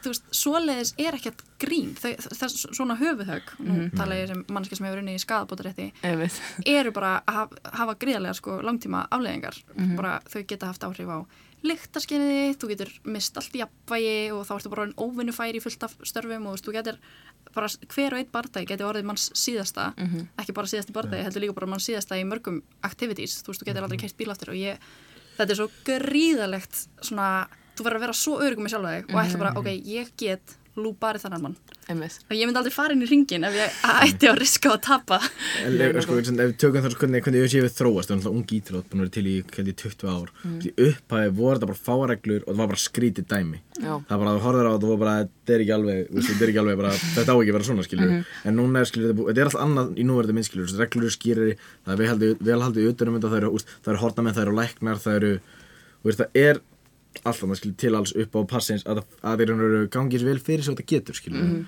þú 0.06 0.12
veist, 0.14 0.26
svoleiðis 0.32 0.94
er 0.98 1.14
ekkert 1.18 1.42
grín, 1.60 1.96
þau, 1.96 2.12
þess, 2.40 2.68
svona 2.76 2.96
höfuðhög 3.00 3.44
nú 3.60 3.90
tala 3.96 4.16
ég 4.16 4.28
sem 4.28 4.44
mannski 4.50 4.76
sem 4.76 4.86
hefur 4.86 5.00
unni 5.02 5.16
í 5.16 5.24
skadabótarétti 5.24 5.92
einmitt. 6.04 6.42
eru 6.66 6.92
bara 6.92 7.22
að 7.28 7.34
haf- 7.34 7.58
hafa 7.74 7.96
gríðarlega 7.96 8.34
sko 8.34 8.62
langtíma 8.62 9.08
afleðingar 9.10 9.56
bara 9.96 10.20
þau 10.30 10.44
geta 10.48 10.68
haft 10.68 10.84
áhrif 10.84 11.10
á 11.10 11.26
lyktaskinniði, 11.66 12.56
þú 12.60 12.70
getur 12.72 12.92
mist 13.10 13.38
allt 13.40 13.56
í 13.56 13.62
jafnvægi 13.62 14.16
og 14.36 14.44
þá 14.48 14.54
ertu 14.58 14.72
bara 14.74 14.86
óvinnufæri 15.02 15.60
í 15.60 15.64
fullt 15.64 15.86
af 15.88 15.96
störfum 16.06 16.48
og 16.52 16.60
þú 16.62 16.74
getur 16.76 17.00
bara 17.56 17.70
hver 17.94 18.14
og 18.16 18.20
einn 18.20 18.32
bardagi 18.34 18.68
getur 18.70 18.90
orðið 18.90 19.08
manns 19.10 19.30
síðasta 19.38 19.92
ekki 20.42 20.54
bara 20.58 20.68
síðasti 20.68 20.96
bardagi, 20.96 21.24
heldur 21.24 21.42
líka 21.46 21.56
bara 21.58 21.70
manns 21.72 21.88
síðasta 21.88 22.18
í 22.20 22.26
mörgum 22.28 22.62
activities, 22.84 23.38
þú 23.44 23.54
veist, 23.54 23.62
þú 23.64 23.70
getur 23.70 23.84
aldrei 23.88 24.00
keitt 24.02 24.18
bíl 24.20 24.32
aftur 24.34 24.52
og 24.54 24.60
ég, 24.60 24.78
þetta 25.38 25.52
er 25.56 25.60
svo 25.62 25.70
gríðalegt 25.88 26.82
svona, 27.02 27.48
þú 27.78 27.88
verður 27.88 28.00
að 28.02 28.06
vera 28.08 28.20
svo 28.20 28.38
örugum 28.44 28.68
með 28.68 28.76
sjálfa 28.76 28.94
þig 28.98 29.10
og 29.16 29.22
ætla 29.24 29.42
bara, 29.46 29.56
ok, 29.62 29.72
ég 29.96 30.12
get 30.20 30.58
lúparið 30.80 31.26
þannan 31.26 31.46
mann 31.46 31.58
og 31.86 32.34
ég 32.34 32.48
myndi 32.48 32.60
aldrei 32.60 32.74
fara 32.74 32.96
inn 32.96 33.06
í 33.06 33.10
ringin 33.10 33.46
ef 33.48 33.56
ég 33.56 33.82
ætti 33.92 34.30
að 34.32 34.40
riska 34.42 34.72
að 34.74 34.82
tapa 34.88 35.20
En 35.66 35.76
ef, 35.82 36.00
sko, 36.04 36.18
sem, 36.26 36.38
ef 36.42 36.52
við 36.52 36.58
tökum 36.62 36.84
þar 36.84 36.96
hvernig, 37.00 37.24
hvernig 37.26 37.46
UFC 37.46 37.58
hefur 37.60 37.74
þróast, 37.76 38.10
það 38.10 38.16
er 38.16 38.20
náttúrulega 38.20 38.40
ung 38.40 38.54
íþrótt, 38.58 38.88
búin 38.90 39.02
að 39.02 39.06
vera 39.06 39.14
til 39.16 39.26
í, 39.26 39.36
ég, 39.40 39.70
20 39.82 40.12
ár. 40.12 40.32
Mm. 40.42 40.58
Í 40.58 40.72
upphæði 40.88 41.32
voru 41.40 41.56
þetta 41.56 41.70
bara 41.70 41.84
fáreglur 41.88 42.44
og 42.44 42.50
það 42.50 42.62
var 42.62 42.72
bara 42.74 42.84
skrítið 42.84 43.28
dæmi. 43.32 43.62
Já. 43.76 43.94
Það 43.94 44.12
var 44.12 44.22
bara, 44.24 44.36
þú 44.36 44.44
horfður 44.46 44.70
á 44.70 44.74
þetta 44.76 44.88
og 44.88 44.94
var 44.94 45.02
bara, 45.04 45.16
þetta 45.26 45.56
er 45.56 45.66
ekki 45.66 45.76
alveg, 45.78 46.14
þetta 46.16 46.46
er 46.46 46.54
ekki 46.54 46.62
alveg 46.64 46.80
bara, 46.82 46.94
þetta 47.16 47.26
á 47.26 47.36
ekki 47.36 47.54
að 47.54 47.58
vera 47.58 47.70
svona, 47.70 47.88
skilur. 47.88 48.14
En 48.46 48.58
núna 48.60 48.84
er, 48.84 48.92
skilur, 48.92 49.18
þetta, 49.22 49.36
er 49.36 49.50
alltaf 49.50 49.66
annað 49.66 49.92
í 49.96 50.08
núverðu 50.10 50.38
minn, 50.38 50.48
skilur, 50.48 50.78
reglur 50.82 51.06
eru 51.06 51.16
skýrari, 51.16 51.58
það 51.86 51.96
er 51.96 52.02
vel 52.04 52.12
haldið, 52.14 52.38
vel 52.50 52.62
haldið 52.66 52.90
utan 52.92 53.12
um 53.12 53.20
þetta, 53.20 53.34
það 53.34 53.96
eru, 53.96 54.00
hortamenn, 54.04 54.38
það 54.38 54.48
eru 54.48 54.58
læknar, 54.60 55.04
það 55.06 55.20
eru, 55.22 55.34
það 56.06 56.42
er 56.46 56.64
alltaf, 57.24 57.46
það 57.50 57.60
skilur, 57.62 57.78
til 57.78 57.96
alls 57.96 58.14
upp 58.16 58.36
á 58.36 58.42
passins 58.50 58.84
að, 58.86 59.00
það- 59.00 59.24
að 59.32 59.38
þeir 59.44 59.54
eru 59.56 59.88
gangið 59.96 60.24
vel 60.28 60.40
fyrir 60.40 60.64
svo 60.68 60.74
þetta 60.76 60.90
getur, 60.92 61.16
skilur. 61.16 61.66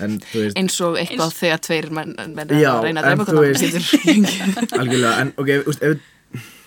En, 0.00 0.16
þú 0.24 0.38
veist, 0.40 0.56
eins 0.56 0.78
og 0.80 0.96
eitthvað 0.96 1.28
Eins- 1.28 1.38
þegar 1.42 1.60
tveir 1.66 1.90
menn, 1.92 2.14
menn 2.32 2.48
er 2.50 2.60
Já, 2.62 2.70
að 2.72 2.82
reyna 2.86 3.02
að 3.04 3.20
þú 3.20 3.26
hvernig 3.28 3.52
veist- 3.52 3.92
getur 3.92 4.78
algjörlega, 4.80 5.14
en 5.20 5.32
ok, 5.36 5.52
úst, 5.68 5.82
ef 5.82 6.08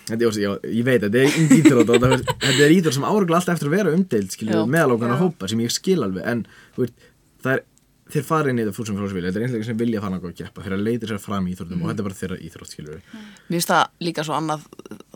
Þetta 0.06 0.22
er, 0.22 0.36
já, 0.38 0.50
ég 0.70 0.84
veit, 0.86 1.00
þetta 1.02 1.18
er 1.18 1.32
íþrótt 1.56 1.88
og 1.90 1.96
þetta, 2.04 2.34
þetta 2.44 2.62
er 2.62 2.74
íþrótt 2.76 2.94
sem 2.94 3.06
áregla 3.08 3.38
alltaf 3.40 3.56
eftir 3.56 3.66
að 3.66 3.72
vera 3.74 3.94
umdeild, 3.96 4.28
Já. 4.30 4.34
skilju, 4.36 4.60
meðalókana 4.70 5.16
hópa 5.18 5.48
sem 5.50 5.58
ég 5.64 5.72
skil 5.74 5.96
alveg, 6.06 6.22
en 6.30 6.44
þú 6.76 6.84
veist, 6.84 6.94
það 7.42 7.56
er, 7.56 7.62
þeir 8.12 8.26
fara 8.26 8.52
inn 8.52 8.60
í 8.60 8.64
þetta 8.64 8.76
fúsum 8.76 8.98
frásvili, 9.00 9.26
þetta 9.26 9.40
er 9.40 9.46
einstaklega 9.46 9.68
sem 9.70 9.78
vilja 9.80 10.02
fara 10.02 10.14
náttúrulega 10.14 10.36
að 10.36 10.42
geppa, 10.44 10.64
þeir 10.66 10.76
að 10.76 10.84
leita 10.86 11.08
sér 11.10 11.22
fram 11.22 11.46
í 11.48 11.54
íþróttum 11.54 11.82
og 11.82 11.90
þetta 11.90 12.02
er 12.02 12.06
bara 12.08 12.18
þeirra 12.20 12.38
íþrótt, 12.46 12.72
skilju. 12.74 12.98
Mér 13.16 13.56
finnst 13.56 13.72
það 13.72 14.06
líka 14.06 14.24
svo 14.26 14.36
annað 14.36 14.68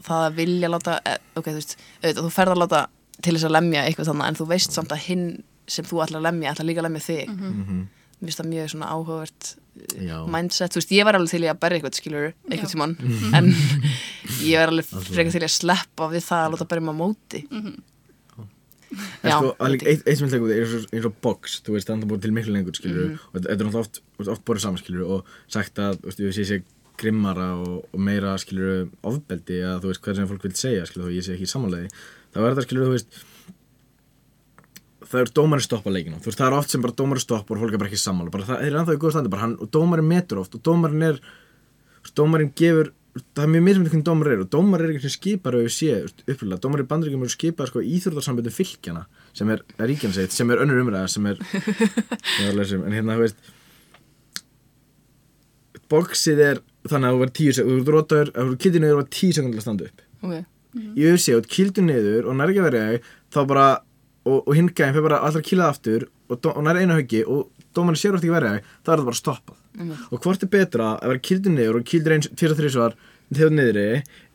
það 0.08 0.24
að 0.24 0.40
vilja 0.40 0.72
láta, 0.72 0.96
eh, 1.06 1.20
ok, 1.38 1.46
þú 1.52 1.60
veist 1.60 1.76
auðvitað, 1.78 2.24
þú 2.24 2.32
ferð 2.34 2.54
að 2.56 2.60
láta 2.64 2.82
til 3.20 3.36
þess 3.36 3.46
að 3.46 3.56
lemja 3.56 3.84
eitthvað 3.86 4.10
þannig 4.10 4.28
en 4.30 4.38
þú 4.40 4.46
veist 4.50 4.76
samt 4.76 4.94
að 4.96 5.02
hinn 5.06 5.24
sem 5.70 5.86
þú 5.86 6.02
ætlar 6.02 6.20
að 6.20 6.26
lemja 6.30 6.54
ætlar 6.54 6.66
líka 6.70 6.82
að 6.82 6.88
lemja 6.88 7.06
þig. 7.06 7.34
Mér 8.20 8.28
finnst 8.28 8.40
það 8.42 8.50
mjög 8.50 8.66
svona 8.74 8.88
áhugavert 8.92 9.50
eh, 9.94 10.08
Já. 10.10 10.16
mindset, 10.28 10.74
þú 10.74 10.80
veist, 10.82 10.90
ég 10.92 11.06
var 11.08 11.16
alveg 11.16 11.30
til 11.30 11.44
í 11.46 11.48
að 11.48 11.60
berja 11.62 11.78
eitthvað 11.78 12.00
skilur, 12.00 12.26
eitthvað 12.50 12.74
tímann 12.74 12.96
en 13.38 13.52
ég 14.50 14.58
var 14.60 14.74
alveg 14.74 14.90
frekar 14.90 15.32
til 15.32 15.40
í 15.40 15.46
að 15.46 15.54
sleppa 15.54 16.10
við 16.10 16.26
það 16.26 16.42
að 16.44 16.56
láta 16.56 16.68
berja 16.74 16.84
maður 16.88 17.00
móti 17.00 17.44
En 18.90 19.30
sko, 19.30 19.54
eitt 19.62 20.18
sem 20.18 20.26
ég 20.26 20.34
eins 20.34 20.74
og, 20.74 20.86
eins 20.90 21.06
og 21.06 21.14
box, 21.22 21.60
þú 21.62 21.76
veist, 21.76 21.86
það 21.90 22.02
er 22.02 22.10
búin 22.10 22.22
til 22.24 22.32
miklu 22.34 22.54
lengur, 22.56 22.74
skilju, 22.74 23.04
Mhm. 23.06 23.18
og 23.30 23.36
þetta 23.38 23.50
er 23.52 23.56
náttúrulega 23.64 23.84
oft, 23.84 24.00
oft 24.26 24.44
borðið 24.44 24.64
saman, 24.66 24.82
skilju, 24.82 25.06
og 25.06 25.24
sagt 25.48 25.78
að, 25.78 26.00
þú 26.00 26.10
veist, 26.10 26.20
ég 26.26 26.34
sé 26.34 26.44
sé 26.50 26.62
grimmara 27.00 27.54
og, 27.56 27.84
og 27.94 28.00
meira 28.00 28.34
skilur 28.36 28.88
ofbeldi 29.06 29.60
eða 29.62 29.80
þú 29.80 29.88
veist 29.92 30.02
hvað 30.04 30.16
sem 30.20 30.28
fólk 30.28 30.42
vil 30.44 30.56
segja 30.58 30.86
skilur 30.88 31.08
þó 31.08 31.14
ég 31.16 31.24
sé 31.24 31.32
ekki 31.36 31.48
samanlega 31.48 31.88
þá 32.34 32.36
er 32.42 32.50
þetta 32.50 32.64
skilur 32.66 32.88
þú 32.90 32.96
veist 32.96 33.20
það 35.10 35.22
er 35.24 35.32
dómarinn 35.38 35.64
stoppa 35.64 35.90
leikina 35.94 36.20
þú 36.20 36.28
veist 36.30 36.40
það 36.42 36.50
er 36.50 36.56
oft 36.58 36.74
sem 36.74 36.84
bara 36.84 36.96
dómarinn 37.00 37.24
stoppa 37.24 37.54
og 37.56 37.62
fólk 37.62 37.72
er 37.74 37.80
bara 37.82 37.90
ekki 37.90 38.02
sammála. 38.04 38.30
Bara 38.34 38.48
það 38.50 38.66
er 38.66 38.76
ennþá 38.78 38.96
í 38.96 39.00
góð 39.00 39.14
standi 39.16 39.32
bara 39.32 39.42
hann 39.46 39.56
og 39.58 39.70
dómarinn 39.74 40.10
metur 40.12 40.42
oft 40.42 40.54
og 40.58 40.62
dómarinn 40.66 41.06
er 41.08 41.20
dómarinn 42.16 42.52
gefur 42.60 42.92
það 43.36 43.44
er 43.44 43.52
mjög 43.54 43.64
mismyndi 43.66 43.92
hvernig 43.92 44.06
dómar 44.06 44.32
er 44.32 44.42
og 44.44 44.50
dómar 44.52 44.82
er 44.84 44.92
ekki 44.94 45.04
sem 45.06 45.14
skipar 45.14 45.56
og 45.58 45.64
ég 45.66 45.74
sé 45.74 45.94
upplega, 46.04 46.58
dómar 46.62 46.82
í 46.82 46.88
bandaríkjum 46.90 47.24
eru 47.26 47.32
skipað 47.32 47.70
sko 47.70 47.84
íþrótarsamböndu 47.84 48.52
fylgjana 48.54 49.06
sem 49.36 49.50
er, 49.54 49.64
er 49.78 49.90
ríkjanseitt, 49.90 50.34
sem 50.34 50.50
er 50.50 50.62
önnur 50.64 50.82
umræða 50.82 51.08
sem 51.10 51.26
er, 51.30 51.40
sem 52.70 52.84
en 52.86 52.96
hérna 52.96 53.18
þú 53.18 53.24
veist 53.26 53.50
boxið 55.90 56.42
er 56.46 56.62
þannig 56.88 57.08
að 57.08 57.14
þú 57.14 57.20
verður 57.20 57.36
tíu 57.36 57.54
sekund, 57.56 57.84
þú 57.84 57.94
rótaður, 57.94 58.32
að 58.34 58.50
þú 58.50 58.58
kildir 58.64 58.84
niður 58.84 58.96
og 58.96 59.00
var 59.02 59.12
tíu 59.16 59.36
sekund 59.36 59.54
til 59.54 59.60
að 59.60 59.66
standa 59.66 59.88
upp. 59.88 60.04
Ok, 60.20 60.34
í 60.94 61.06
UFC 61.10 61.34
og 61.36 61.48
kildur 61.50 61.86
niður 61.86 62.28
og 62.30 62.36
nær 62.38 62.52
ekki 62.52 62.62
að 62.62 62.68
verja 62.68 62.84
þig 62.90 63.08
þá 63.34 63.40
bara, 63.52 63.66
og, 64.26 64.36
og 64.38 64.52
hinn 64.58 64.70
gæðin 64.70 64.96
fyrir 64.96 65.08
bara 65.08 65.22
alltaf 65.24 65.42
að 65.42 65.48
killa 65.50 65.66
það 65.66 65.74
aftur 65.74 66.06
og, 66.30 66.50
og 66.52 66.62
nær 66.66 66.80
einu 66.80 66.98
höggi 66.98 67.24
og 67.26 67.66
dómarinn 67.76 68.00
sér 68.00 68.16
ofta 68.16 68.26
ekki 68.26 68.36
verja 68.36 68.54
þig 68.56 68.70
þá 68.70 68.92
er 68.92 69.02
það 69.02 69.08
bara 69.10 69.20
stoppað 69.20 69.59
og 70.10 70.18
hvort 70.24 70.42
er 70.42 70.50
betra 70.50 70.88
að 70.98 71.12
vera 71.12 71.22
kildur 71.28 71.54
niður 71.54 71.78
og 71.80 71.86
kildur 71.86 72.16
eins 72.16 72.28
tvisar 72.34 72.56
þrísvar 72.58 72.96
þegar 73.30 73.54
niðri 73.54 73.86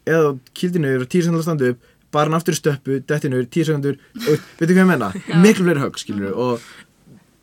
eða 0.08 0.32
kildur 0.56 0.84
niður 0.86 1.04
og 1.06 1.12
tíu 1.12 1.26
sekundur 1.26 1.44
að 1.44 1.48
standa 1.50 1.70
upp 1.74 1.92
bara 2.16 2.30
hann 2.30 2.38
aftur 2.38 2.56
í 2.56 2.60
stöppu, 2.62 3.02
detti 3.04 3.28
niður, 3.32 3.48
tíu 3.52 3.66
sekundur 3.68 3.98
og 4.16 4.46
veitu 4.60 4.72
hvað 4.72 4.82
ég 4.86 4.90
menna, 4.94 5.10
miklu 5.44 5.66
fleiri 5.68 5.84
högg 5.84 6.00
skilur 6.00 6.38
og 6.40 6.66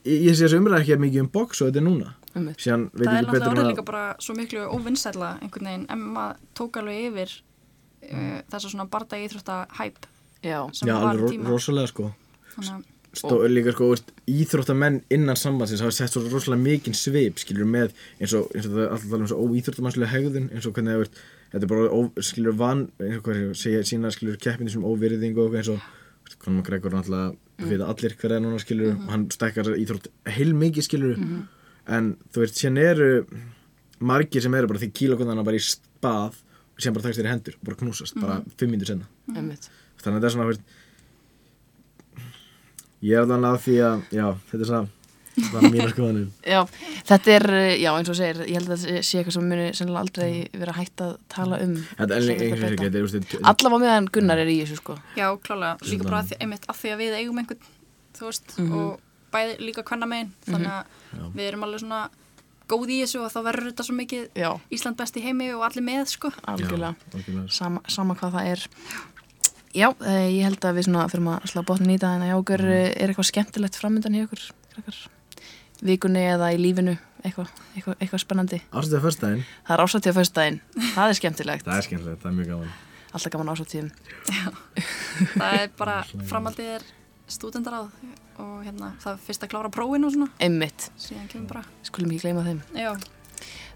ég, 0.08 0.32
sé 0.32 0.46
þessu 0.46 0.60
umræða 0.62 0.80
ekki 0.86 0.98
mikið 1.02 1.24
um 1.26 1.30
box 1.34 1.60
og 1.60 1.68
þetta 1.70 1.82
er 1.82 1.86
núna. 1.90 2.14
Einmitt. 2.32 2.62
síðan 2.64 2.86
veit 2.96 3.04
það 3.04 3.12
er 3.12 3.18
ég 3.18 3.26
ekki 3.26 3.34
betur 3.34 3.42
náttúrulega 3.42 3.50
orðið 3.52 3.66
en 3.66 3.74
líka 3.74 3.84
bara 3.90 4.04
svo 4.24 4.36
miklu 4.38 4.62
óvinnsætla 4.72 5.30
einhvern 5.44 5.68
veginn. 5.68 5.84
En 5.92 6.04
maður 6.14 6.38
tók 6.56 6.78
alveg 6.80 7.02
yfir 7.10 7.34
uh, 7.36 8.38
þessa 8.54 8.70
svona 8.72 8.86
barda 8.94 9.20
íþrótta 9.20 9.58
hæp 9.76 10.06
já, 10.40 10.56
sem 10.72 10.88
Já, 10.88 10.94
var 10.96 11.10
alveg 11.10 11.26
ro 11.26 11.32
tíma. 11.34 11.50
rosalega 11.52 11.90
sko. 11.92 12.08
Þannig 12.54 12.72
að 12.72 12.86
Stó, 13.12 13.36
líka 13.44 13.74
sko, 13.74 13.90
veist, 13.92 14.08
íþróttamenn 14.30 15.02
innan 15.12 15.36
sambandsins 15.36 15.82
hafa 15.84 15.92
sett 15.92 16.14
svo 16.14 16.22
rosalega 16.24 16.62
mikinn 16.62 16.94
svip 16.96 17.42
skilur 17.42 17.68
með 17.68 17.90
eins 18.16 18.32
og, 18.38 18.46
eins 18.56 18.64
og 18.64 18.72
það 18.72 18.84
er 18.86 18.94
alltaf 18.94 19.10
tala 19.10 19.26
um 19.26 19.28
svo 19.28 19.40
óíþróttamannslega 19.44 20.12
hegðun 20.14 20.46
eins 20.48 20.68
og 20.68 20.72
hvernig 20.78 20.94
það 20.94 21.02
veist, 21.02 21.18
þetta 21.52 21.66
er 21.66 21.72
bara 21.74 21.90
ó, 21.92 22.00
skilur 22.24 22.56
van 22.56 22.80
eins 23.04 23.18
og 23.18 23.26
hvað 23.26 23.42
segja 23.60 23.82
sína 23.90 24.12
skilur 24.14 24.38
keppindi 24.40 24.72
sem 24.72 24.86
óvirðing 24.88 25.40
og 25.44 25.58
eins 25.60 25.68
og 25.74 25.84
Conor 26.40 26.62
McGregor 26.62 26.96
náttúrulega 26.96 27.34
mm. 27.34 27.68
við 27.68 27.84
allir 27.84 28.16
hver 28.22 28.36
er 28.38 28.42
núna 28.46 28.62
skilur 28.62 28.94
og 28.94 29.10
hann 29.12 29.28
stekkar 29.34 29.68
íþrótt 29.76 30.08
heil 30.32 30.54
mikið 30.56 30.88
skilur 30.88 31.20
en 31.92 32.14
þú 32.32 32.46
veist, 32.46 32.62
síðan 32.62 32.80
eru 32.80 33.10
margir 34.00 34.44
sem 34.44 34.56
eru 34.56 34.70
bara 34.72 34.80
því 34.80 34.92
kílokundana 35.02 35.44
bara 35.44 35.60
í 35.60 35.66
spað 35.66 36.40
og 36.72 36.80
síðan 36.80 36.96
bara 36.96 37.10
takst 37.10 37.20
þér 37.20 37.28
í 37.28 37.34
hendur 37.36 37.60
bara 37.60 37.80
knúsast, 37.82 38.16
bara 38.16 38.40
fimm 38.56 38.72
mínútur 38.72 38.94
senna 38.94 39.10
þannig 39.36 39.68
að 39.68 40.16
þetta 40.16 40.24
er 40.30 40.34
svona 40.34 40.48
ég 43.02 43.20
er 43.20 43.30
þannig 43.30 43.48
að 43.50 43.62
því 43.66 43.76
að 43.86 44.02
já, 44.18 44.26
þetta 44.50 44.60
er 44.62 44.70
svona 44.72 44.90
það 45.32 45.66
mínu 45.72 45.88
skoðanir. 45.88 46.24
Já, 46.52 46.58
þetta 47.08 47.32
er, 47.32 47.46
eh, 47.56 47.74
já 47.80 47.88
eins 47.96 48.10
og 48.12 48.16
segir, 48.18 48.40
ég 48.44 48.58
held 48.58 48.68
að 48.68 48.82
það 48.82 48.98
sé 49.08 49.20
eitthvað 49.20 49.36
sem 49.38 49.46
muni 49.48 49.68
sennilega 49.78 50.02
aldrei 50.04 50.58
vera 50.60 50.74
hægt 50.76 51.04
að 51.04 51.14
tala 51.32 51.60
um. 51.64 51.72
Þetta 51.96 52.18
er 52.18 52.26
einhvers 52.34 52.66
ekki, 52.66 52.80
þetta 52.82 53.00
er 53.00 53.06
veist, 53.06 53.36
Allavega 53.40 53.80
meðan 53.86 54.10
Gunnar 54.12 54.42
er 54.42 54.50
í 54.52 54.58
þessu 54.60 54.76
sko. 54.82 54.98
Já, 55.16 55.26
klálega, 55.46 55.78
líka 55.88 56.08
bara 56.08 56.20
að 56.20 56.32
því, 56.32 56.38
einmitt 56.44 56.68
að 56.68 56.80
því 56.82 56.92
að 56.92 57.00
við 57.00 57.16
eigum 57.22 57.40
einhvern 57.40 57.70
þú 58.18 58.28
veist, 58.28 58.58
og 58.68 58.90
bæði 59.32 59.54
líka 59.64 59.86
hvenna 59.88 60.10
megin 60.10 60.34
þannig 60.48 60.74
að 60.76 61.38
við 61.38 61.48
erum 61.48 61.64
alveg 61.66 61.82
svona 61.86 62.02
góð 62.72 62.92
í 62.92 62.98
þessu 63.02 63.22
og 63.24 63.32
þá 63.32 63.40
verður 63.48 63.68
þetta 63.70 63.86
svo 63.86 63.96
mikið 63.96 64.38
Já, 64.38 64.48
Ísland 64.72 64.98
best 65.00 65.16
í 65.18 65.24
heimi 65.24 65.48
og 65.56 65.64
allir 65.66 65.84
með 65.84 66.12
sko. 66.12 66.30
Algjörlega. 66.48 66.94
sama, 67.52 67.82
sama 67.90 68.16
hvað 68.18 68.36
það 68.38 68.52
er 68.52 68.66
Já, 69.72 69.88
eh, 70.04 70.28
ég 70.36 70.44
held 70.44 70.60
að 70.68 70.76
við 70.78 70.84
svona 70.88 71.06
fyrir 71.08 71.24
að 71.32 71.46
slá 71.48 71.62
botnin 71.64 71.94
í 71.94 71.98
það 71.98 72.14
en 72.16 72.22
að 72.26 72.30
já, 72.32 72.36
okkur 72.42 72.60
Mm. 72.62 72.72
eh, 72.76 72.92
er 73.02 73.08
eitthvað 73.12 73.30
skemmtilegt 73.32 73.78
framöndan 73.80 74.14
í 74.18 74.22
okkur 74.26 74.42
krakkar? 74.74 74.98
vikunni 75.82 76.20
eða 76.28 76.52
í 76.54 76.58
lífinu 76.60 76.98
eitthvað, 77.24 77.48
eitthvað, 77.74 77.96
eitthvað 77.98 78.20
spennandi? 78.22 78.60
Ástæðið 78.72 79.02
fyrstæðin, 79.06 79.44
Það 79.66 79.74
er 79.74 79.82
ásatíð 79.84 80.12
á 80.12 80.18
föstudaginn, 80.20 80.60
það 80.94 81.08
er 81.08 81.16
skemmtilegt. 81.18 81.64
Það 81.66 81.76
er 81.78 81.86
skemmtilegt, 81.88 82.20
það 82.22 82.30
er 82.30 82.36
mjög 82.38 82.48
gaman. 82.52 82.72
Alltaf 83.12 83.32
gaman 83.32 83.52
ásatíðum 83.52 83.90
það 85.38 85.56
er 85.62 85.70
bara, 85.78 85.96
framaldið 86.28 86.70
er 86.76 86.84
stúdendaráð 87.32 87.88
og 88.42 88.62
hérna, 88.66 88.92
það 89.02 89.12
er 89.16 89.20
fyrst 89.26 89.44
að 89.46 89.50
klára 89.52 89.70
prófin 89.72 90.04
og 90.06 90.12
svona. 90.14 90.28
Einmitt, 90.42 90.90
síðan 91.00 91.28
kemur 91.32 91.48
bara, 91.54 91.64
skulum 91.86 92.10
ekki 92.14 92.22
gleyma 92.26 92.44
þeim. 92.46 92.62
Já, 92.76 92.92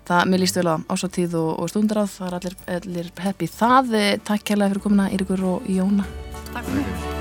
Það, 0.07 0.29
mér 0.31 0.43
líst 0.43 0.59
vel 0.59 0.69
á 0.71 0.75
ásatíð 0.87 1.35
og, 1.41 1.49
og 1.65 1.71
stundaráð, 1.73 2.13
það 2.15 2.29
er 2.29 2.37
allir, 2.39 2.57
allir 2.77 3.11
heppi 3.25 3.51
það. 3.51 3.93
Eh, 3.99 4.13
Takk 4.29 4.47
kærlega 4.53 4.75
fyrir 4.77 4.87
komuna, 4.87 5.11
Írgur 5.19 5.47
og 5.57 5.67
Jóna. 5.67 6.07
takk 6.53 6.71
fyrir. 6.71 7.15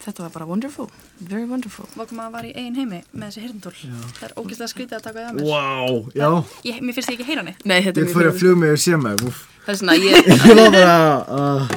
Þetta 0.00 0.24
var 0.24 0.32
bara 0.34 0.46
wonderful, 0.48 0.88
very 1.28 1.44
wonderful. 1.48 1.86
Vakum 1.98 2.22
að 2.24 2.32
var 2.36 2.48
í 2.48 2.52
eigin 2.54 2.78
heimi 2.78 3.02
með 3.12 3.26
þessi 3.28 3.44
hirndól 3.44 3.74
það 3.76 4.26
er 4.28 4.34
ógeðslega 4.40 4.72
skrítið 4.72 4.98
að 4.98 5.06
taka 5.06 5.26
það 5.26 5.36
mér. 5.36 5.44
Vá, 5.50 5.64
já, 6.16 6.28
ég, 6.70 6.80
mér 6.80 6.96
finnst 6.96 7.12
ég 7.12 7.18
ekki 7.18 7.28
heyra 7.28 7.46
neitt. 7.46 7.64
Nei, 7.64 7.78
þetta 7.84 8.00
ég 8.00 8.08
er 8.08 8.12
fyrir 8.14 8.26
mjög 8.26 8.34
að 8.34 8.42
fljóða 8.42 8.60
mig 8.64 8.76
og 8.76 8.82
sé 8.84 9.00
mig, 9.04 9.24
Það 9.60 9.72
er 9.74 9.76
svona, 9.76 9.94
ég, 10.00 10.28
Ég 10.50 10.56
var 10.56 10.70
bara, 10.72 10.94
uh, 11.28 11.72